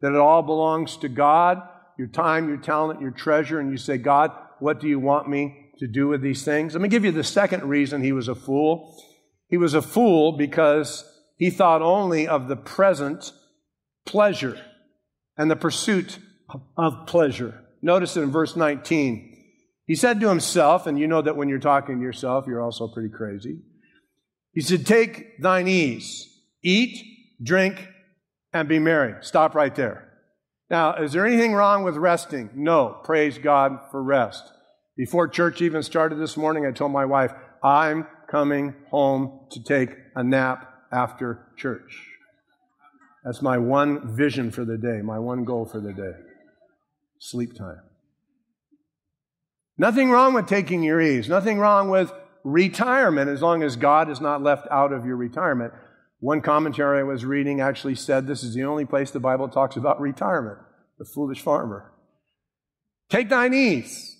that 0.00 0.12
it 0.12 0.18
all 0.18 0.42
belongs 0.42 0.96
to 0.98 1.08
God, 1.08 1.62
your 1.96 2.08
time, 2.08 2.48
your 2.48 2.56
talent, 2.56 3.00
your 3.00 3.12
treasure, 3.12 3.60
and 3.60 3.70
you 3.70 3.76
say, 3.76 3.96
God, 3.96 4.32
what 4.58 4.80
do 4.80 4.88
you 4.88 4.98
want 4.98 5.28
me 5.28 5.70
to 5.78 5.86
do 5.86 6.08
with 6.08 6.20
these 6.20 6.44
things? 6.44 6.74
Let 6.74 6.80
me 6.80 6.88
give 6.88 7.04
you 7.04 7.12
the 7.12 7.22
second 7.22 7.62
reason 7.64 8.02
he 8.02 8.12
was 8.12 8.28
a 8.28 8.34
fool. 8.34 9.00
He 9.48 9.56
was 9.56 9.74
a 9.74 9.82
fool 9.82 10.36
because 10.36 11.04
he 11.36 11.50
thought 11.50 11.82
only 11.82 12.26
of 12.26 12.48
the 12.48 12.56
present 12.56 13.32
pleasure 14.06 14.60
and 15.36 15.50
the 15.50 15.56
pursuit 15.56 16.18
of 16.76 17.06
pleasure. 17.06 17.64
Notice 17.82 18.16
it 18.16 18.22
in 18.22 18.30
verse 18.30 18.56
19. 18.56 19.30
He 19.86 19.94
said 19.94 20.20
to 20.20 20.28
himself, 20.28 20.86
and 20.86 20.98
you 20.98 21.06
know 21.06 21.20
that 21.20 21.36
when 21.36 21.48
you're 21.48 21.58
talking 21.58 21.98
to 21.98 22.02
yourself, 22.02 22.46
you're 22.46 22.62
also 22.62 22.88
pretty 22.88 23.10
crazy. 23.10 23.58
He 24.52 24.60
said, 24.60 24.86
Take 24.86 25.40
thine 25.40 25.68
ease, 25.68 26.26
eat, 26.62 27.02
drink, 27.42 27.88
and 28.52 28.68
be 28.68 28.78
merry. 28.78 29.16
Stop 29.20 29.54
right 29.54 29.74
there. 29.74 30.10
Now, 30.70 30.94
is 30.94 31.12
there 31.12 31.26
anything 31.26 31.52
wrong 31.52 31.82
with 31.82 31.96
resting? 31.96 32.50
No. 32.54 33.00
Praise 33.04 33.36
God 33.36 33.78
for 33.90 34.02
rest. 34.02 34.42
Before 34.96 35.28
church 35.28 35.60
even 35.60 35.82
started 35.82 36.16
this 36.18 36.36
morning, 36.36 36.64
I 36.64 36.70
told 36.70 36.92
my 36.92 37.04
wife, 37.04 37.32
I'm 37.62 38.06
coming 38.30 38.74
home 38.90 39.46
to 39.50 39.62
take 39.62 39.90
a 40.14 40.22
nap 40.22 40.72
after 40.92 41.48
church. 41.56 42.13
That's 43.24 43.40
my 43.40 43.56
one 43.56 44.14
vision 44.14 44.50
for 44.50 44.64
the 44.64 44.76
day, 44.76 45.00
my 45.02 45.18
one 45.18 45.44
goal 45.44 45.64
for 45.64 45.80
the 45.80 45.92
day. 45.92 46.12
sleep 47.18 47.54
time. 47.56 47.80
Nothing 49.78 50.10
wrong 50.10 50.34
with 50.34 50.46
taking 50.46 50.82
your 50.82 51.00
ease. 51.00 51.28
Nothing 51.28 51.58
wrong 51.58 51.88
with 51.88 52.12
retirement 52.44 53.30
as 53.30 53.40
long 53.40 53.62
as 53.62 53.76
God 53.76 54.10
is 54.10 54.20
not 54.20 54.42
left 54.42 54.68
out 54.70 54.92
of 54.92 55.06
your 55.06 55.16
retirement. 55.16 55.72
One 56.20 56.42
commentary 56.42 57.00
I 57.00 57.02
was 57.02 57.24
reading 57.24 57.60
actually 57.60 57.94
said 57.94 58.26
this 58.26 58.44
is 58.44 58.54
the 58.54 58.64
only 58.64 58.84
place 58.84 59.10
the 59.10 59.20
Bible 59.20 59.48
talks 59.48 59.76
about 59.76 60.00
retirement 60.00 60.58
the 60.98 61.04
foolish 61.04 61.40
farmer. 61.40 61.92
Take 63.08 63.28
thine 63.28 63.52
ease. 63.52 64.16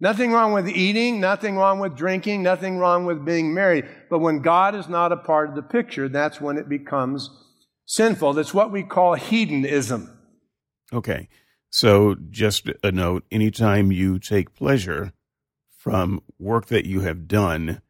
Nothing 0.00 0.32
wrong 0.32 0.52
with 0.52 0.68
eating, 0.68 1.20
nothing 1.20 1.56
wrong 1.56 1.78
with 1.78 1.96
drinking, 1.96 2.42
nothing 2.42 2.78
wrong 2.78 3.06
with 3.06 3.24
being 3.24 3.54
married. 3.54 3.86
But 4.10 4.18
when 4.18 4.42
God 4.42 4.74
is 4.74 4.88
not 4.88 5.12
a 5.12 5.16
part 5.16 5.48
of 5.48 5.54
the 5.54 5.62
picture, 5.62 6.08
that's 6.08 6.40
when 6.40 6.58
it 6.58 6.68
becomes 6.68 7.30
sinful. 7.86 8.34
That's 8.34 8.52
what 8.52 8.70
we 8.70 8.82
call 8.82 9.14
hedonism. 9.14 10.18
Okay. 10.92 11.28
So, 11.70 12.16
just 12.30 12.68
a 12.82 12.92
note 12.92 13.24
anytime 13.30 13.90
you 13.90 14.18
take 14.18 14.54
pleasure 14.54 15.12
from 15.78 16.22
work 16.38 16.66
that 16.66 16.86
you 16.86 17.00
have 17.00 17.28
done 17.28 17.82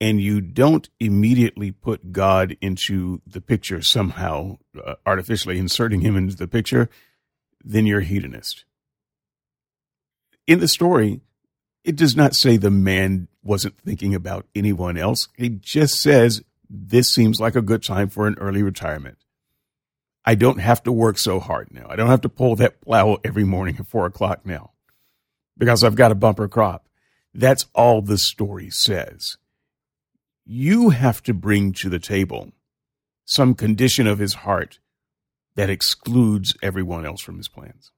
and 0.00 0.20
you 0.20 0.40
don't 0.40 0.88
immediately 1.00 1.72
put 1.72 2.12
God 2.12 2.56
into 2.60 3.20
the 3.26 3.40
picture 3.40 3.82
somehow, 3.82 4.58
uh, 4.84 4.94
artificially 5.04 5.58
inserting 5.58 6.00
him 6.02 6.16
into 6.16 6.36
the 6.36 6.46
picture, 6.46 6.88
then 7.64 7.86
you're 7.86 8.00
a 8.00 8.04
hedonist. 8.04 8.64
In 10.46 10.60
the 10.60 10.68
story, 10.68 11.20
it 11.84 11.96
does 11.96 12.14
not 12.14 12.34
say 12.34 12.56
the 12.56 12.70
man 12.70 13.28
wasn't 13.42 13.78
thinking 13.78 14.14
about 14.14 14.46
anyone 14.54 14.96
else. 14.96 15.28
It 15.36 15.60
just 15.60 16.00
says 16.00 16.42
this 16.68 17.12
seems 17.12 17.40
like 17.40 17.56
a 17.56 17.62
good 17.62 17.82
time 17.82 18.08
for 18.08 18.26
an 18.26 18.36
early 18.38 18.62
retirement. 18.62 19.18
I 20.24 20.34
don't 20.34 20.60
have 20.60 20.82
to 20.82 20.92
work 20.92 21.18
so 21.18 21.40
hard 21.40 21.68
now. 21.72 21.86
I 21.88 21.96
don't 21.96 22.10
have 22.10 22.20
to 22.22 22.28
pull 22.28 22.56
that 22.56 22.82
plow 22.82 23.18
every 23.24 23.44
morning 23.44 23.76
at 23.78 23.86
four 23.86 24.04
o'clock 24.04 24.44
now 24.44 24.72
because 25.56 25.82
I've 25.82 25.94
got 25.94 26.12
a 26.12 26.16
bumper 26.16 26.48
crop. 26.48 26.88
That's 27.32 27.66
all 27.74 28.02
the 28.02 28.18
story 28.18 28.70
says. 28.70 29.36
You 30.44 30.90
have 30.90 31.22
to 31.24 31.34
bring 31.34 31.72
to 31.74 31.88
the 31.88 31.98
table 31.98 32.52
some 33.24 33.54
condition 33.54 34.06
of 34.06 34.18
his 34.18 34.34
heart 34.34 34.80
that 35.54 35.70
excludes 35.70 36.54
everyone 36.62 37.04
else 37.04 37.20
from 37.20 37.36
his 37.36 37.48
plans. 37.48 37.90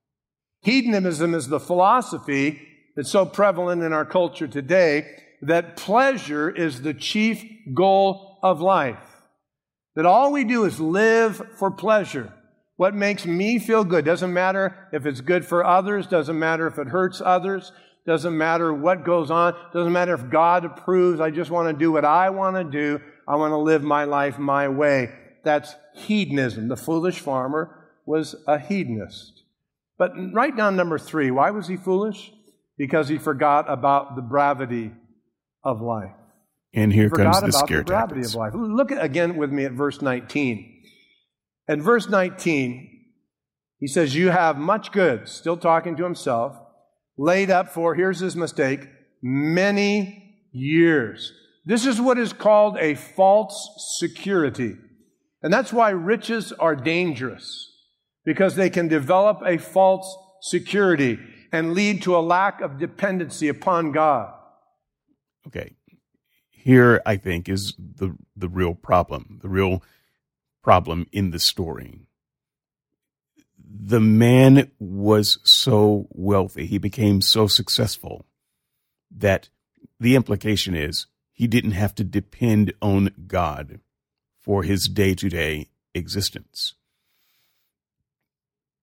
Hedonism 0.62 1.34
is 1.34 1.48
the 1.48 1.60
philosophy 1.60 2.60
that's 2.96 3.10
so 3.10 3.24
prevalent 3.24 3.82
in 3.82 3.92
our 3.92 4.04
culture 4.04 4.48
today 4.48 5.16
that 5.42 5.76
pleasure 5.76 6.50
is 6.50 6.82
the 6.82 6.94
chief 6.94 7.44
goal 7.72 8.29
of 8.42 8.60
life. 8.60 8.98
That 9.96 10.06
all 10.06 10.32
we 10.32 10.44
do 10.44 10.64
is 10.64 10.80
live 10.80 11.42
for 11.56 11.70
pleasure. 11.70 12.32
What 12.76 12.94
makes 12.94 13.26
me 13.26 13.58
feel 13.58 13.84
good 13.84 14.04
doesn't 14.04 14.32
matter 14.32 14.88
if 14.92 15.04
it's 15.04 15.20
good 15.20 15.44
for 15.44 15.64
others, 15.64 16.06
doesn't 16.06 16.38
matter 16.38 16.66
if 16.66 16.78
it 16.78 16.88
hurts 16.88 17.20
others, 17.22 17.72
doesn't 18.06 18.36
matter 18.36 18.72
what 18.72 19.04
goes 19.04 19.30
on. 19.30 19.54
Doesn't 19.72 19.92
matter 19.92 20.14
if 20.14 20.30
God 20.30 20.64
approves. 20.64 21.20
I 21.20 21.30
just 21.30 21.50
want 21.50 21.68
to 21.68 21.78
do 21.78 21.92
what 21.92 22.04
I 22.04 22.30
want 22.30 22.56
to 22.56 22.64
do. 22.64 23.00
I 23.28 23.36
want 23.36 23.52
to 23.52 23.58
live 23.58 23.82
my 23.82 24.04
life 24.04 24.38
my 24.38 24.68
way. 24.68 25.12
That's 25.44 25.74
hedonism. 25.94 26.68
The 26.68 26.76
foolish 26.76 27.20
farmer 27.20 27.88
was 28.06 28.34
a 28.46 28.58
hedonist. 28.58 29.42
But 29.98 30.12
write 30.32 30.56
down 30.56 30.76
number 30.76 30.98
three. 30.98 31.30
Why 31.30 31.50
was 31.50 31.68
he 31.68 31.76
foolish? 31.76 32.32
Because 32.76 33.08
he 33.08 33.18
forgot 33.18 33.70
about 33.70 34.16
the 34.16 34.22
brevity 34.22 34.92
of 35.62 35.82
life. 35.82 36.14
And 36.72 36.92
here 36.92 37.10
comes 37.10 37.40
the 37.40 37.52
scare 37.52 37.78
the 37.78 37.84
brevity 37.84 38.20
tactics. 38.20 38.34
of 38.34 38.34
life. 38.36 38.52
Look 38.54 38.92
at, 38.92 39.04
again 39.04 39.36
with 39.36 39.50
me 39.50 39.64
at 39.64 39.72
verse 39.72 40.00
19. 40.00 40.82
At 41.68 41.78
verse 41.78 42.08
19, 42.08 42.88
he 43.78 43.86
says, 43.86 44.14
You 44.14 44.28
have 44.28 44.56
much 44.56 44.92
goods, 44.92 45.32
still 45.32 45.56
talking 45.56 45.96
to 45.96 46.04
himself 46.04 46.56
laid 47.20 47.50
up 47.50 47.68
for, 47.68 47.94
here's 47.94 48.18
his 48.18 48.34
mistake, 48.34 48.88
many 49.22 50.38
years. 50.52 51.32
This 51.66 51.84
is 51.84 52.00
what 52.00 52.18
is 52.18 52.32
called 52.32 52.78
a 52.78 52.94
false 52.94 53.96
security. 53.98 54.76
And 55.42 55.52
that's 55.52 55.72
why 55.72 55.90
riches 55.90 56.52
are 56.52 56.74
dangerous, 56.74 57.70
because 58.24 58.56
they 58.56 58.70
can 58.70 58.88
develop 58.88 59.42
a 59.44 59.58
false 59.58 60.16
security 60.40 61.18
and 61.52 61.74
lead 61.74 62.02
to 62.02 62.16
a 62.16 62.20
lack 62.20 62.62
of 62.62 62.78
dependency 62.78 63.48
upon 63.48 63.92
God. 63.92 64.32
Okay. 65.46 65.76
Here, 66.62 67.00
I 67.06 67.16
think, 67.16 67.48
is 67.48 67.74
the, 67.78 68.16
the 68.36 68.48
real 68.48 68.74
problem, 68.74 69.38
the 69.42 69.48
real 69.48 69.82
problem 70.62 71.06
in 71.12 71.30
the 71.30 71.38
story 71.38 72.00
the 73.72 74.00
man 74.00 74.70
was 74.78 75.38
so 75.44 76.08
wealthy, 76.10 76.66
he 76.66 76.78
became 76.78 77.20
so 77.20 77.46
successful 77.46 78.26
that 79.10 79.48
the 79.98 80.16
implication 80.16 80.74
is 80.74 81.06
he 81.32 81.46
didn't 81.46 81.72
have 81.72 81.94
to 81.94 82.04
depend 82.04 82.72
on 82.82 83.10
God 83.26 83.80
for 84.40 84.62
his 84.62 84.88
day 84.88 85.14
to 85.14 85.28
day 85.28 85.68
existence. 85.94 86.74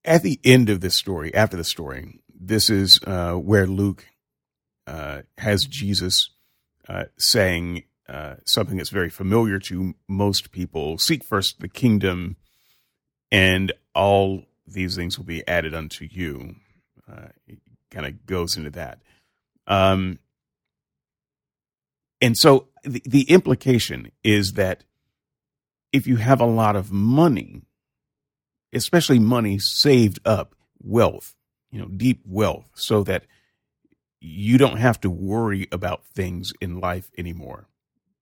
At 0.06 0.24
the 0.24 0.40
end 0.44 0.70
of 0.70 0.80
this 0.80 0.98
story, 0.98 1.34
after 1.34 1.58
the 1.58 1.64
story, 1.64 2.22
this 2.34 2.70
is 2.70 3.00
uh, 3.06 3.34
where 3.34 3.68
Luke 3.68 4.06
uh, 4.86 5.24
has 5.38 5.66
Jesus 5.66 6.30
uh, 6.88 7.06
saying 7.18 7.84
uh, 8.08 8.36
something 8.46 8.78
that's 8.78 8.90
very 8.90 9.10
familiar 9.10 9.60
to 9.60 9.94
most 10.08 10.52
people 10.52 10.98
seek 10.98 11.24
first 11.24 11.60
the 11.60 11.68
kingdom, 11.68 12.38
and 13.32 13.74
all 13.94 14.44
these 14.66 14.96
things 14.96 15.18
will 15.18 15.26
be 15.26 15.46
added 15.48 15.74
unto 15.74 16.08
you. 16.10 16.56
Uh, 17.10 17.28
it 17.48 17.60
kind 17.92 18.06
of 18.06 18.26
goes 18.26 18.58
into 18.58 18.70
that. 18.70 19.00
Um, 19.66 20.20
and 22.22 22.38
so 22.38 22.68
the, 22.84 23.02
the 23.06 23.24
implication 23.30 24.12
is 24.24 24.54
that 24.54 24.84
if 25.92 26.08
you 26.08 26.18
have 26.18 26.42
a 26.42 26.46
lot 26.46 26.76
of 26.76 26.92
money, 26.92 27.64
especially 28.74 29.20
money 29.20 29.60
saved 29.60 30.20
up, 30.26 30.56
wealth, 30.82 31.36
you 31.72 31.80
know, 31.80 31.88
deep 31.88 32.22
wealth, 32.26 32.70
so 32.76 33.04
that 33.04 33.26
you 34.20 34.58
don't 34.58 34.78
have 34.78 35.00
to 35.02 35.10
worry 35.10 35.68
about 35.72 36.06
things 36.06 36.52
in 36.60 36.80
life 36.80 37.10
anymore 37.18 37.68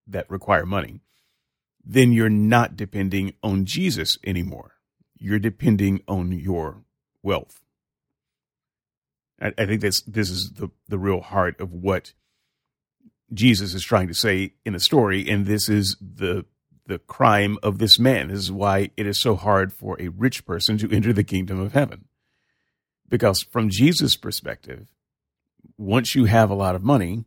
that 0.07 0.29
require 0.29 0.65
money, 0.65 1.01
then 1.83 2.11
you're 2.11 2.29
not 2.29 2.75
depending 2.75 3.33
on 3.41 3.65
Jesus 3.65 4.17
anymore 4.23 4.75
you're 5.17 5.39
depending 5.39 6.01
on 6.07 6.31
your 6.31 6.83
wealth. 7.23 7.61
I, 9.41 9.53
I 9.57 9.65
think 9.65 9.81
this 9.81 10.01
this 10.03 10.29
is 10.29 10.51
the, 10.55 10.69
the 10.87 10.99
real 10.99 11.21
heart 11.21 11.59
of 11.59 11.73
what 11.73 12.13
Jesus 13.33 13.73
is 13.73 13.83
trying 13.83 14.07
to 14.07 14.13
say 14.13 14.53
in 14.65 14.73
the 14.73 14.79
story, 14.79 15.29
and 15.29 15.45
this 15.45 15.69
is 15.69 15.97
the 15.99 16.45
the 16.85 16.99
crime 16.99 17.57
of 17.63 17.79
this 17.79 17.97
man. 17.97 18.27
This 18.27 18.39
is 18.39 18.51
why 18.51 18.91
it 18.95 19.07
is 19.07 19.19
so 19.19 19.35
hard 19.35 19.73
for 19.73 19.99
a 19.99 20.09
rich 20.09 20.45
person 20.45 20.77
to 20.77 20.91
enter 20.93 21.11
the 21.11 21.23
kingdom 21.23 21.59
of 21.59 21.73
heaven. 21.73 22.05
Because 23.09 23.41
from 23.41 23.69
Jesus' 23.69 24.15
perspective, 24.15 24.87
once 25.77 26.15
you 26.15 26.25
have 26.25 26.49
a 26.49 26.55
lot 26.55 26.75
of 26.75 26.83
money, 26.83 27.25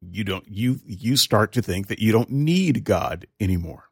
you 0.00 0.24
don't 0.24 0.48
you 0.48 0.80
you 0.84 1.16
start 1.16 1.52
to 1.52 1.62
think 1.62 1.88
that 1.88 1.98
you 1.98 2.12
don't 2.12 2.30
need 2.30 2.84
God 2.84 3.26
anymore. 3.38 3.84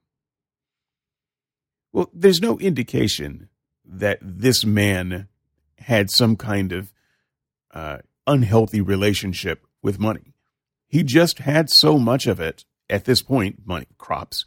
Well, 1.93 2.11
there's 2.12 2.41
no 2.41 2.59
indication 2.59 3.49
that 3.85 4.18
this 4.22 4.64
man 4.64 5.29
had 5.79 6.11
some 6.11 6.37
kind 6.37 6.72
of 6.72 6.93
uh, 7.72 7.99
unhealthy 8.26 8.81
relationship 8.81 9.66
with 9.83 9.99
money. 9.99 10.35
He 10.87 11.03
just 11.03 11.41
had 11.41 11.70
so 11.70 11.99
much 11.99 12.26
of 12.26 12.41
it 12.41 12.64
at 12.91 13.05
this 13.05 13.22
point, 13.22 13.66
money, 13.66 13.87
crops, 13.99 14.45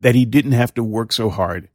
that 0.00 0.14
he 0.14 0.24
didn't 0.24 0.52
have 0.52 0.72
to 0.74 0.84
work 0.84 1.12
so 1.12 1.30
hard 1.30 1.68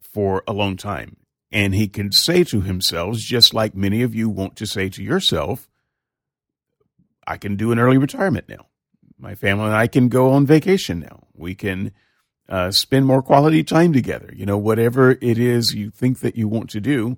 for 0.00 0.42
a 0.46 0.52
long 0.52 0.76
time. 0.76 1.16
And 1.56 1.74
he 1.74 1.88
can 1.88 2.12
say 2.12 2.44
to 2.44 2.60
himself, 2.60 3.16
just 3.16 3.54
like 3.54 3.74
many 3.74 4.02
of 4.02 4.14
you 4.14 4.28
want 4.28 4.56
to 4.56 4.66
say 4.66 4.90
to 4.90 5.02
yourself, 5.02 5.70
I 7.26 7.38
can 7.38 7.56
do 7.56 7.72
an 7.72 7.78
early 7.78 7.96
retirement 7.96 8.46
now. 8.46 8.66
My 9.18 9.34
family 9.34 9.64
and 9.64 9.74
I 9.74 9.86
can 9.86 10.10
go 10.10 10.32
on 10.32 10.44
vacation 10.44 11.00
now. 11.00 11.28
We 11.32 11.54
can 11.54 11.92
uh, 12.46 12.72
spend 12.72 13.06
more 13.06 13.22
quality 13.22 13.64
time 13.64 13.94
together. 13.94 14.34
You 14.36 14.44
know, 14.44 14.58
whatever 14.58 15.12
it 15.12 15.38
is 15.38 15.72
you 15.74 15.90
think 15.90 16.20
that 16.20 16.36
you 16.36 16.46
want 16.46 16.68
to 16.70 16.80
do 16.80 17.16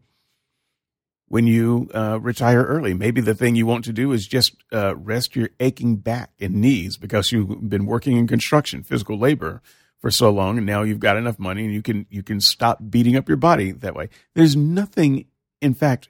when 1.26 1.49
you 1.49 1.91
uh, 1.93 2.20
retire 2.20 2.62
early. 2.62 2.95
Maybe 2.95 3.20
the 3.20 3.34
thing 3.34 3.57
you 3.57 3.66
want 3.66 3.86
to 3.86 3.93
do 3.93 4.12
is 4.12 4.28
just 4.28 4.55
uh, 4.72 4.95
rest 4.95 5.34
your 5.34 5.49
aching 5.59 5.97
back 5.97 6.30
and 6.39 6.55
knees 6.55 6.97
because 6.97 7.32
you've 7.32 7.68
been 7.68 7.86
working 7.86 8.16
in 8.16 8.28
construction, 8.28 8.84
physical 8.84 9.18
labor 9.18 9.62
for 10.01 10.11
so 10.11 10.30
long, 10.30 10.59
and 10.59 10.66
now 10.66 10.82
you've 10.82 11.01
got 11.01 11.16
enough 11.16 11.38
money 11.38 11.64
and 11.64 11.74
you 11.74 11.82
can 11.82 12.07
you 12.11 12.22
can 12.22 12.40
stop 12.40 12.78
beating 12.88 13.16
up 13.16 13.28
your 13.28 13.36
body 13.36 13.72
that 13.72 13.94
way. 13.94 14.09
There's 14.34 14.57
nothing, 14.57 15.26
in 15.61 15.74
fact, 15.74 16.09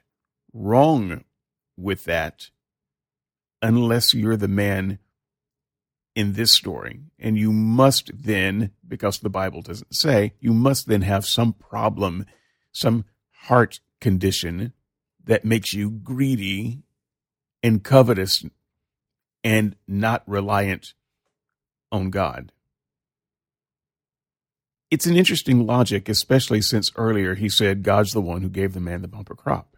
wrong 0.53 1.23
with 1.77 2.03
that, 2.05 2.49
unless 3.61 4.13
you're 4.13 4.37
the 4.37 4.47
man 4.47 4.99
in 6.15 6.33
this 6.33 6.53
story. 6.53 6.99
And 7.17 7.37
you 7.37 7.51
must 7.51 8.11
then, 8.13 8.71
because 8.87 9.19
the 9.19 9.29
Bible 9.29 9.61
doesn't 9.61 9.95
say, 9.95 10.33
you 10.39 10.53
must 10.53 10.87
then 10.87 11.01
have 11.03 11.25
some 11.25 11.53
problem, 11.53 12.25
some 12.71 13.05
heart 13.43 13.79
condition 14.01 14.73
that 15.23 15.45
makes 15.45 15.73
you 15.73 15.89
greedy 15.89 16.83
and 17.63 17.83
covetous 17.83 18.43
and 19.43 19.75
not 19.87 20.23
reliant 20.27 20.93
on 21.91 22.09
God. 22.09 22.51
It's 24.91 25.05
an 25.05 25.15
interesting 25.15 25.65
logic, 25.65 26.09
especially 26.09 26.61
since 26.61 26.91
earlier 26.95 27.35
he 27.35 27.49
said 27.49 27.83
God's 27.83 28.11
the 28.11 28.21
one 28.21 28.41
who 28.41 28.49
gave 28.49 28.73
the 28.73 28.79
man 28.79 29.01
the 29.01 29.07
bumper 29.07 29.35
crop. 29.35 29.77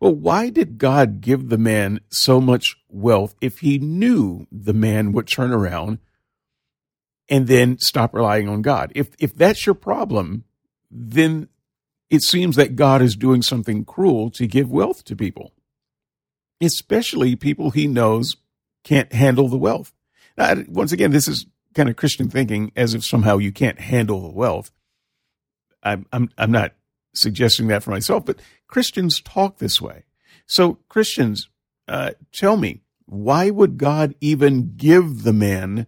Well, 0.00 0.14
why 0.14 0.50
did 0.50 0.78
God 0.78 1.20
give 1.20 1.48
the 1.48 1.58
man 1.58 2.00
so 2.08 2.40
much 2.40 2.76
wealth 2.88 3.34
if 3.40 3.58
he 3.58 3.78
knew 3.78 4.46
the 4.52 4.72
man 4.72 5.12
would 5.12 5.26
turn 5.26 5.52
around 5.52 5.98
and 7.28 7.48
then 7.48 7.78
stop 7.80 8.14
relying 8.14 8.48
on 8.48 8.62
God? 8.62 8.92
If, 8.94 9.10
if 9.18 9.34
that's 9.34 9.66
your 9.66 9.74
problem, 9.74 10.44
then 10.90 11.48
it 12.10 12.22
seems 12.22 12.56
that 12.56 12.76
God 12.76 13.02
is 13.02 13.16
doing 13.16 13.42
something 13.42 13.84
cruel 13.84 14.30
to 14.30 14.46
give 14.46 14.70
wealth 14.70 15.04
to 15.04 15.16
people, 15.16 15.52
especially 16.60 17.36
people 17.36 17.70
he 17.70 17.86
knows 17.86 18.36
can't 18.84 19.12
handle 19.12 19.48
the 19.48 19.58
wealth. 19.58 19.92
Now, 20.36 20.62
once 20.68 20.92
again, 20.92 21.10
this 21.10 21.28
is 21.28 21.46
kind 21.74 21.88
of 21.88 21.96
Christian 21.96 22.28
thinking 22.28 22.72
as 22.76 22.94
if 22.94 23.04
somehow 23.04 23.38
you 23.38 23.52
can't 23.52 23.80
handle 23.80 24.20
the 24.20 24.34
wealth. 24.34 24.70
I'm, 25.82 26.06
I'm, 26.12 26.30
I'm 26.36 26.50
not 26.50 26.72
suggesting 27.14 27.68
that 27.68 27.82
for 27.82 27.90
myself, 27.90 28.24
but 28.24 28.40
Christians 28.66 29.20
talk 29.20 29.58
this 29.58 29.80
way. 29.80 30.04
So, 30.46 30.78
Christians, 30.88 31.48
uh, 31.86 32.12
tell 32.32 32.56
me, 32.56 32.80
why 33.06 33.50
would 33.50 33.78
God 33.78 34.14
even 34.20 34.74
give 34.76 35.22
the 35.22 35.32
man 35.32 35.86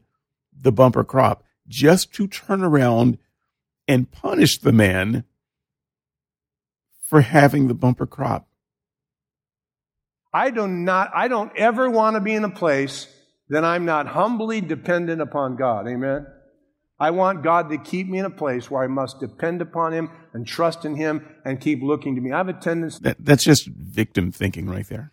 the 0.52 0.72
bumper 0.72 1.04
crop 1.04 1.44
just 1.68 2.12
to 2.14 2.26
turn 2.26 2.62
around 2.62 3.18
and 3.86 4.10
punish 4.10 4.58
the 4.58 4.72
man 4.72 5.24
for 7.02 7.20
having 7.20 7.68
the 7.68 7.74
bumper 7.74 8.06
crop? 8.06 8.48
I 10.32 10.50
do 10.50 10.68
not, 10.68 11.10
I 11.14 11.28
don't 11.28 11.54
ever 11.56 11.90
want 11.90 12.14
to 12.14 12.20
be 12.20 12.34
in 12.34 12.44
a 12.44 12.50
place 12.50 13.08
that 13.50 13.64
I'm 13.64 13.84
not 13.84 14.06
humbly 14.06 14.60
dependent 14.60 15.20
upon 15.20 15.56
God. 15.56 15.86
Amen. 15.86 16.26
I 16.98 17.10
want 17.10 17.42
God 17.42 17.70
to 17.70 17.78
keep 17.78 18.06
me 18.06 18.18
in 18.18 18.24
a 18.24 18.30
place 18.30 18.70
where 18.70 18.82
I 18.82 18.86
must 18.86 19.20
depend 19.20 19.62
upon 19.62 19.92
Him 19.92 20.10
and 20.32 20.46
trust 20.46 20.84
in 20.84 20.96
Him 20.96 21.26
and 21.44 21.60
keep 21.60 21.82
looking 21.82 22.14
to 22.14 22.20
me. 22.20 22.30
I 22.30 22.38
have 22.38 22.48
a 22.48 22.52
tendency. 22.52 23.00
That, 23.02 23.16
that's 23.18 23.44
just 23.44 23.66
victim 23.66 24.32
thinking 24.32 24.68
right 24.68 24.86
there. 24.88 25.12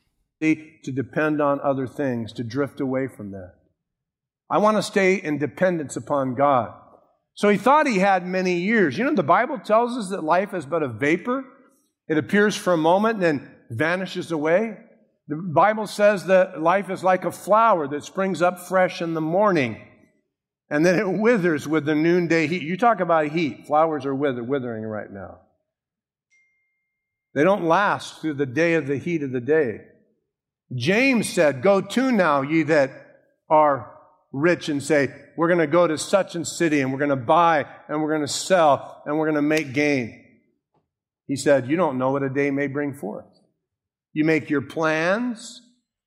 To 0.84 0.92
depend 0.92 1.42
on 1.42 1.60
other 1.62 1.88
things, 1.88 2.32
to 2.34 2.44
drift 2.44 2.80
away 2.80 3.08
from 3.08 3.32
that. 3.32 3.54
I 4.50 4.60
want 4.60 4.78
to 4.78 4.84
stay 4.84 5.16
in 5.16 5.40
dependence 5.40 5.96
upon 5.96 6.36
God. 6.36 6.74
So 7.34 7.50
he 7.50 7.58
thought 7.58 7.88
he 7.88 8.00
had 8.00 8.26
many 8.26 8.60
years. 8.60 8.98
You 8.98 9.06
know, 9.06 9.16
the 9.16 9.24
Bible 9.24 9.60
tells 9.60 9.98
us 9.98 10.10
that 10.10 10.24
life 10.24 10.54
is 10.54 10.66
but 10.66 10.84
a 10.84 10.88
vapor. 10.88 11.44
It 12.08 12.18
appears 12.18 12.56
for 12.56 12.74
a 12.74 12.78
moment 12.78 13.16
and 13.16 13.24
then 13.24 13.52
vanishes 13.70 14.32
away. 14.32 14.78
The 15.28 15.36
Bible 15.36 15.88
says 15.88 16.26
that 16.26 16.62
life 16.62 16.90
is 16.90 17.04
like 17.04 17.26
a 17.26 17.32
flower 17.32 17.88
that 17.88 18.04
springs 18.04 18.42
up 18.42 18.60
fresh 18.60 19.02
in 19.02 19.14
the 19.14 19.22
morning 19.22 19.88
and 20.70 20.86
then 20.86 21.00
it 21.00 21.10
withers 21.10 21.68
with 21.68 21.86
the 21.86 21.96
noonday 21.96 22.48
heat. 22.48 22.62
You 22.62 22.78
talk 22.78 23.00
about 23.00 23.28
heat, 23.28 23.68
flowers 23.68 24.06
are 24.06 24.16
wither, 24.16 24.44
withering 24.44 24.84
right 24.84 25.12
now. 25.12 25.40
They 27.34 27.44
don't 27.44 27.66
last 27.66 28.20
through 28.20 28.36
the 28.36 28.46
day 28.46 28.74
of 28.74 28.88
the 28.88 28.98
heat 28.98 29.24
of 29.24 29.32
the 29.32 29.40
day. 29.40 29.82
James 30.76 31.30
said, 31.30 31.62
Go 31.62 31.80
to 31.80 32.12
now, 32.12 32.42
ye 32.42 32.64
that 32.64 32.92
are 33.50 33.94
rich, 34.34 34.68
and 34.68 34.84
say, 34.84 35.14
We're 35.38 35.48
going 35.48 35.60
to 35.60 35.68
go 35.68 35.88
to 35.88 35.98
such 35.98 36.36
and 36.36 36.46
city, 36.46 36.82
and 36.82 36.92
we're 36.92 37.00
going 37.00 37.10
to 37.10 37.16
buy, 37.16 37.66
and 37.88 38.02
we're 38.02 38.10
going 38.10 38.28
to 38.28 38.28
sell, 38.28 39.02
and 39.06 39.18
we're 39.18 39.28
going 39.28 39.36
to 39.36 39.42
make 39.42 39.74
gain. 39.74 40.26
He 41.28 41.38
said, 41.38 41.68
You 41.68 41.78
don't 41.78 41.98
know 41.98 42.12
what 42.12 42.24
a 42.24 42.30
day 42.30 42.52
may 42.52 42.68
bring 42.68 42.94
forth. 42.94 43.26
You 44.18 44.24
make 44.24 44.50
your 44.50 44.64
plans, 44.64 45.62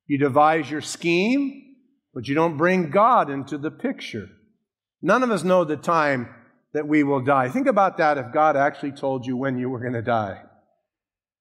you 0.09 0.19
devise 0.19 0.69
your 0.69 0.81
scheme, 0.81 1.77
but 2.13 2.27
you 2.27 2.35
don't 2.35 2.57
bring 2.57 2.91
God 2.91 3.31
into 3.31 3.57
the 3.57 3.71
picture. 3.71 4.29
None 5.01 5.23
of 5.23 5.31
us 5.31 5.45
know 5.45 5.63
the 5.63 5.77
time 5.77 6.29
that 6.73 6.89
we 6.89 7.05
will 7.05 7.21
die. 7.21 7.51
Think 7.51 7.69
about 7.69 7.99
that 7.99 8.19
if 8.19 8.33
God 8.33 8.57
actually 8.57 8.91
told 8.91 9.27
you 9.27 9.37
when 9.37 9.61
you 9.61 9.71
were 9.71 9.79
going 9.79 9.93
to 9.93 10.03
die. 10.03 10.43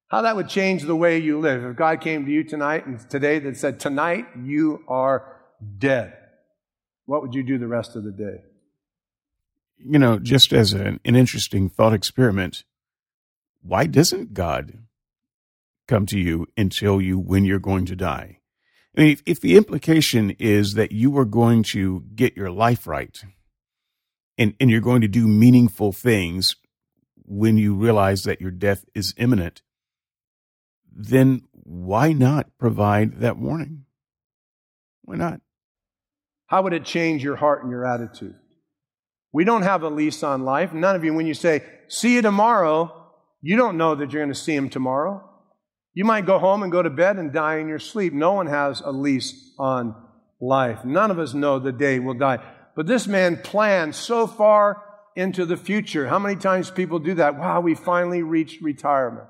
How 0.10 0.22
that 0.22 0.36
would 0.36 0.48
change 0.48 0.84
the 0.84 0.96
way 0.96 1.18
you 1.18 1.40
live. 1.40 1.64
If 1.64 1.76
God 1.76 2.02
came 2.02 2.24
to 2.28 2.32
you 2.32 2.44
tonight 2.44 2.86
and 2.86 3.00
today 3.10 3.40
that 3.40 3.58
said, 3.58 3.80
Tonight 3.80 4.28
you 4.40 4.84
are 4.88 5.42
dead, 5.80 6.14
what 7.08 7.24
would 7.24 7.34
you 7.34 7.42
do 7.42 7.58
the 7.58 7.68
rest 7.68 7.96
of 7.96 8.04
the 8.04 8.12
day? 8.12 8.44
You 9.80 9.98
know, 9.98 10.20
just 10.20 10.54
as 10.54 10.74
an, 10.74 11.00
an 11.04 11.16
interesting 11.16 11.68
thought 11.68 11.94
experiment, 11.94 12.64
why 13.64 13.88
doesn't 13.88 14.36
God 14.36 14.84
come 15.90 16.06
to 16.06 16.20
you 16.20 16.48
and 16.56 16.72
tell 16.72 17.02
you 17.02 17.18
when 17.20 17.44
you're 17.44 17.60
going 17.60 17.86
to 17.86 17.96
die. 17.96 18.40
I 18.96 19.02
mean, 19.02 19.12
if, 19.12 19.24
if 19.26 19.42
the 19.42 19.58
implication 19.58 20.32
is 20.40 20.74
that 20.76 20.92
you 20.92 21.18
are 21.18 21.26
going 21.26 21.64
to 21.72 22.04
get 22.16 22.38
your 22.38 22.52
life 22.52 22.86
right 22.86 23.18
and, 24.38 24.54
and 24.60 24.70
you're 24.70 24.82
going 24.82 25.02
to 25.02 25.08
do 25.08 25.28
meaningful 25.28 25.92
things 25.92 26.56
when 27.16 27.58
you 27.58 27.74
realize 27.76 28.22
that 28.24 28.40
your 28.40 28.52
death 28.52 28.86
is 28.94 29.14
imminent, 29.18 29.62
then 30.92 31.42
why 31.52 32.14
not 32.14 32.58
provide 32.58 33.20
that 33.20 33.38
warning? 33.38 33.86
Why 35.04 35.16
not? 35.16 35.42
How 36.48 36.62
would 36.64 36.74
it 36.74 36.86
change 36.86 37.24
your 37.24 37.36
heart 37.36 37.64
and 37.64 37.72
your 37.72 37.86
attitude? 37.86 38.36
We 39.32 39.44
don't 39.44 39.62
have 39.62 39.84
a 39.84 39.90
lease 39.90 40.24
on 40.24 40.44
life. 40.44 40.74
None 40.74 40.96
of 40.96 41.04
you, 41.04 41.14
when 41.14 41.28
you 41.28 41.36
say, 41.36 41.64
see 41.88 42.16
you 42.16 42.22
tomorrow, 42.22 43.12
you 43.42 43.56
don't 43.56 43.78
know 43.78 43.96
that 43.96 44.12
you're 44.12 44.22
going 44.22 44.34
to 44.34 44.40
see 44.40 44.56
him 44.56 44.70
tomorrow. 44.70 45.29
You 46.00 46.06
might 46.06 46.26
go 46.26 46.40
home 46.40 46.64
and 46.64 46.72
go 46.72 46.82
to 46.82 46.90
bed 46.90 47.18
and 47.18 47.34
die 47.34 47.58
in 47.58 47.68
your 47.68 47.78
sleep. 47.78 48.14
No 48.14 48.32
one 48.32 48.48
has 48.48 48.80
a 48.80 48.90
lease 48.90 49.52
on 49.60 49.94
life. 50.40 50.86
None 50.86 51.12
of 51.12 51.20
us 51.20 51.34
know 51.34 51.60
the 51.60 51.74
day 51.74 52.00
we'll 52.00 52.14
die. 52.14 52.40
But 52.74 52.88
this 52.88 53.06
man 53.06 53.36
planned 53.36 53.96
so 53.96 54.26
far 54.26 54.82
into 55.18 55.46
the 55.46 55.58
future. 55.58 56.08
How 56.08 56.18
many 56.18 56.38
times 56.38 56.72
people 56.72 57.00
do 57.00 57.16
that? 57.16 57.38
Wow, 57.38 57.60
we 57.60 57.76
finally 57.76 58.22
reached 58.22 58.62
retirement. 58.62 59.28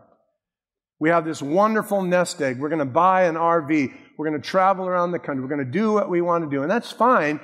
We 0.99 1.09
have 1.09 1.25
this 1.25 1.41
wonderful 1.41 2.03
nest 2.03 2.39
egg. 2.39 2.59
We're 2.59 2.69
going 2.69 2.77
to 2.77 2.85
buy 2.85 3.23
an 3.23 3.33
RV. 3.33 3.91
We're 4.15 4.29
going 4.29 4.39
to 4.39 4.47
travel 4.47 4.85
around 4.85 5.09
the 5.09 5.17
country. 5.17 5.41
We're 5.41 5.49
going 5.49 5.65
to 5.65 5.71
do 5.71 5.93
what 5.93 6.07
we 6.07 6.21
want 6.21 6.43
to 6.43 6.55
do. 6.55 6.61
And 6.61 6.69
that's 6.69 6.91
fine, 6.91 7.39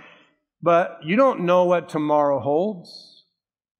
but 0.61 0.99
you 1.03 1.15
don't 1.15 1.45
know 1.45 1.63
what 1.65 1.89
tomorrow 1.89 2.39
holds. 2.39 3.23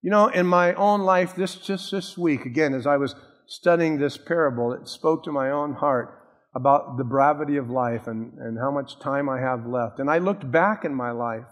You 0.02 0.10
know, 0.10 0.26
in 0.26 0.48
my 0.48 0.74
own 0.74 1.02
life, 1.02 1.36
this 1.36 1.54
just 1.54 1.91
this 1.91 2.18
week, 2.18 2.48
again, 2.48 2.74
as 2.74 2.88
I 2.88 2.98
was 2.98 3.14
studying 3.48 3.98
this 3.98 4.18
parable, 4.18 4.74
it 4.74 4.88
spoke 4.88 5.24
to 5.24 5.32
my 5.32 5.52
own 5.52 5.74
heart 5.74 6.22
about 6.56 6.98
the 6.98 7.04
brevity 7.04 7.58
of 7.58 7.70
life 7.70 8.08
and, 8.08 8.34
and 8.39 8.58
how 8.58 8.72
much 8.72 9.00
time 9.00 9.28
I 9.28 9.39
have 9.39 9.66
left. 9.66 10.00
And 10.00 10.10
I 10.10 10.20
looked 10.20 10.50
back 10.50 10.86
in 10.86 10.96
my 10.96 11.12
life 11.12 11.48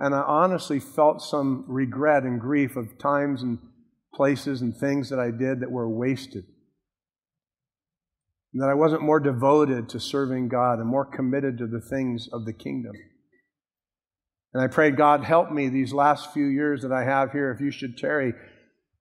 and 0.00 0.14
I 0.14 0.22
honestly 0.22 0.80
felt 0.80 1.22
some 1.22 1.64
regret 1.68 2.24
and 2.24 2.40
grief 2.40 2.76
of 2.76 2.98
times 2.98 3.42
and 3.42 3.58
places 4.14 4.62
and 4.62 4.74
things 4.74 5.10
that 5.10 5.18
I 5.18 5.30
did 5.30 5.60
that 5.60 5.70
were 5.70 5.88
wasted. 5.88 6.44
And 8.52 8.62
that 8.62 8.70
I 8.70 8.74
wasn't 8.74 9.02
more 9.02 9.20
devoted 9.20 9.88
to 9.90 10.00
serving 10.00 10.48
God 10.48 10.78
and 10.78 10.88
more 10.88 11.04
committed 11.04 11.58
to 11.58 11.66
the 11.66 11.80
things 11.80 12.28
of 12.32 12.44
the 12.44 12.52
kingdom. 12.52 12.92
And 14.54 14.62
I 14.62 14.68
prayed, 14.68 14.96
God, 14.96 15.24
help 15.24 15.50
me 15.50 15.68
these 15.68 15.92
last 15.92 16.32
few 16.32 16.46
years 16.46 16.82
that 16.82 16.92
I 16.92 17.04
have 17.04 17.32
here, 17.32 17.50
if 17.50 17.60
you 17.60 17.72
should 17.72 17.98
tarry, 17.98 18.32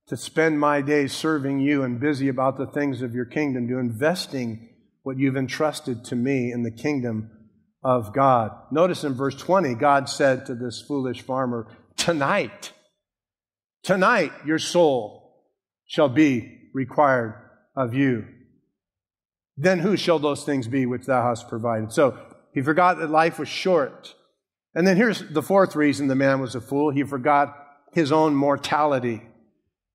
to 0.08 0.18
spend 0.18 0.60
my 0.60 0.82
days 0.82 1.14
serving 1.14 1.60
you 1.60 1.84
and 1.84 2.00
busy 2.00 2.28
about 2.28 2.58
the 2.58 2.68
things 2.68 3.02
of 3.02 3.14
your 3.14 3.26
kingdom, 3.26 3.68
to 3.68 3.78
investing 3.78 4.70
what 5.04 5.18
you've 5.18 5.38
entrusted 5.38 6.04
to 6.06 6.16
me 6.16 6.52
in 6.52 6.64
the 6.64 6.72
kingdom 6.72 7.32
of 7.84 8.14
God. 8.14 8.52
Notice 8.72 9.04
in 9.04 9.14
verse 9.14 9.36
20, 9.36 9.76
God 9.76 10.10
said 10.10 10.46
to 10.46 10.56
this 10.56 10.82
foolish 10.82 11.22
farmer, 11.22 11.68
Tonight, 11.98 12.74
tonight 13.84 14.32
your 14.46 14.60
soul 14.60 15.46
shall 15.86 16.10
be 16.10 16.70
required 16.74 17.36
of 17.76 17.94
you. 17.94 18.26
Then 19.56 19.80
who 19.80 19.98
shall 19.98 20.20
those 20.20 20.44
things 20.44 20.68
be 20.68 20.86
which 20.86 21.06
thou 21.06 21.24
hast 21.24 21.48
provided? 21.50 21.92
So 21.92 22.18
he 22.54 22.62
forgot 22.62 22.98
that 22.98 23.10
life 23.10 23.38
was 23.40 23.50
short. 23.50 24.16
And 24.74 24.88
then 24.88 24.98
here's 24.98 25.22
the 25.30 25.44
fourth 25.44 25.76
reason 25.76 26.08
the 26.08 26.16
man 26.16 26.40
was 26.40 26.56
a 26.56 26.62
fool. 26.62 26.92
He 26.92 27.04
forgot 27.04 27.56
his 27.92 28.12
own 28.12 28.36
mortality. 28.36 29.22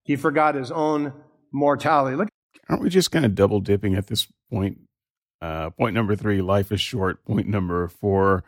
He 0.09 0.17
forgot 0.17 0.55
his 0.55 0.73
own 0.73 1.13
mortality. 1.53 2.17
Look. 2.17 2.31
Aren't 2.67 2.83
we 2.83 2.89
just 2.89 3.11
kind 3.11 3.27
of 3.27 3.35
double 3.35 3.61
dipping 3.61 3.95
at 3.95 4.07
this 4.07 4.27
point? 4.51 4.79
Uh, 5.43 5.69
point 5.69 5.95
number 5.95 6.17
three, 6.17 6.41
life 6.41 6.73
is 6.73 6.81
short. 6.81 7.23
Point 7.27 7.47
number 7.47 7.87
four, 7.89 8.43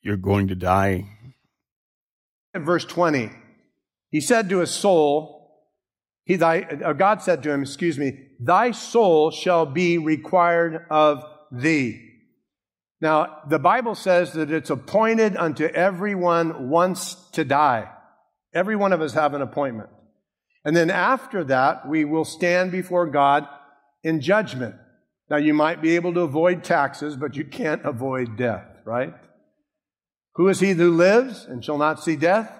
you're 0.00 0.16
going 0.16 0.48
to 0.48 0.54
die. 0.54 1.04
In 2.54 2.64
verse 2.64 2.86
20, 2.86 3.30
he 4.10 4.22
said 4.22 4.48
to 4.48 4.60
his 4.60 4.70
soul, 4.70 5.68
he, 6.24 6.36
thy, 6.36 6.62
uh, 6.62 6.94
God 6.94 7.20
said 7.20 7.42
to 7.42 7.50
him, 7.50 7.60
excuse 7.60 7.98
me, 7.98 8.28
thy 8.40 8.70
soul 8.70 9.30
shall 9.30 9.66
be 9.66 9.98
required 9.98 10.86
of 10.88 11.22
thee. 11.52 12.14
Now, 13.02 13.42
the 13.46 13.58
Bible 13.58 13.94
says 13.94 14.32
that 14.32 14.50
it's 14.50 14.70
appointed 14.70 15.36
unto 15.36 15.66
everyone 15.66 16.70
once 16.70 17.14
to 17.32 17.44
die. 17.44 17.90
Every 18.54 18.74
one 18.74 18.94
of 18.94 19.02
us 19.02 19.12
have 19.12 19.34
an 19.34 19.42
appointment. 19.42 19.90
And 20.64 20.76
then 20.76 20.90
after 20.90 21.44
that, 21.44 21.88
we 21.88 22.04
will 22.04 22.24
stand 22.24 22.72
before 22.72 23.06
God 23.06 23.46
in 24.02 24.20
judgment. 24.20 24.74
Now, 25.30 25.36
you 25.36 25.54
might 25.54 25.82
be 25.82 25.96
able 25.96 26.14
to 26.14 26.20
avoid 26.20 26.64
taxes, 26.64 27.16
but 27.16 27.36
you 27.36 27.44
can't 27.44 27.84
avoid 27.84 28.36
death, 28.36 28.66
right? 28.84 29.14
Who 30.34 30.48
is 30.48 30.60
he 30.60 30.72
who 30.72 30.90
lives 30.90 31.44
and 31.44 31.64
shall 31.64 31.78
not 31.78 32.02
see 32.02 32.16
death? 32.16 32.50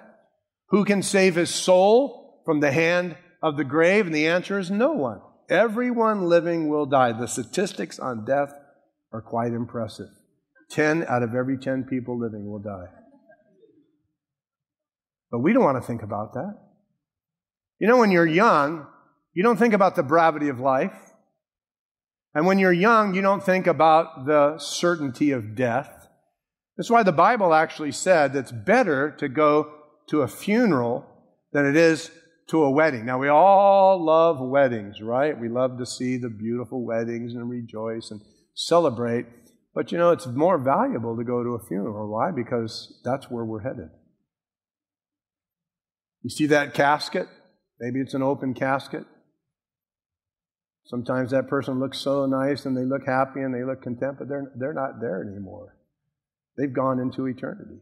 Who 0.69 0.85
can 0.85 1.01
save 1.01 1.35
his 1.35 1.49
soul 1.49 2.41
from 2.45 2.59
the 2.59 2.71
hand 2.71 3.17
of 3.41 3.57
the 3.57 3.63
grave? 3.63 4.05
And 4.05 4.13
the 4.13 4.27
answer 4.27 4.59
is 4.59 4.69
no 4.69 4.91
one. 4.91 5.21
Everyone 5.49 6.23
living 6.23 6.69
will 6.69 6.85
die. 6.85 7.11
The 7.11 7.27
statistics 7.27 7.97
on 7.97 8.25
death 8.25 8.53
are 9.11 9.21
quite 9.21 9.51
impressive. 9.51 10.09
10 10.69 11.05
out 11.07 11.23
of 11.23 11.33
every 11.33 11.57
10 11.57 11.85
people 11.85 12.19
living 12.19 12.45
will 12.45 12.59
die. 12.59 12.85
But 15.31 15.39
we 15.39 15.53
don't 15.53 15.63
want 15.63 15.81
to 15.81 15.87
think 15.87 16.03
about 16.03 16.33
that. 16.33 16.68
You 17.79 17.87
know, 17.87 17.97
when 17.97 18.11
you're 18.11 18.27
young, 18.27 18.85
you 19.33 19.43
don't 19.43 19.57
think 19.57 19.73
about 19.73 19.95
the 19.95 20.03
brevity 20.03 20.49
of 20.49 20.59
life. 20.59 20.93
And 22.35 22.45
when 22.45 22.59
you're 22.59 22.73
young, 22.73 23.13
you 23.13 23.21
don't 23.21 23.43
think 23.43 23.67
about 23.67 24.25
the 24.25 24.57
certainty 24.59 25.31
of 25.31 25.55
death. 25.55 26.07
That's 26.77 26.89
why 26.89 27.03
the 27.03 27.11
Bible 27.11 27.53
actually 27.53 27.91
said 27.91 28.35
it's 28.35 28.51
better 28.51 29.11
to 29.19 29.27
go 29.27 29.73
to 30.09 30.21
a 30.21 30.27
funeral 30.27 31.05
than 31.51 31.65
it 31.65 31.75
is 31.75 32.11
to 32.47 32.63
a 32.63 32.69
wedding. 32.69 33.05
Now, 33.05 33.17
we 33.17 33.27
all 33.27 34.03
love 34.03 34.39
weddings, 34.39 35.01
right? 35.01 35.39
We 35.39 35.49
love 35.49 35.77
to 35.77 35.85
see 35.85 36.17
the 36.17 36.29
beautiful 36.29 36.83
weddings 36.83 37.33
and 37.33 37.49
rejoice 37.49 38.11
and 38.11 38.21
celebrate. 38.55 39.25
But 39.73 39.91
you 39.91 39.97
know, 39.97 40.11
it's 40.11 40.25
more 40.27 40.57
valuable 40.57 41.15
to 41.15 41.23
go 41.23 41.43
to 41.43 41.51
a 41.51 41.67
funeral. 41.67 42.11
Why? 42.11 42.31
Because 42.31 42.99
that's 43.03 43.29
where 43.29 43.45
we're 43.45 43.61
headed. 43.61 43.89
You 46.23 46.29
see 46.29 46.47
that 46.47 46.73
casket? 46.73 47.27
Maybe 47.79 47.99
it's 47.99 48.13
an 48.13 48.23
open 48.23 48.53
casket. 48.53 49.05
Sometimes 50.85 51.31
that 51.31 51.47
person 51.47 51.79
looks 51.79 51.99
so 51.99 52.25
nice 52.25 52.65
and 52.65 52.75
they 52.75 52.83
look 52.83 53.05
happy 53.05 53.41
and 53.41 53.53
they 53.53 53.63
look 53.63 53.81
content, 53.81 54.17
but 54.17 54.27
they're, 54.27 54.51
they're 54.55 54.73
not 54.73 54.99
there 54.99 55.21
anymore. 55.21 55.75
They've 56.57 56.73
gone 56.73 56.99
into 56.99 57.27
eternity. 57.27 57.79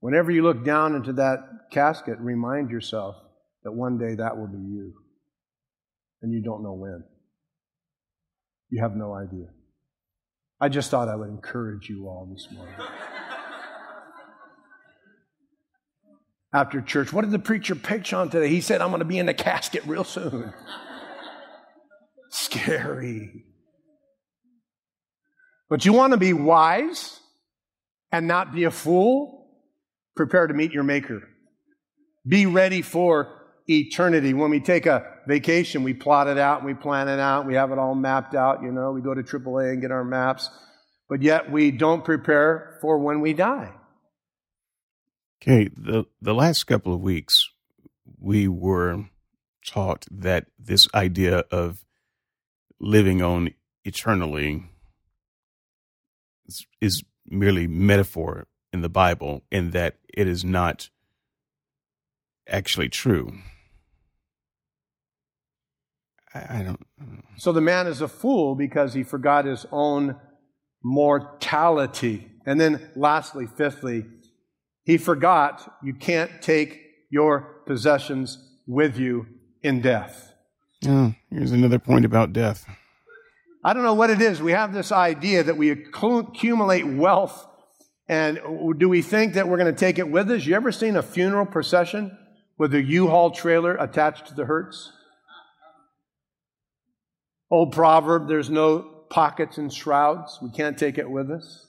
Whenever 0.00 0.30
you 0.30 0.42
look 0.42 0.64
down 0.64 0.96
into 0.96 1.12
that 1.14 1.38
casket, 1.70 2.18
remind 2.18 2.70
yourself 2.70 3.16
that 3.62 3.72
one 3.72 3.98
day 3.98 4.16
that 4.16 4.36
will 4.36 4.48
be 4.48 4.58
you. 4.58 4.94
And 6.22 6.32
you 6.32 6.42
don't 6.42 6.62
know 6.62 6.72
when. 6.72 7.04
You 8.70 8.82
have 8.82 8.96
no 8.96 9.14
idea. 9.14 9.46
I 10.60 10.68
just 10.68 10.90
thought 10.90 11.08
I 11.08 11.14
would 11.14 11.28
encourage 11.28 11.88
you 11.88 12.08
all 12.08 12.28
this 12.32 12.48
morning. 12.50 12.74
After 16.54 16.82
church, 16.82 17.12
what 17.12 17.22
did 17.22 17.30
the 17.30 17.38
preacher 17.38 17.74
pitch 17.74 18.12
on 18.12 18.28
today? 18.28 18.48
He 18.48 18.60
said, 18.60 18.82
I'm 18.82 18.90
going 18.90 18.98
to 18.98 19.06
be 19.06 19.18
in 19.18 19.26
the 19.26 19.34
casket 19.34 19.84
real 19.86 20.04
soon. 20.04 20.52
Scary. 22.30 23.44
But 25.70 25.86
you 25.86 25.94
want 25.94 26.12
to 26.12 26.18
be 26.18 26.34
wise 26.34 27.20
and 28.10 28.26
not 28.26 28.52
be 28.52 28.64
a 28.64 28.70
fool? 28.70 29.48
Prepare 30.14 30.46
to 30.48 30.54
meet 30.54 30.72
your 30.72 30.82
Maker. 30.82 31.22
Be 32.26 32.44
ready 32.44 32.82
for 32.82 33.42
eternity. 33.66 34.34
When 34.34 34.50
we 34.50 34.60
take 34.60 34.84
a 34.84 35.06
vacation, 35.26 35.82
we 35.82 35.94
plot 35.94 36.28
it 36.28 36.36
out, 36.36 36.64
we 36.64 36.74
plan 36.74 37.08
it 37.08 37.18
out, 37.18 37.46
we 37.46 37.54
have 37.54 37.72
it 37.72 37.78
all 37.78 37.94
mapped 37.94 38.34
out, 38.34 38.62
you 38.62 38.70
know, 38.70 38.92
we 38.92 39.00
go 39.00 39.14
to 39.14 39.22
AAA 39.22 39.72
and 39.72 39.80
get 39.80 39.90
our 39.90 40.04
maps, 40.04 40.50
but 41.08 41.22
yet 41.22 41.50
we 41.50 41.70
don't 41.70 42.04
prepare 42.04 42.78
for 42.82 42.98
when 42.98 43.20
we 43.20 43.32
die. 43.32 43.72
Okay, 45.42 45.68
the, 45.76 46.04
the 46.20 46.34
last 46.34 46.64
couple 46.68 46.94
of 46.94 47.00
weeks, 47.00 47.50
we 48.20 48.46
were 48.46 49.06
taught 49.66 50.06
that 50.08 50.46
this 50.56 50.86
idea 50.94 51.38
of 51.50 51.84
living 52.78 53.22
on 53.22 53.50
eternally 53.84 54.66
is, 56.46 56.64
is 56.80 57.02
merely 57.26 57.66
metaphor 57.66 58.46
in 58.72 58.82
the 58.82 58.88
Bible 58.88 59.42
and 59.50 59.72
that 59.72 59.96
it 60.14 60.28
is 60.28 60.44
not 60.44 60.90
actually 62.48 62.88
true. 62.88 63.32
I, 66.32 66.58
I, 66.58 66.62
don't, 66.62 66.86
I 67.00 67.04
don't. 67.04 67.24
So 67.38 67.50
the 67.50 67.60
man 67.60 67.88
is 67.88 68.00
a 68.00 68.06
fool 68.06 68.54
because 68.54 68.94
he 68.94 69.02
forgot 69.02 69.46
his 69.46 69.66
own 69.72 70.14
mortality. 70.84 72.30
And 72.46 72.60
then, 72.60 72.90
lastly, 72.94 73.48
fifthly, 73.56 74.04
he 74.84 74.98
forgot 74.98 75.78
you 75.82 75.94
can't 75.94 76.42
take 76.42 76.80
your 77.10 77.62
possessions 77.66 78.38
with 78.66 78.96
you 78.96 79.26
in 79.62 79.80
death. 79.80 80.32
Oh, 80.86 81.14
here's 81.30 81.52
another 81.52 81.78
point 81.78 82.04
about 82.04 82.32
death. 82.32 82.66
I 83.64 83.72
don't 83.72 83.84
know 83.84 83.94
what 83.94 84.10
it 84.10 84.20
is. 84.20 84.42
We 84.42 84.52
have 84.52 84.72
this 84.72 84.90
idea 84.90 85.44
that 85.44 85.56
we 85.56 85.70
accumulate 85.70 86.84
wealth, 86.84 87.46
and 88.08 88.40
do 88.78 88.88
we 88.88 89.02
think 89.02 89.34
that 89.34 89.46
we're 89.46 89.58
going 89.58 89.72
to 89.72 89.78
take 89.78 89.98
it 90.00 90.10
with 90.10 90.30
us? 90.30 90.44
You 90.44 90.56
ever 90.56 90.72
seen 90.72 90.96
a 90.96 91.02
funeral 91.02 91.46
procession 91.46 92.18
with 92.58 92.74
a 92.74 92.82
U-Haul 92.82 93.30
trailer 93.30 93.76
attached 93.76 94.26
to 94.26 94.34
the 94.34 94.46
hearse? 94.46 94.92
Old 97.50 97.72
proverb, 97.72 98.26
there's 98.26 98.50
no 98.50 98.80
pockets 99.10 99.58
and 99.58 99.72
shrouds. 99.72 100.38
We 100.42 100.50
can't 100.50 100.76
take 100.76 100.98
it 100.98 101.08
with 101.08 101.30
us. 101.30 101.66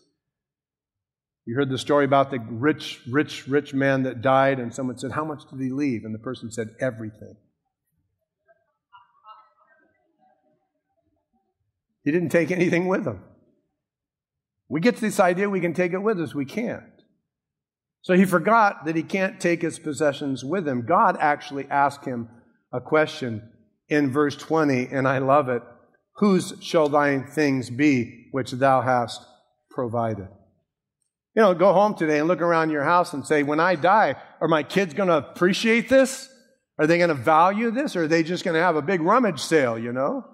You 1.45 1.55
heard 1.55 1.69
the 1.69 1.77
story 1.77 2.05
about 2.05 2.31
the 2.31 2.39
rich, 2.39 3.01
rich, 3.09 3.47
rich 3.47 3.73
man 3.73 4.03
that 4.03 4.21
died, 4.21 4.59
and 4.59 4.73
someone 4.73 4.97
said, 4.97 5.11
How 5.11 5.25
much 5.25 5.43
did 5.49 5.59
he 5.59 5.69
leave? 5.69 6.05
And 6.05 6.13
the 6.13 6.19
person 6.19 6.51
said, 6.51 6.69
Everything. 6.79 7.35
He 12.03 12.11
didn't 12.11 12.29
take 12.29 12.51
anything 12.51 12.87
with 12.87 13.05
him. 13.05 13.21
We 14.69 14.79
get 14.81 14.97
this 14.97 15.19
idea 15.19 15.49
we 15.49 15.59
can 15.59 15.73
take 15.73 15.93
it 15.93 15.99
with 15.99 16.19
us. 16.19 16.33
We 16.33 16.45
can't. 16.45 16.83
So 18.01 18.15
he 18.15 18.25
forgot 18.25 18.85
that 18.85 18.95
he 18.95 19.03
can't 19.03 19.39
take 19.39 19.61
his 19.61 19.79
possessions 19.79 20.43
with 20.43 20.67
him. 20.67 20.85
God 20.85 21.17
actually 21.19 21.67
asked 21.69 22.05
him 22.05 22.29
a 22.71 22.81
question 22.81 23.49
in 23.87 24.11
verse 24.11 24.35
20, 24.35 24.87
and 24.87 25.07
I 25.07 25.19
love 25.19 25.47
it. 25.47 25.61
Whose 26.17 26.53
shall 26.61 26.89
thine 26.89 27.25
things 27.25 27.69
be 27.69 28.27
which 28.31 28.51
thou 28.51 28.81
hast 28.81 29.25
provided? 29.69 30.27
You 31.35 31.41
know, 31.41 31.53
go 31.53 31.73
home 31.73 31.95
today 31.95 32.19
and 32.19 32.27
look 32.27 32.41
around 32.41 32.69
your 32.69 32.83
house 32.83 33.13
and 33.13 33.25
say, 33.25 33.41
when 33.41 33.59
I 33.59 33.75
die, 33.75 34.15
are 34.39 34.47
my 34.47 34.61
kids 34.61 34.93
going 34.93 35.09
to 35.09 35.17
appreciate 35.17 35.89
this? 35.89 36.29
Are 36.77 36.85
they 36.85 36.97
going 36.97 37.09
to 37.09 37.15
value 37.15 37.71
this? 37.71 37.95
Or 37.95 38.03
are 38.03 38.07
they 38.07 38.23
just 38.23 38.43
going 38.43 38.55
to 38.55 38.61
have 38.61 38.75
a 38.75 38.81
big 38.81 39.01
rummage 39.01 39.39
sale, 39.39 39.77
you 39.77 39.91
know? 39.91 40.25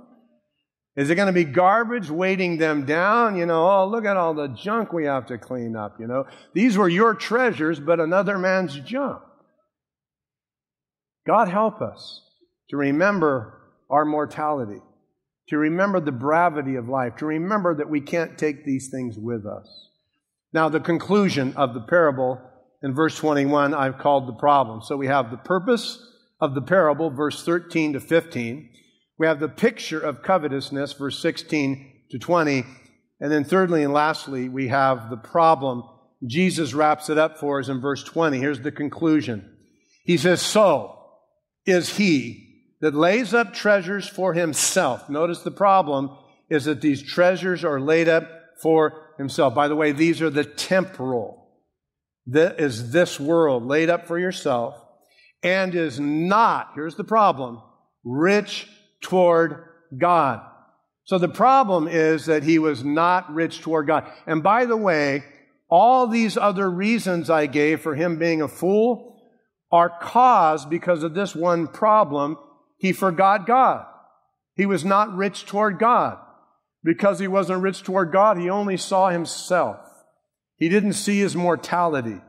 Is 0.98 1.10
it 1.10 1.16
going 1.16 1.28
to 1.28 1.34
be 1.34 1.46
garbage 1.46 2.10
weighting 2.10 2.58
them 2.58 2.86
down? 2.86 3.38
You 3.38 3.46
know, 3.46 3.70
oh, 3.70 3.88
look 3.88 4.04
at 4.04 4.18
all 4.18 4.34
the 4.34 4.48
junk 4.50 4.92
we 4.92 5.06
have 5.06 5.28
to 5.28 5.38
clean 5.38 5.76
up, 5.78 5.98
you 6.00 6.08
know? 6.08 6.26
These 6.54 6.78
were 6.78 6.90
your 6.90 7.14
treasures, 7.14 7.80
but 7.80 8.02
another 8.02 8.38
man's 8.38 8.76
junk. 8.80 9.22
God 11.26 11.48
help 11.48 11.82
us 11.82 12.22
to 12.70 12.78
remember 12.78 13.62
our 13.90 14.04
mortality, 14.04 14.82
to 15.48 15.58
remember 15.58 16.02
the 16.02 16.12
brevity 16.12 16.76
of 16.76 16.90
life, 16.90 17.16
to 17.18 17.26
remember 17.26 17.76
that 17.76 17.90
we 17.90 18.02
can't 18.02 18.38
take 18.38 18.66
these 18.66 18.90
things 18.90 19.18
with 19.18 19.46
us. 19.46 19.89
Now, 20.52 20.70
the 20.70 20.80
conclusion 20.80 21.54
of 21.56 21.74
the 21.74 21.82
parable 21.82 22.42
in 22.82 22.94
verse 22.94 23.16
21, 23.18 23.74
I've 23.74 23.98
called 23.98 24.28
the 24.28 24.34
problem. 24.34 24.82
So 24.82 24.98
we 24.98 25.08
have 25.08 25.30
the 25.30 25.38
purpose 25.38 26.04
of 26.42 26.56
the 26.56 26.62
parable, 26.62 27.10
verse 27.10 27.44
13 27.44 27.94
to 27.94 28.00
15. 28.00 28.70
We 29.18 29.28
have 29.28 29.40
the 29.40 29.50
picture 29.50 30.00
of 30.00 30.24
covetousness, 30.24 30.94
verse 30.94 31.22
16 31.22 32.04
to 32.12 32.20
20. 32.20 32.64
And 33.20 33.32
then, 33.32 33.44
thirdly 33.44 33.84
and 33.84 33.94
lastly, 33.94 34.48
we 34.48 34.70
have 34.70 35.10
the 35.10 35.18
problem. 35.18 35.84
Jesus 36.26 36.74
wraps 36.74 37.10
it 37.10 37.18
up 37.18 37.38
for 37.38 37.60
us 37.60 37.68
in 37.68 37.82
verse 37.82 38.04
20. 38.04 38.40
Here's 38.40 38.62
the 38.62 38.72
conclusion. 38.72 39.58
He 40.06 40.18
says, 40.18 40.42
So 40.42 40.98
is 41.66 41.98
he 41.98 42.50
that 42.82 42.96
lays 42.96 43.34
up 43.34 43.54
treasures 43.54 44.08
for 44.08 44.34
himself. 44.34 45.10
Notice 45.10 45.42
the 45.42 45.52
problem 45.52 46.18
is 46.50 46.66
that 46.66 46.82
these 46.82 47.04
treasures 47.04 47.64
are 47.64 47.80
laid 47.80 48.08
up 48.08 48.28
for 48.62 49.09
himself. 49.20 49.54
By 49.54 49.68
the 49.68 49.76
way, 49.76 49.92
these 49.92 50.24
are 50.24 50.32
the 50.32 50.46
temporal. 50.46 51.46
That 52.28 52.60
is 52.60 52.92
this 52.92 53.20
world 53.20 53.66
laid 53.66 53.90
up 53.90 54.08
for 54.08 54.18
yourself 54.18 54.76
and 55.44 55.76
is 55.76 56.00
not, 56.00 56.72
here's 56.74 56.96
the 56.96 57.04
problem, 57.04 57.62
rich 58.04 58.68
toward 59.02 59.64
God. 59.96 60.42
So 61.04 61.18
the 61.18 61.28
problem 61.28 61.88
is 61.88 62.26
that 62.26 62.44
he 62.44 62.60
was 62.60 62.84
not 62.84 63.34
rich 63.34 63.62
toward 63.62 63.88
God. 63.88 64.12
And 64.28 64.42
by 64.44 64.66
the 64.66 64.78
way, 64.78 65.24
all 65.70 66.08
these 66.08 66.38
other 66.38 66.70
reasons 66.70 67.30
I 67.30 67.46
gave 67.48 67.82
for 67.82 67.96
him 67.96 68.20
being 68.20 68.42
a 68.42 68.48
fool 68.48 69.20
are 69.72 69.92
caused 70.02 70.70
because 70.70 71.04
of 71.04 71.14
this 71.14 71.36
one 71.36 71.68
problem. 71.68 72.38
He 72.78 72.94
forgot 72.94 73.48
God. 73.48 73.86
He 74.56 74.66
was 74.66 74.86
not 74.86 75.16
rich 75.16 75.46
toward 75.46 75.80
God. 75.80 76.20
Because 76.84 77.20
he 77.20 77.28
wasn't 77.28 77.62
rich 77.62 77.84
toward 77.84 78.12
God, 78.12 78.38
he 78.38 78.50
only 78.50 78.78
saw 78.78 79.10
himself. 79.10 79.78
He 80.58 80.70
didn't 80.70 80.94
see 80.94 81.20
his 81.20 81.36
mortality. 81.36 82.22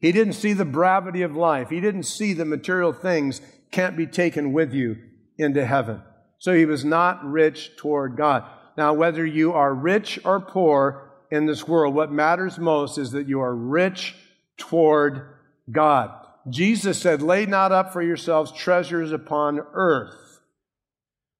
He 0.00 0.12
didn't 0.12 0.34
see 0.34 0.52
the 0.52 0.64
brevity 0.64 1.22
of 1.22 1.36
life. 1.36 1.70
He 1.70 1.80
didn't 1.80 2.02
see 2.04 2.32
the 2.32 2.44
material 2.44 2.92
things 2.92 3.40
can't 3.70 3.96
be 3.96 4.06
taken 4.06 4.52
with 4.52 4.72
you 4.72 4.96
into 5.38 5.64
heaven. 5.64 6.02
So 6.38 6.54
he 6.54 6.66
was 6.66 6.84
not 6.84 7.24
rich 7.24 7.76
toward 7.76 8.16
God. 8.16 8.44
Now, 8.76 8.92
whether 8.94 9.24
you 9.24 9.52
are 9.52 9.72
rich 9.72 10.18
or 10.24 10.40
poor 10.40 11.12
in 11.30 11.46
this 11.46 11.66
world, 11.66 11.94
what 11.94 12.12
matters 12.12 12.58
most 12.58 12.98
is 12.98 13.12
that 13.12 13.28
you 13.28 13.40
are 13.40 13.54
rich 13.54 14.14
toward 14.56 15.28
God. 15.70 16.10
Jesus 16.48 17.00
said, 17.00 17.22
Lay 17.22 17.46
not 17.46 17.72
up 17.72 17.92
for 17.92 18.02
yourselves 18.02 18.52
treasures 18.52 19.12
upon 19.12 19.60
earth, 19.72 20.14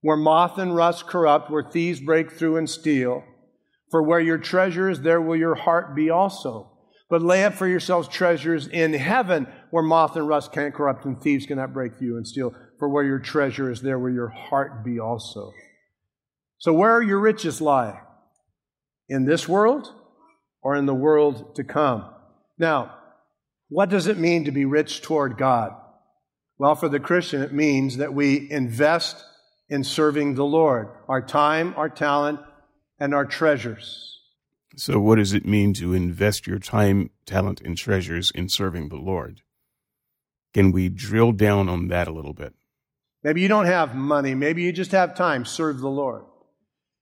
where 0.05 0.18
moth 0.18 0.59
and 0.59 0.76
rust 0.76 1.07
corrupt, 1.07 1.50
where 1.50 1.62
thieves 1.62 1.98
break 1.98 2.30
through 2.30 2.59
and 2.59 2.68
steal. 2.68 3.24
For 3.90 4.02
where 4.02 4.20
your 4.20 4.36
treasure 4.36 4.90
is, 4.90 5.00
there 5.00 5.18
will 5.18 5.34
your 5.34 5.55
heart 5.55 5.96
be 5.96 6.11
also. 6.11 6.70
But 7.09 7.22
lay 7.22 7.42
up 7.42 7.55
for 7.55 7.66
yourselves 7.66 8.07
treasures 8.07 8.66
in 8.66 8.92
heaven, 8.92 9.46
where 9.70 9.82
moth 9.82 10.14
and 10.14 10.28
rust 10.28 10.52
can't 10.52 10.74
corrupt 10.74 11.07
and 11.07 11.18
thieves 11.18 11.46
cannot 11.46 11.72
break 11.72 11.96
through 11.96 12.18
and 12.18 12.28
steal. 12.28 12.55
For 12.78 12.86
where 12.86 13.02
your 13.02 13.18
treasure 13.18 13.70
is, 13.70 13.80
there 13.80 13.98
will 13.98 14.12
your 14.12 14.28
heart 14.28 14.84
be 14.84 15.00
also. 15.00 15.55
So, 16.59 16.74
where 16.74 17.00
your 17.00 17.18
riches 17.18 17.62
lie? 17.62 17.98
In 19.09 19.24
this 19.24 19.48
world 19.48 19.90
or 20.61 20.76
in 20.76 20.84
the 20.84 20.92
world 20.92 21.57
to 21.57 21.64
come? 21.64 22.05
Now, 22.59 22.94
what 23.70 23.88
does 23.88 24.07
it 24.07 24.18
mean 24.18 24.44
to 24.44 24.50
be 24.50 24.66
rich 24.66 25.00
toward 25.00 25.38
God? 25.38 25.72
Well, 26.59 26.74
for 26.74 26.90
the 26.90 27.00
Christian, 27.00 27.40
it 27.40 27.55
means 27.55 27.96
that 27.96 28.12
we 28.12 28.50
invest 28.50 29.24
in 29.75 29.85
serving 29.85 30.37
the 30.37 30.45
Lord 30.45 30.89
our 31.09 31.20
time, 31.20 31.75
our 31.77 31.89
talent, 31.89 32.41
and 32.99 33.12
our 33.12 33.25
treasures. 33.25 34.20
So, 34.77 35.01
what 35.01 35.16
does 35.16 35.33
it 35.33 35.45
mean 35.45 35.75
to 35.75 35.93
invest 35.93 36.47
your 36.47 36.59
time, 36.59 37.11
talent, 37.27 37.61
and 37.61 37.77
treasures 37.77 38.31
in 38.35 38.49
serving 38.49 38.89
the 38.89 38.97
Lord? 38.97 39.43
Can 40.53 40.70
we 40.70 40.89
drill 40.89 41.33
down 41.33 41.68
on 41.68 41.89
that 41.89 42.09
a 42.09 42.12
little 42.12 42.33
bit? 42.33 42.55
Maybe 43.25 43.41
you 43.41 43.49
don't 43.49 43.66
have 43.66 43.95
money. 43.95 44.35
Maybe 44.35 44.62
you 44.62 44.72
just 44.72 44.93
have 44.93 45.14
time. 45.14 45.45
Serve 45.45 45.81
the 45.81 45.89
Lord. 45.89 46.25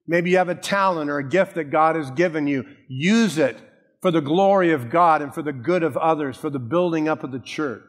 Maybe 0.06 0.30
you 0.30 0.38
have 0.38 0.48
a 0.48 0.54
talent 0.54 1.10
or 1.10 1.18
a 1.18 1.28
gift 1.28 1.54
that 1.56 1.64
God 1.64 1.96
has 1.96 2.10
given 2.10 2.46
you. 2.46 2.64
Use 2.88 3.38
it 3.38 3.56
for 4.00 4.10
the 4.10 4.20
glory 4.20 4.72
of 4.72 4.88
God 4.90 5.20
and 5.22 5.34
for 5.34 5.42
the 5.42 5.52
good 5.52 5.82
of 5.82 5.96
others, 5.96 6.36
for 6.36 6.50
the 6.50 6.58
building 6.58 7.08
up 7.08 7.22
of 7.22 7.32
the 7.32 7.38
church. 7.38 7.82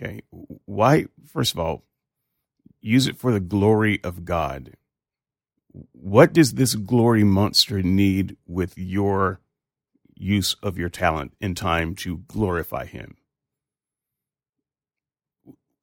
Okay. 0.00 0.22
Why, 0.64 1.06
first 1.26 1.52
of 1.52 1.58
all, 1.58 1.84
use 2.80 3.06
it 3.06 3.18
for 3.18 3.32
the 3.32 3.40
glory 3.40 4.00
of 4.02 4.24
God. 4.24 4.74
What 5.92 6.32
does 6.32 6.54
this 6.54 6.74
glory 6.74 7.24
monster 7.24 7.82
need 7.82 8.36
with 8.46 8.76
your 8.76 9.40
use 10.14 10.56
of 10.62 10.78
your 10.78 10.88
talent 10.88 11.34
and 11.40 11.56
time 11.56 11.94
to 11.96 12.18
glorify 12.26 12.86
him? 12.86 13.16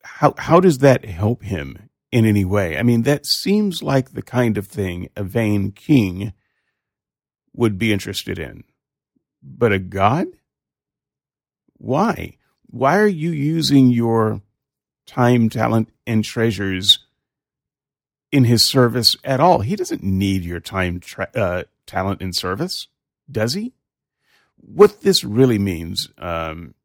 How, 0.03 0.33
how 0.37 0.59
does 0.59 0.79
that 0.79 1.05
help 1.05 1.43
him 1.43 1.89
in 2.11 2.25
any 2.25 2.45
way. 2.45 2.77
I 2.77 2.83
mean, 2.83 3.03
that 3.03 3.25
seems 3.25 3.83
like 3.83 4.11
the 4.11 4.21
kind 4.21 4.57
of 4.57 4.67
thing 4.67 5.09
a 5.15 5.23
vain 5.23 5.71
king 5.71 6.33
would 7.53 7.77
be 7.77 7.91
interested 7.91 8.39
in. 8.39 8.63
But 9.41 9.73
a 9.73 9.79
god? 9.79 10.27
Why? 11.77 12.37
Why 12.65 12.97
are 12.97 13.07
you 13.07 13.31
using 13.31 13.89
your 13.89 14.41
time, 15.07 15.49
talent, 15.49 15.89
and 16.05 16.23
treasures 16.23 16.99
in 18.31 18.43
his 18.43 18.69
service 18.69 19.15
at 19.23 19.39
all? 19.39 19.61
He 19.61 19.75
doesn't 19.75 20.03
need 20.03 20.43
your 20.43 20.59
time, 20.59 20.99
tra- 20.99 21.31
uh, 21.33 21.63
talent, 21.87 22.21
and 22.21 22.35
service, 22.35 22.87
does 23.31 23.53
he? 23.53 23.73
What 24.57 25.01
this 25.01 25.23
really 25.23 25.57
means, 25.57 26.09
um, 26.19 26.75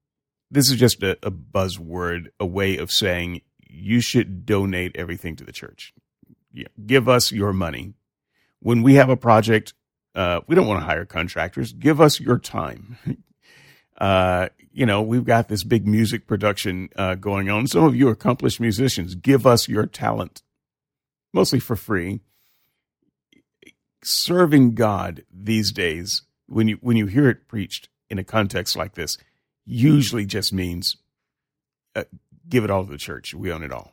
this 0.51 0.71
is 0.71 0.79
just 0.79 1.03
a, 1.03 1.19
a 1.23 1.31
buzzword, 1.31 2.29
a 2.39 2.47
way 2.47 2.77
of 2.77 2.91
saying 2.91 3.43
you 3.69 4.01
should 4.01 4.47
donate 4.47 4.97
everything 4.97 5.37
to 5.37 5.45
the 5.45 5.53
church. 5.53 5.93
Yeah, 6.53 6.69
give 6.85 7.09
us 7.09 7.33
your 7.33 7.53
money. 7.53 7.95
When 8.61 8.83
we 8.83 8.95
have 8.95 9.09
a 9.09 9.17
project, 9.17 9.73
uh, 10.15 10.41
we 10.47 10.55
don't 10.55 10.67
want 10.67 10.81
to 10.81 10.87
hire 10.87 11.07
contractors. 11.07 11.73
Give 11.73 12.01
us 12.01 12.21
your 12.21 12.39
time. 12.39 12.99
uh, 13.99 14.49
you 14.73 14.87
know, 14.87 15.03
we've 15.03 15.25
got 15.25 15.49
this 15.49 15.65
big 15.65 15.87
music 15.87 16.27
production 16.27 16.89
uh, 16.97 17.15
going 17.15 17.51
on. 17.51 17.67
Some 17.67 17.85
of 17.85 17.95
you 17.95 18.09
accomplished 18.09 18.61
musicians, 18.61 19.15
give 19.15 19.47
us 19.47 19.69
your 19.69 19.87
talent, 19.87 20.43
mostly 21.33 21.61
for 21.61 21.77
free. 21.77 22.21
Serving 24.03 24.75
God 24.75 25.25
these 25.33 25.71
days, 25.71 26.23
when 26.47 26.67
you 26.67 26.79
when 26.81 26.97
you 26.97 27.07
hear 27.07 27.29
it 27.29 27.47
preached 27.47 27.89
in 28.11 28.19
a 28.19 28.25
context 28.25 28.77
like 28.77 28.95
this, 28.95 29.17
usually 29.65 30.27
just 30.27 30.53
means 30.53 30.97
uh, 31.95 32.05
give 32.49 32.65
it 32.65 32.71
all 32.71 32.85
to 32.85 32.91
the 32.91 32.99
church. 32.99 33.33
We 33.33 33.53
own 33.53 33.63
it 33.63 33.71
all. 33.71 33.93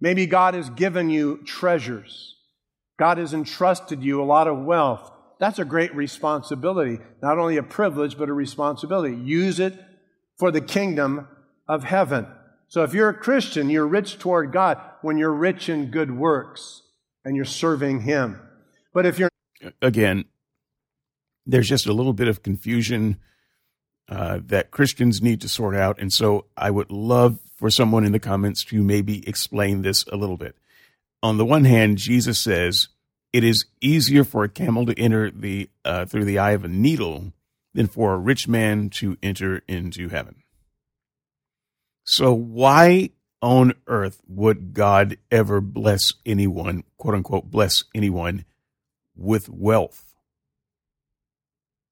Maybe 0.00 0.26
God 0.26 0.54
has 0.54 0.70
given 0.70 1.10
you 1.10 1.38
treasures. 1.44 2.36
God 2.98 3.18
has 3.18 3.34
entrusted 3.34 4.02
you 4.02 4.22
a 4.22 4.24
lot 4.24 4.48
of 4.48 4.64
wealth. 4.64 5.12
That's 5.38 5.58
a 5.58 5.64
great 5.64 5.94
responsibility. 5.94 6.98
Not 7.22 7.38
only 7.38 7.56
a 7.56 7.62
privilege, 7.62 8.18
but 8.18 8.28
a 8.28 8.32
responsibility. 8.32 9.16
Use 9.16 9.60
it 9.60 9.74
for 10.36 10.50
the 10.50 10.60
kingdom 10.60 11.28
of 11.68 11.84
heaven. 11.84 12.26
So 12.68 12.82
if 12.82 12.92
you're 12.92 13.08
a 13.08 13.14
Christian, 13.14 13.70
you're 13.70 13.86
rich 13.86 14.18
toward 14.18 14.52
God 14.52 14.80
when 15.02 15.16
you're 15.16 15.32
rich 15.32 15.68
in 15.68 15.90
good 15.90 16.16
works 16.16 16.82
and 17.24 17.36
you're 17.36 17.44
serving 17.44 18.00
Him. 18.00 18.40
But 18.92 19.06
if 19.06 19.18
you're. 19.18 19.30
Again, 19.82 20.24
there's 21.46 21.68
just 21.68 21.86
a 21.86 21.92
little 21.92 22.12
bit 22.12 22.28
of 22.28 22.42
confusion 22.42 23.18
uh, 24.08 24.40
that 24.46 24.70
Christians 24.70 25.20
need 25.20 25.40
to 25.40 25.48
sort 25.48 25.74
out. 25.74 25.98
And 25.98 26.12
so 26.12 26.46
I 26.56 26.70
would 26.70 26.90
love 26.90 27.40
for 27.56 27.70
someone 27.70 28.04
in 28.04 28.12
the 28.12 28.20
comments 28.20 28.64
to 28.66 28.82
maybe 28.82 29.26
explain 29.28 29.82
this 29.82 30.04
a 30.06 30.16
little 30.16 30.36
bit. 30.36 30.56
On 31.22 31.36
the 31.36 31.44
one 31.44 31.64
hand, 31.64 31.98
Jesus 31.98 32.38
says 32.38 32.88
it 33.32 33.44
is 33.44 33.66
easier 33.80 34.24
for 34.24 34.44
a 34.44 34.48
camel 34.48 34.86
to 34.86 34.98
enter 34.98 35.30
the 35.30 35.70
uh, 35.84 36.06
through 36.06 36.24
the 36.24 36.38
eye 36.38 36.52
of 36.52 36.64
a 36.64 36.68
needle 36.68 37.32
than 37.74 37.86
for 37.86 38.14
a 38.14 38.18
rich 38.18 38.48
man 38.48 38.90
to 38.90 39.16
enter 39.22 39.62
into 39.68 40.08
heaven. 40.08 40.42
So 42.04 42.32
why 42.32 43.10
on 43.42 43.74
earth 43.86 44.20
would 44.26 44.72
God 44.72 45.18
ever 45.30 45.60
bless 45.60 46.12
anyone, 46.24 46.84
quote 46.96 47.14
unquote, 47.14 47.50
bless 47.50 47.84
anyone 47.94 48.44
with 49.14 49.48
wealth? 49.48 50.08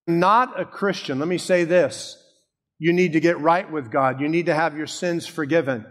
not 0.07 0.59
a 0.59 0.64
Christian, 0.64 1.18
let 1.18 1.28
me 1.28 1.39
say 1.39 1.64
this. 1.64 2.22
You 2.78 2.93
need 2.93 3.14
to 3.14 3.20
get 3.20 3.41
right 3.41 3.70
with 3.70 3.91
God. 3.91 4.20
You 4.20 4.28
need 4.28 4.47
to 4.47 4.55
have 4.55 4.76
your 4.76 4.87
sins 4.87 5.26
forgiven. 5.26 5.87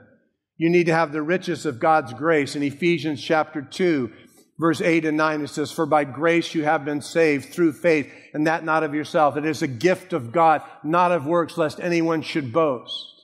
You 0.58 0.70
need 0.70 0.86
to 0.86 0.94
have 0.94 1.12
the 1.12 1.22
riches 1.22 1.66
of 1.66 1.80
God's 1.80 2.14
grace. 2.14 2.56
In 2.56 2.64
Ephesians 2.64 3.22
chapter 3.22 3.62
2, 3.62 4.12
verse 4.60 4.82
8 4.82 5.06
and 5.06 5.18
9, 5.18 5.42
it 5.42 5.48
says, 5.50 5.72
For 5.72 5.86
by 5.86 6.04
grace 6.04 6.56
you 6.56 6.64
have 6.64 6.86
been 6.86 7.02
saved 7.02 7.54
through 7.54 7.74
faith, 7.74 8.12
and 8.34 8.48
that 8.48 8.64
not 8.64 8.84
of 8.84 8.94
yourself. 8.94 9.38
It 9.38 9.46
is 9.46 9.62
a 9.62 9.68
gift 9.68 10.14
of 10.14 10.32
God, 10.32 10.62
not 10.84 11.12
of 11.12 11.26
works, 11.26 11.58
lest 11.58 11.80
anyone 11.80 12.22
should 12.22 12.54
boast. 12.54 13.24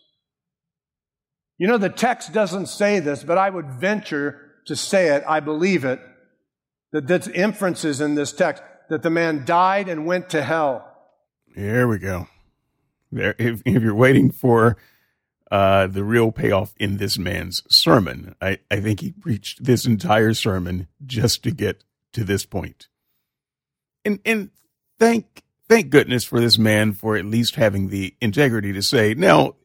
You 1.57 1.67
know, 1.67 1.77
the 1.77 1.89
text 1.89 2.34
doesn't 2.34 2.67
say 2.67 2.99
this, 2.99 3.23
but 3.23 3.38
I 3.38 3.49
would 3.49 3.67
venture 3.67 4.51
to 4.65 4.75
say 4.75 5.09
it. 5.09 5.23
I 5.27 5.39
believe 5.39 5.86
it. 5.86 5.99
That 6.91 7.07
there's 7.07 7.27
inferences 7.27 8.01
in 8.01 8.15
this 8.15 8.34
text 8.34 8.63
that 8.89 9.03
the 9.03 9.09
man 9.09 9.45
died 9.45 9.88
and 9.88 10.05
went 10.05 10.29
to 10.32 10.41
hell. 10.41 10.86
There 11.55 11.88
we 11.88 11.99
go. 11.99 12.27
There, 13.11 13.36
if, 13.38 13.61
if 13.65 13.82
you're 13.82 13.95
waiting 13.95 14.32
for 14.32 14.77
uh, 15.52 15.86
the 15.88 16.04
real 16.04 16.32
payoff 16.32 16.74
in 16.80 16.97
this 16.97 17.18
man's 17.18 17.62
sermon, 17.70 18.36
I, 18.41 18.60
I 18.72 18.80
think 18.80 19.02
he 19.02 19.12
preached 19.12 19.64
this 19.64 19.86
entire 19.86 20.34
sermon 20.34 20.88
just 21.06 21.43
to 21.43 21.52
get 21.52 21.84
to 22.14 22.24
this 22.24 22.45
point. 22.45 22.88
And 24.04 24.20
and 24.26 24.49
thank 24.97 25.43
thank 25.70 25.89
goodness 25.89 26.24
for 26.24 26.39
this 26.39 26.58
man 26.58 26.93
for 26.93 27.18
at 27.18 27.26
least 27.26 27.56
having 27.56 27.89
the 27.89 28.16
integrity 28.22 28.74
to 28.74 28.82
say, 28.82 29.14
now, 29.14 29.56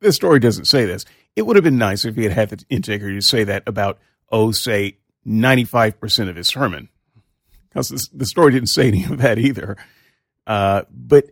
the 0.00 0.12
story 0.12 0.40
doesn't 0.40 0.66
say 0.66 0.84
this. 0.84 1.04
It 1.34 1.46
would 1.46 1.56
have 1.56 1.64
been 1.64 1.78
nice 1.78 2.04
if 2.04 2.16
he 2.16 2.24
had 2.24 2.32
had 2.32 2.50
the 2.50 2.64
integrity 2.68 3.16
to 3.16 3.22
say 3.22 3.44
that 3.44 3.62
about, 3.66 3.98
oh, 4.30 4.50
say, 4.50 4.98
95% 5.26 6.28
of 6.28 6.36
his 6.36 6.48
sermon 6.48 6.88
because 7.76 8.08
the 8.12 8.26
story 8.26 8.52
didn't 8.52 8.68
say 8.68 8.88
any 8.88 9.04
of 9.04 9.18
that 9.18 9.38
either. 9.38 9.76
Uh, 10.46 10.82
but 10.90 11.26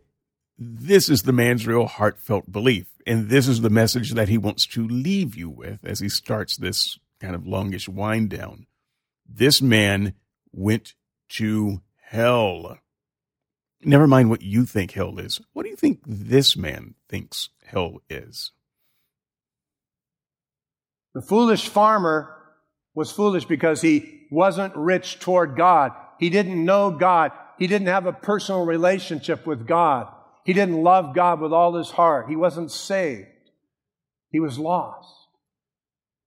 this 0.59 1.09
is 1.09 1.23
the 1.23 1.33
man's 1.33 1.67
real 1.67 1.87
heartfelt 1.87 2.51
belief. 2.51 2.87
And 3.07 3.28
this 3.28 3.48
is 3.48 3.61
the 3.61 3.70
message 3.70 4.12
that 4.12 4.28
he 4.28 4.38
wants 4.38 4.66
to 4.68 4.86
leave 4.86 5.36
you 5.36 5.50
with 5.50 5.80
as 5.84 6.00
he 6.00 6.09
starts 6.09 6.57
this 6.57 6.98
kind 7.20 7.34
of 7.34 7.46
longish 7.46 7.88
wind 7.88 8.30
down. 8.30 8.66
This 9.28 9.61
man 9.61 10.14
went 10.52 10.94
to 11.36 11.82
hell. 12.02 12.78
Never 13.82 14.07
mind 14.07 14.30
what 14.30 14.42
you 14.42 14.64
think 14.64 14.92
hell 14.92 15.18
is. 15.18 15.40
What 15.52 15.64
do 15.64 15.68
you 15.68 15.76
think 15.76 16.00
this 16.07 16.57
man 16.57 16.94
thinks 17.09 17.50
hell 17.64 18.00
is? 18.09 18.52
The 21.14 21.22
foolish 21.22 21.68
farmer 21.68 22.34
was 22.94 23.12
foolish 23.12 23.44
because 23.44 23.82
he 23.82 24.26
wasn't 24.30 24.74
rich 24.74 25.18
toward 25.18 25.57
God. 25.57 25.92
He 26.18 26.30
didn't 26.30 26.64
know 26.64 26.90
God. 26.90 27.32
He 27.59 27.66
didn't 27.66 27.88
have 27.88 28.07
a 28.07 28.12
personal 28.12 28.64
relationship 28.64 29.46
with 29.46 29.66
God. 29.66 30.09
He 30.45 30.53
didn't 30.53 30.82
love 30.82 31.14
God 31.14 31.40
with 31.40 31.53
all 31.53 31.74
his 31.74 31.90
heart. 31.90 32.28
He 32.28 32.36
wasn't 32.36 32.70
saved. 32.70 33.28
He 34.30 34.40
was 34.40 34.59
lost. 34.59 35.09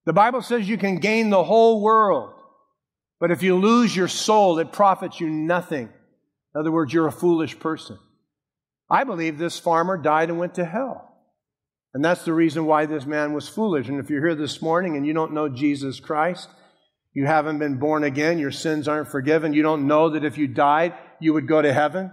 The 0.06 0.14
Bible 0.14 0.42
says 0.42 0.68
you 0.68 0.78
can 0.78 0.98
gain 0.98 1.30
the 1.30 1.44
whole 1.44 1.82
world, 1.82 2.34
but 3.20 3.32
if 3.32 3.44
you 3.44 3.58
lose 3.58 3.96
your 3.96 4.08
soul, 4.08 4.58
it 4.60 4.72
profits 4.72 5.20
you 5.20 5.30
nothing. 5.30 5.90
In 6.56 6.60
other 6.60 6.72
words, 6.72 6.94
you're 6.94 7.08
a 7.08 7.12
foolish 7.12 7.60
person. 7.60 8.00
I 8.90 9.04
believe 9.04 9.38
this 9.38 9.60
farmer 9.60 9.98
died 9.98 10.30
and 10.30 10.40
went 10.40 10.56
to 10.56 10.66
hell. 10.66 11.04
And 11.94 12.04
that's 12.04 12.26
the 12.26 12.34
reason 12.34 12.66
why 12.66 12.86
this 12.86 13.06
man 13.06 13.34
was 13.34 13.50
foolish. 13.50 13.88
And 13.88 14.00
if 14.00 14.10
you're 14.10 14.26
here 14.26 14.36
this 14.36 14.62
morning 14.62 14.96
and 14.96 15.06
you 15.06 15.14
don't 15.14 15.34
know 15.34 15.50
Jesus 15.50 16.00
Christ, 16.00 16.48
you 17.14 17.26
haven't 17.26 17.60
been 17.60 17.78
born 17.78 18.04
again, 18.04 18.40
your 18.40 18.52
sins 18.52 18.88
aren't 18.88 19.10
forgiven, 19.10 19.54
you 19.54 19.64
don't 19.64 19.88
know 19.88 20.12
that 20.12 20.24
if 20.24 20.38
you 20.38 20.48
died, 20.48 20.94
you 21.20 21.34
would 21.34 21.48
go 21.48 21.62
to 21.62 21.74
heaven. 21.74 22.12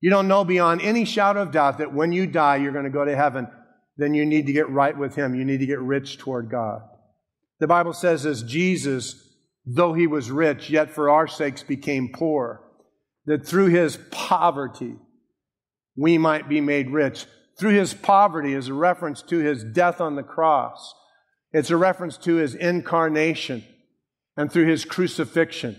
You 0.00 0.10
don't 0.10 0.28
know 0.28 0.44
beyond 0.44 0.80
any 0.82 1.04
shadow 1.04 1.42
of 1.42 1.52
doubt 1.52 1.78
that 1.78 1.92
when 1.92 2.12
you 2.12 2.26
die, 2.26 2.56
you're 2.56 2.72
going 2.72 2.84
to 2.84 2.90
go 2.90 3.04
to 3.04 3.16
heaven. 3.16 3.48
Then 3.96 4.14
you 4.14 4.24
need 4.24 4.46
to 4.46 4.52
get 4.52 4.70
right 4.70 4.96
with 4.96 5.14
Him. 5.14 5.34
You 5.34 5.44
need 5.44 5.60
to 5.60 5.66
get 5.66 5.80
rich 5.80 6.18
toward 6.18 6.50
God. 6.50 6.82
The 7.58 7.66
Bible 7.66 7.92
says, 7.92 8.24
as 8.24 8.42
Jesus, 8.42 9.28
though 9.66 9.92
He 9.92 10.06
was 10.06 10.30
rich, 10.30 10.70
yet 10.70 10.90
for 10.90 11.10
our 11.10 11.28
sakes 11.28 11.62
became 11.62 12.10
poor, 12.12 12.62
that 13.26 13.46
through 13.46 13.68
His 13.68 13.98
poverty, 14.10 14.96
we 15.96 16.16
might 16.16 16.48
be 16.48 16.60
made 16.60 16.90
rich. 16.90 17.26
Through 17.58 17.74
his 17.74 17.92
poverty 17.92 18.54
is 18.54 18.68
a 18.68 18.74
reference 18.74 19.20
to 19.22 19.38
his 19.38 19.62
death 19.62 20.00
on 20.00 20.16
the 20.16 20.22
cross. 20.22 20.94
It's 21.52 21.68
a 21.68 21.76
reference 21.76 22.16
to 22.18 22.36
his 22.36 22.54
incarnation 22.54 23.64
and 24.34 24.50
through 24.50 24.66
his 24.66 24.86
crucifixion. 24.86 25.78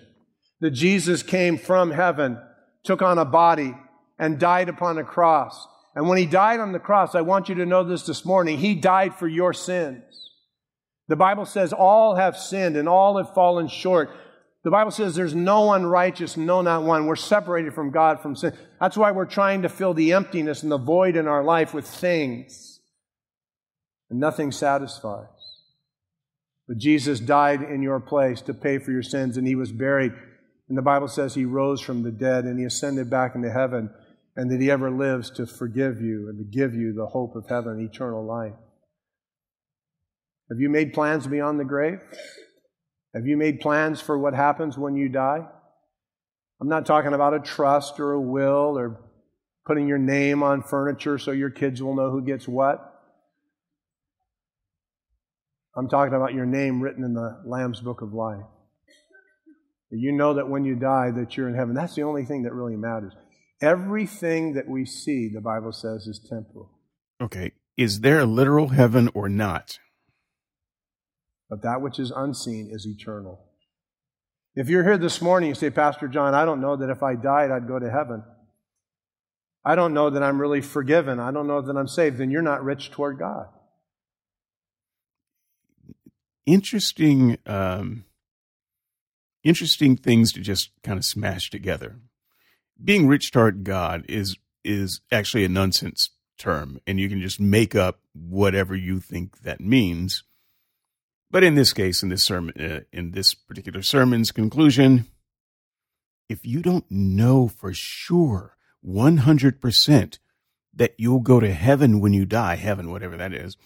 That 0.59 0.71
Jesus 0.71 1.23
came 1.23 1.57
from 1.57 1.89
heaven, 1.89 2.39
took 2.83 3.01
on 3.01 3.17
a 3.17 3.25
body, 3.25 3.75
and 4.21 4.39
died 4.39 4.69
upon 4.69 4.97
a 4.97 5.03
cross. 5.03 5.67
And 5.93 6.07
when 6.07 6.17
he 6.17 6.25
died 6.25 6.61
on 6.61 6.71
the 6.71 6.79
cross, 6.79 7.13
I 7.13 7.21
want 7.21 7.49
you 7.49 7.55
to 7.55 7.65
know 7.65 7.83
this 7.83 8.05
this 8.05 8.23
morning, 8.23 8.57
he 8.57 8.75
died 8.75 9.15
for 9.15 9.27
your 9.27 9.51
sins. 9.51 10.29
The 11.09 11.17
Bible 11.17 11.45
says 11.45 11.73
all 11.73 12.15
have 12.15 12.37
sinned 12.37 12.77
and 12.77 12.87
all 12.87 13.17
have 13.17 13.33
fallen 13.33 13.67
short 13.67 14.09
the 14.63 14.71
Bible 14.71 14.91
says 14.91 15.15
there's 15.15 15.33
no 15.33 15.61
one 15.61 15.85
righteous, 15.85 16.37
no, 16.37 16.61
not 16.61 16.83
one. 16.83 17.07
We're 17.07 17.15
separated 17.15 17.73
from 17.73 17.89
God 17.89 18.21
from 18.21 18.35
sin. 18.35 18.55
That's 18.79 18.95
why 18.95 19.11
we're 19.11 19.25
trying 19.25 19.63
to 19.63 19.69
fill 19.69 19.95
the 19.95 20.13
emptiness 20.13 20.61
and 20.61 20.71
the 20.71 20.77
void 20.77 21.15
in 21.15 21.27
our 21.27 21.43
life 21.43 21.73
with 21.73 21.87
things. 21.87 22.79
And 24.09 24.19
nothing 24.19 24.51
satisfies. 24.51 25.27
But 26.67 26.77
Jesus 26.77 27.19
died 27.19 27.63
in 27.63 27.81
your 27.81 27.99
place 27.99 28.41
to 28.41 28.53
pay 28.53 28.77
for 28.77 28.91
your 28.91 29.03
sins, 29.03 29.35
and 29.35 29.47
he 29.47 29.55
was 29.55 29.71
buried. 29.71 30.13
And 30.69 30.77
the 30.77 30.83
Bible 30.83 31.07
says 31.07 31.33
he 31.33 31.43
rose 31.43 31.81
from 31.81 32.03
the 32.03 32.11
dead 32.11 32.45
and 32.45 32.59
he 32.59 32.65
ascended 32.65 33.09
back 33.09 33.35
into 33.35 33.51
heaven, 33.51 33.89
and 34.35 34.49
that 34.51 34.61
he 34.61 34.71
ever 34.71 34.89
lives 34.89 35.29
to 35.31 35.45
forgive 35.45 36.01
you 36.01 36.29
and 36.29 36.37
to 36.37 36.43
give 36.43 36.73
you 36.73 36.93
the 36.93 37.07
hope 37.07 37.35
of 37.35 37.47
heaven, 37.47 37.81
eternal 37.81 38.25
life. 38.25 38.53
Have 40.49 40.59
you 40.59 40.69
made 40.69 40.93
plans 40.93 41.27
beyond 41.27 41.59
the 41.59 41.65
grave? 41.65 41.99
Have 43.13 43.25
you 43.25 43.37
made 43.37 43.59
plans 43.59 43.99
for 44.01 44.17
what 44.17 44.33
happens 44.33 44.77
when 44.77 44.95
you 44.95 45.09
die? 45.09 45.45
I'm 46.61 46.69
not 46.69 46.85
talking 46.85 47.13
about 47.13 47.33
a 47.33 47.39
trust 47.39 47.99
or 47.99 48.11
a 48.13 48.21
will 48.21 48.77
or 48.77 49.01
putting 49.65 49.87
your 49.87 49.97
name 49.97 50.43
on 50.43 50.63
furniture 50.63 51.17
so 51.17 51.31
your 51.31 51.49
kids 51.49 51.81
will 51.81 51.95
know 51.95 52.11
who 52.11 52.21
gets 52.21 52.47
what. 52.47 52.87
I'm 55.75 55.87
talking 55.87 56.13
about 56.13 56.33
your 56.33 56.45
name 56.45 56.81
written 56.81 57.03
in 57.03 57.13
the 57.13 57.41
Lamb's 57.45 57.79
Book 57.79 58.01
of 58.01 58.13
Life. 58.13 58.43
You 59.89 60.11
know 60.13 60.35
that 60.35 60.49
when 60.49 60.63
you 60.63 60.75
die 60.75 61.11
that 61.11 61.35
you're 61.35 61.49
in 61.49 61.55
heaven. 61.55 61.73
That's 61.73 61.95
the 61.95 62.03
only 62.03 62.25
thing 62.25 62.43
that 62.43 62.53
really 62.53 62.77
matters. 62.77 63.13
Everything 63.61 64.53
that 64.53 64.67
we 64.67 64.85
see, 64.85 65.29
the 65.29 65.41
Bible 65.41 65.71
says, 65.71 66.07
is 66.07 66.19
temporal. 66.19 66.71
Okay. 67.21 67.51
Is 67.77 68.01
there 68.01 68.19
a 68.19 68.25
literal 68.25 68.69
heaven 68.69 69.09
or 69.13 69.29
not? 69.29 69.77
but 71.51 71.63
that 71.63 71.81
which 71.81 71.99
is 71.99 72.11
unseen 72.15 72.69
is 72.71 72.87
eternal. 72.87 73.37
If 74.55 74.69
you're 74.69 74.85
here 74.85 74.97
this 74.97 75.21
morning, 75.21 75.49
you 75.49 75.55
say, 75.55 75.69
Pastor 75.69 76.07
John, 76.07 76.33
I 76.33 76.45
don't 76.45 76.61
know 76.61 76.77
that 76.77 76.89
if 76.89 77.03
I 77.03 77.15
died, 77.15 77.51
I'd 77.51 77.67
go 77.67 77.77
to 77.77 77.91
heaven. 77.91 78.23
I 79.65 79.75
don't 79.75 79.93
know 79.93 80.09
that 80.09 80.23
I'm 80.23 80.39
really 80.39 80.61
forgiven. 80.61 81.19
I 81.19 81.31
don't 81.31 81.47
know 81.47 81.61
that 81.61 81.75
I'm 81.75 81.89
saved. 81.89 82.17
Then 82.17 82.31
you're 82.31 82.41
not 82.41 82.63
rich 82.63 82.89
toward 82.89 83.19
God. 83.19 83.47
Interesting, 86.45 87.37
um, 87.45 88.05
interesting 89.43 89.97
things 89.97 90.31
to 90.31 90.39
just 90.39 90.71
kind 90.83 90.97
of 90.97 91.03
smash 91.03 91.49
together. 91.49 91.99
Being 92.83 93.07
rich 93.07 93.31
toward 93.31 93.63
God 93.63 94.05
is 94.09 94.37
is 94.63 95.01
actually 95.11 95.43
a 95.43 95.49
nonsense 95.49 96.09
term, 96.37 96.79
and 96.85 96.99
you 96.99 97.09
can 97.09 97.21
just 97.21 97.39
make 97.39 97.75
up 97.75 97.99
whatever 98.13 98.75
you 98.75 98.99
think 98.99 99.41
that 99.41 99.59
means. 99.59 100.23
But 101.29 101.43
in 101.43 101.55
this 101.55 101.73
case, 101.73 102.03
in 102.03 102.09
this 102.09 102.25
sermon, 102.25 102.53
uh, 102.59 102.81
in 102.91 103.11
this 103.11 103.33
particular 103.33 103.81
sermon's 103.81 104.31
conclusion, 104.31 105.05
if 106.27 106.45
you 106.45 106.61
don't 106.61 106.89
know 106.89 107.47
for 107.47 107.73
sure, 107.73 108.57
100%, 108.85 110.19
that 110.73 110.93
you'll 110.97 111.19
go 111.19 111.39
to 111.39 111.53
heaven 111.53 111.99
when 111.99 112.13
you 112.13 112.25
die, 112.25 112.55
heaven, 112.55 112.91
whatever 112.91 113.17
that 113.17 113.33
is, 113.33 113.57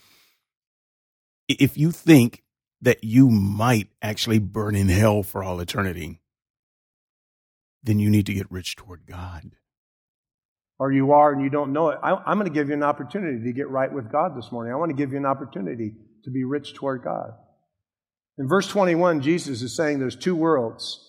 if 1.47 1.78
you 1.78 1.91
think 1.91 2.43
that 2.82 3.03
you 3.03 3.30
might 3.30 3.89
actually 4.01 4.39
burn 4.39 4.76
in 4.76 4.89
hell 4.89 5.24
for 5.24 5.43
all 5.43 5.59
eternity, 5.59 6.20
then 7.86 8.00
you 8.00 8.10
need 8.10 8.26
to 8.26 8.34
get 8.34 8.52
rich 8.52 8.76
toward 8.76 9.06
God. 9.06 9.52
Or 10.78 10.92
you 10.92 11.14
are 11.14 11.32
and 11.32 11.42
you 11.42 11.50
don't 11.50 11.72
know 11.72 11.90
it. 11.90 12.00
I, 12.04 12.32
am 12.32 12.38
going 12.38 12.52
to 12.52 12.54
give 12.54 12.68
you 12.68 12.74
an 12.74 12.84
opportunity 12.84 13.44
to 13.46 13.54
get 13.54 13.70
right 13.70 13.92
with 13.92 14.12
God 14.12 14.38
this 14.38 14.52
morning. 14.52 14.74
I 14.74 14.76
want 14.76 14.90
to 14.90 14.96
give 14.96 15.12
you 15.12 15.18
an 15.18 15.26
opportunity 15.26 15.94
to 16.26 16.32
be 16.32 16.44
rich 16.44 16.74
toward 16.74 17.04
God. 17.04 17.32
In 18.38 18.48
verse 18.50 18.68
21, 18.68 19.22
Jesus 19.22 19.62
is 19.62 19.78
saying 19.78 20.00
there's 20.00 20.18
two 20.18 20.36
worlds 20.36 21.06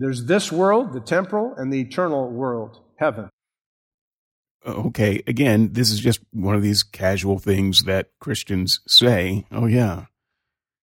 there's 0.00 0.24
this 0.24 0.50
world, 0.50 0.94
the 0.94 1.00
temporal, 1.00 1.54
and 1.58 1.70
the 1.70 1.82
eternal 1.82 2.30
world, 2.30 2.80
heaven. 2.98 3.28
Uh, 4.66 4.70
okay, 4.86 5.22
again, 5.26 5.74
this 5.74 5.90
is 5.90 6.00
just 6.00 6.20
one 6.32 6.54
of 6.54 6.62
these 6.62 6.82
casual 6.82 7.38
things 7.38 7.82
that 7.84 8.08
Christians 8.18 8.80
say. 8.86 9.44
Oh 9.52 9.66
yeah. 9.66 10.06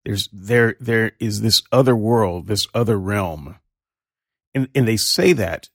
There's 0.06 0.30
there 0.32 0.76
there 0.80 1.12
is 1.20 1.42
this 1.42 1.60
other 1.70 1.94
world, 1.94 2.46
this 2.46 2.66
other 2.74 2.98
realm. 2.98 3.56
And 4.54 4.68
and 4.74 4.86
they 4.86 4.96
say 4.96 5.32
that 5.32 5.68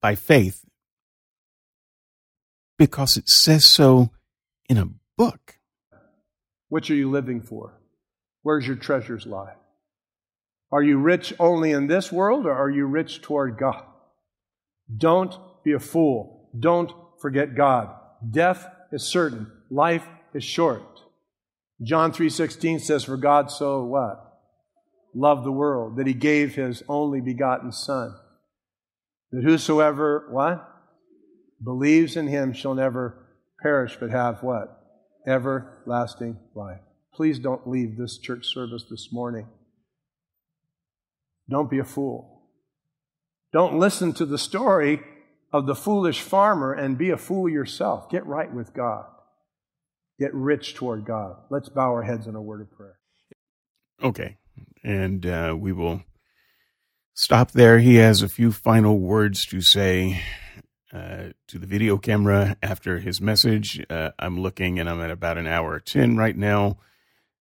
by 0.00 0.14
faith 0.14 0.64
because 2.78 3.16
it 3.16 3.28
says 3.28 3.68
so 3.68 4.10
in 4.68 4.78
a 4.78 4.88
book. 5.16 5.58
Which 6.68 6.90
are 6.90 6.94
you 6.94 7.10
living 7.10 7.40
for? 7.40 7.78
Where's 8.42 8.66
your 8.66 8.76
treasures 8.76 9.26
lie? 9.26 9.54
Are 10.72 10.82
you 10.82 10.96
rich 10.98 11.34
only 11.38 11.70
in 11.70 11.86
this 11.86 12.10
world 12.10 12.46
or 12.46 12.52
are 12.52 12.70
you 12.70 12.86
rich 12.86 13.20
toward 13.20 13.58
God? 13.58 13.84
Don't 14.94 15.34
be 15.62 15.72
a 15.72 15.78
fool. 15.78 16.48
Don't 16.58 16.90
forget 17.20 17.54
God. 17.54 17.94
Death 18.28 18.66
is 18.90 19.04
certain. 19.04 19.52
Life 19.70 20.06
is 20.34 20.44
short. 20.44 21.02
John 21.82 22.12
3:16 22.12 22.80
says 22.80 23.04
for 23.04 23.16
God 23.16 23.50
so 23.50 23.84
what? 23.84 24.31
Loved 25.14 25.44
the 25.44 25.52
world 25.52 25.96
that 25.96 26.06
he 26.06 26.14
gave 26.14 26.54
his 26.54 26.82
only 26.88 27.20
begotten 27.20 27.72
son. 27.72 28.14
That 29.30 29.44
whosoever 29.44 30.28
what? 30.30 30.68
believes 31.62 32.16
in 32.16 32.26
him 32.26 32.52
shall 32.52 32.74
never 32.74 33.24
perish 33.62 33.96
but 34.00 34.10
have 34.10 34.42
what? 34.42 34.82
everlasting 35.26 36.36
life. 36.54 36.80
Please 37.14 37.38
don't 37.38 37.68
leave 37.68 37.96
this 37.96 38.18
church 38.18 38.46
service 38.46 38.84
this 38.90 39.12
morning. 39.12 39.46
Don't 41.48 41.70
be 41.70 41.78
a 41.78 41.84
fool. 41.84 42.42
Don't 43.52 43.78
listen 43.78 44.12
to 44.14 44.26
the 44.26 44.38
story 44.38 45.00
of 45.52 45.66
the 45.66 45.74
foolish 45.74 46.22
farmer 46.22 46.72
and 46.72 46.96
be 46.96 47.10
a 47.10 47.16
fool 47.16 47.48
yourself. 47.48 48.10
Get 48.10 48.26
right 48.26 48.52
with 48.52 48.72
God. 48.72 49.04
Get 50.18 50.32
rich 50.34 50.74
toward 50.74 51.04
God. 51.04 51.36
Let's 51.50 51.68
bow 51.68 51.90
our 51.90 52.02
heads 52.02 52.26
in 52.26 52.34
a 52.34 52.42
word 52.42 52.62
of 52.62 52.72
prayer. 52.72 52.98
Okay. 54.02 54.38
And 54.84 55.24
uh, 55.26 55.56
we 55.58 55.72
will 55.72 56.02
stop 57.14 57.52
there. 57.52 57.78
He 57.78 57.96
has 57.96 58.22
a 58.22 58.28
few 58.28 58.52
final 58.52 58.98
words 58.98 59.44
to 59.46 59.60
say 59.60 60.22
uh, 60.92 61.30
to 61.48 61.58
the 61.58 61.66
video 61.66 61.98
camera 61.98 62.56
after 62.62 62.98
his 62.98 63.20
message. 63.20 63.84
Uh, 63.88 64.10
I'm 64.18 64.40
looking 64.40 64.78
and 64.78 64.88
I'm 64.88 65.00
at 65.00 65.10
about 65.10 65.38
an 65.38 65.46
hour 65.46 65.80
10 65.80 66.16
right 66.16 66.36
now. 66.36 66.78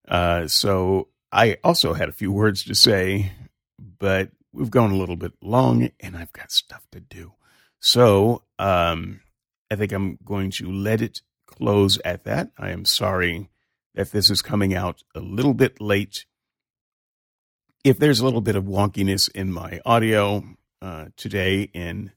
Uh, 0.08 0.48
so 0.48 1.10
I 1.32 1.58
also 1.64 1.94
had 1.94 2.10
a 2.10 2.14
few 2.14 2.32
words 2.32 2.64
to 2.66 2.76
say, 2.76 3.32
but 3.80 4.32
we've 4.54 4.72
gone 4.72 4.92
a 4.92 4.98
little 4.98 5.16
bit 5.16 5.34
long 5.42 5.90
and 6.00 6.16
I've 6.16 6.34
got 6.34 6.52
stuff 6.52 6.86
to 6.92 7.00
do. 7.00 7.34
So 7.80 8.44
um, 8.60 9.22
I 9.70 9.76
think 9.76 9.92
I'm 9.92 10.18
going 10.24 10.52
to 10.52 10.72
let 10.72 11.02
it 11.02 11.22
close 11.48 12.00
at 12.04 12.24
that. 12.26 12.52
I 12.58 12.70
am 12.70 12.86
sorry 12.86 13.50
that 13.96 14.12
this 14.12 14.30
is 14.30 14.42
coming 14.42 14.74
out 14.74 15.04
a 15.16 15.20
little 15.20 15.54
bit 15.54 15.82
late. 15.82 16.26
If 17.84 17.98
there's 17.98 18.20
a 18.20 18.26
little 18.26 18.42
bit 18.42 18.56
of 18.56 18.66
wonkiness 18.66 19.30
in 19.34 19.52
my 19.52 19.82
audio 19.86 20.44
uh, 20.84 21.06
today 21.18 21.64
in 21.74 22.12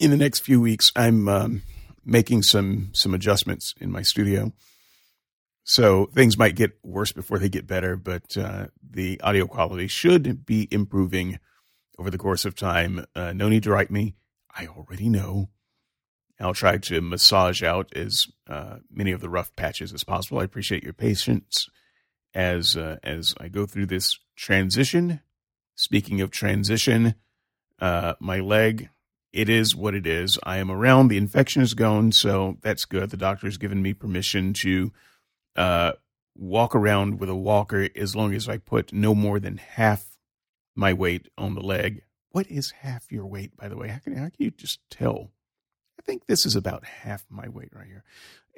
in 0.00 0.10
the 0.10 0.16
next 0.16 0.40
few 0.40 0.60
weeks, 0.60 0.90
I'm 0.96 1.28
um, 1.28 1.62
making 2.04 2.42
some 2.42 2.90
some 2.92 3.14
adjustments 3.14 3.72
in 3.80 3.92
my 3.92 4.02
studio, 4.02 4.52
So 5.62 6.06
things 6.06 6.36
might 6.36 6.56
get 6.56 6.72
worse 6.82 7.12
before 7.12 7.38
they 7.38 7.48
get 7.48 7.68
better, 7.68 7.96
but 7.96 8.36
uh, 8.36 8.66
the 8.82 9.20
audio 9.20 9.46
quality 9.46 9.86
should 9.86 10.44
be 10.44 10.66
improving 10.72 11.38
over 11.96 12.10
the 12.10 12.18
course 12.18 12.44
of 12.44 12.56
time. 12.56 13.06
Uh, 13.14 13.32
no 13.32 13.48
need 13.48 13.62
to 13.62 13.70
write 13.70 13.92
me. 13.92 14.16
I 14.52 14.66
already 14.66 15.08
know. 15.08 15.50
I'll 16.40 16.54
try 16.54 16.78
to 16.78 17.00
massage 17.00 17.62
out 17.62 17.94
as 17.94 18.26
uh, 18.48 18.78
many 18.90 19.12
of 19.12 19.20
the 19.20 19.28
rough 19.28 19.54
patches 19.54 19.92
as 19.92 20.02
possible. 20.02 20.40
I 20.40 20.44
appreciate 20.44 20.82
your 20.82 20.94
patience 20.94 21.68
as 22.34 22.76
uh, 22.76 22.96
as 23.02 23.34
I 23.38 23.48
go 23.48 23.66
through 23.66 23.86
this 23.86 24.18
transition. 24.36 25.20
Speaking 25.74 26.20
of 26.20 26.30
transition, 26.30 27.14
uh, 27.80 28.14
my 28.20 28.40
leg, 28.40 28.90
it 29.32 29.48
is 29.48 29.74
what 29.74 29.94
it 29.94 30.06
is. 30.06 30.38
I 30.42 30.58
am 30.58 30.70
around. 30.70 31.08
The 31.08 31.16
infection 31.16 31.62
is 31.62 31.74
gone, 31.74 32.12
so 32.12 32.58
that's 32.62 32.84
good. 32.84 33.10
The 33.10 33.16
doctor's 33.16 33.56
given 33.56 33.80
me 33.80 33.94
permission 33.94 34.52
to 34.54 34.92
uh, 35.56 35.92
walk 36.36 36.74
around 36.74 37.20
with 37.20 37.28
a 37.28 37.34
walker 37.34 37.88
as 37.96 38.14
long 38.14 38.34
as 38.34 38.48
I 38.48 38.58
put 38.58 38.92
no 38.92 39.14
more 39.14 39.40
than 39.40 39.56
half 39.56 40.04
my 40.74 40.92
weight 40.92 41.28
on 41.38 41.54
the 41.54 41.60
leg. 41.60 42.02
What 42.30 42.46
is 42.48 42.72
half 42.82 43.10
your 43.10 43.26
weight, 43.26 43.56
by 43.56 43.68
the 43.68 43.76
way? 43.76 43.88
How 43.88 43.98
can, 43.98 44.16
how 44.16 44.24
can 44.24 44.36
you 44.38 44.50
just 44.50 44.80
tell? 44.90 45.30
I 45.98 46.02
think 46.02 46.26
this 46.26 46.46
is 46.46 46.56
about 46.56 46.84
half 46.84 47.24
my 47.28 47.48
weight 47.48 47.70
right 47.74 47.86
here. 47.86 48.04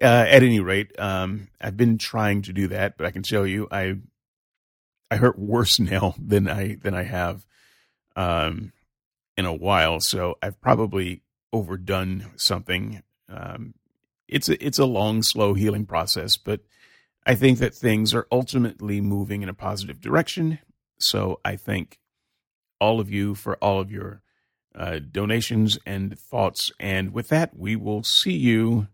Uh, 0.00 0.26
at 0.28 0.42
any 0.42 0.60
rate, 0.60 0.98
um, 0.98 1.48
I've 1.60 1.76
been 1.76 1.98
trying 1.98 2.42
to 2.42 2.52
do 2.52 2.68
that, 2.68 2.96
but 2.96 3.06
I 3.06 3.10
can 3.10 3.22
tell 3.22 3.46
you, 3.46 3.68
I 3.70 3.96
I 5.10 5.16
hurt 5.16 5.38
worse 5.38 5.78
now 5.80 6.14
than 6.18 6.48
I 6.48 6.76
than 6.76 6.94
I 6.94 7.02
have 7.02 7.46
um, 8.16 8.72
in 9.36 9.44
a 9.44 9.54
while. 9.54 10.00
So 10.00 10.36
I've 10.42 10.60
probably 10.60 11.22
overdone 11.52 12.26
something. 12.36 13.02
Um, 13.28 13.74
it's 14.28 14.48
a, 14.48 14.64
it's 14.64 14.78
a 14.78 14.86
long, 14.86 15.22
slow 15.22 15.54
healing 15.54 15.84
process, 15.84 16.36
but 16.36 16.60
I 17.26 17.34
think 17.34 17.58
that 17.58 17.74
things 17.74 18.14
are 18.14 18.26
ultimately 18.32 19.00
moving 19.00 19.42
in 19.42 19.48
a 19.48 19.54
positive 19.54 20.00
direction. 20.00 20.58
So 20.98 21.40
I 21.44 21.56
thank 21.56 21.98
all 22.80 22.98
of 22.98 23.10
you 23.10 23.34
for 23.34 23.56
all 23.56 23.80
of 23.80 23.92
your 23.92 24.22
uh, 24.74 24.98
donations 24.98 25.78
and 25.86 26.18
thoughts. 26.18 26.72
And 26.80 27.12
with 27.12 27.28
that, 27.28 27.56
we 27.56 27.76
will 27.76 28.02
see 28.02 28.32
you 28.32 28.88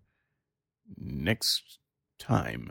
next 0.96 1.78
time. 2.18 2.66